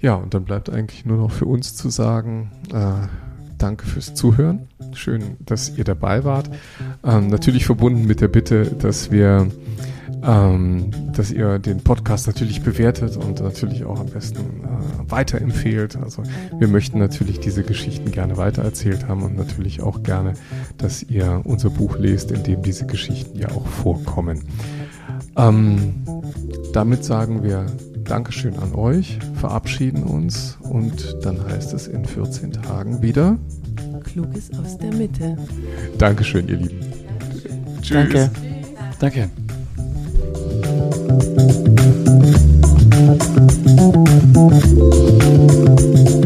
Ja, 0.00 0.14
und 0.14 0.32
dann 0.34 0.44
bleibt 0.44 0.70
eigentlich 0.70 1.04
nur 1.04 1.18
noch 1.18 1.30
für 1.30 1.46
uns 1.46 1.76
zu 1.76 1.90
sagen, 1.90 2.50
äh, 2.72 3.06
danke 3.58 3.86
fürs 3.86 4.14
Zuhören. 4.14 4.68
Schön, 4.94 5.36
dass 5.40 5.76
ihr 5.76 5.84
dabei 5.84 6.24
wart. 6.24 6.50
Ähm, 7.02 7.28
natürlich 7.28 7.66
verbunden 7.66 8.06
mit 8.06 8.20
der 8.20 8.28
Bitte, 8.28 8.66
dass 8.66 9.10
wir 9.10 9.50
ähm, 10.22 10.90
dass 11.12 11.30
ihr 11.30 11.58
den 11.58 11.82
Podcast 11.82 12.26
natürlich 12.26 12.62
bewertet 12.62 13.16
und 13.16 13.40
natürlich 13.40 13.84
auch 13.84 14.00
am 14.00 14.06
besten 14.06 14.38
äh, 14.38 15.10
weiterempfehlt. 15.10 15.96
Also 15.96 16.22
wir 16.58 16.68
möchten 16.68 16.98
natürlich 16.98 17.40
diese 17.40 17.62
Geschichten 17.62 18.10
gerne 18.10 18.36
weitererzählt 18.36 19.08
haben 19.08 19.22
und 19.22 19.36
natürlich 19.36 19.82
auch 19.82 20.02
gerne, 20.02 20.34
dass 20.78 21.02
ihr 21.02 21.40
unser 21.44 21.70
Buch 21.70 21.98
lest, 21.98 22.30
in 22.30 22.42
dem 22.42 22.62
diese 22.62 22.86
Geschichten 22.86 23.38
ja 23.38 23.48
auch 23.50 23.66
vorkommen. 23.66 24.42
Ähm, 25.36 26.04
damit 26.72 27.04
sagen 27.04 27.42
wir 27.42 27.66
Dankeschön 28.04 28.58
an 28.58 28.74
euch, 28.74 29.18
verabschieden 29.34 30.02
uns 30.02 30.58
und 30.60 31.16
dann 31.22 31.42
heißt 31.42 31.72
es 31.72 31.86
in 31.86 32.04
14 32.04 32.52
Tagen 32.52 33.00
wieder. 33.00 33.38
Kluges 34.04 34.50
aus 34.58 34.76
der 34.78 34.92
Mitte. 34.92 35.36
Dankeschön, 35.98 36.48
ihr 36.48 36.56
Lieben. 36.56 36.80
Tschüss. 37.80 37.96
Danke. 37.96 38.30
Danke. 39.00 39.30
Thank 43.06 43.22
you. 46.08 46.23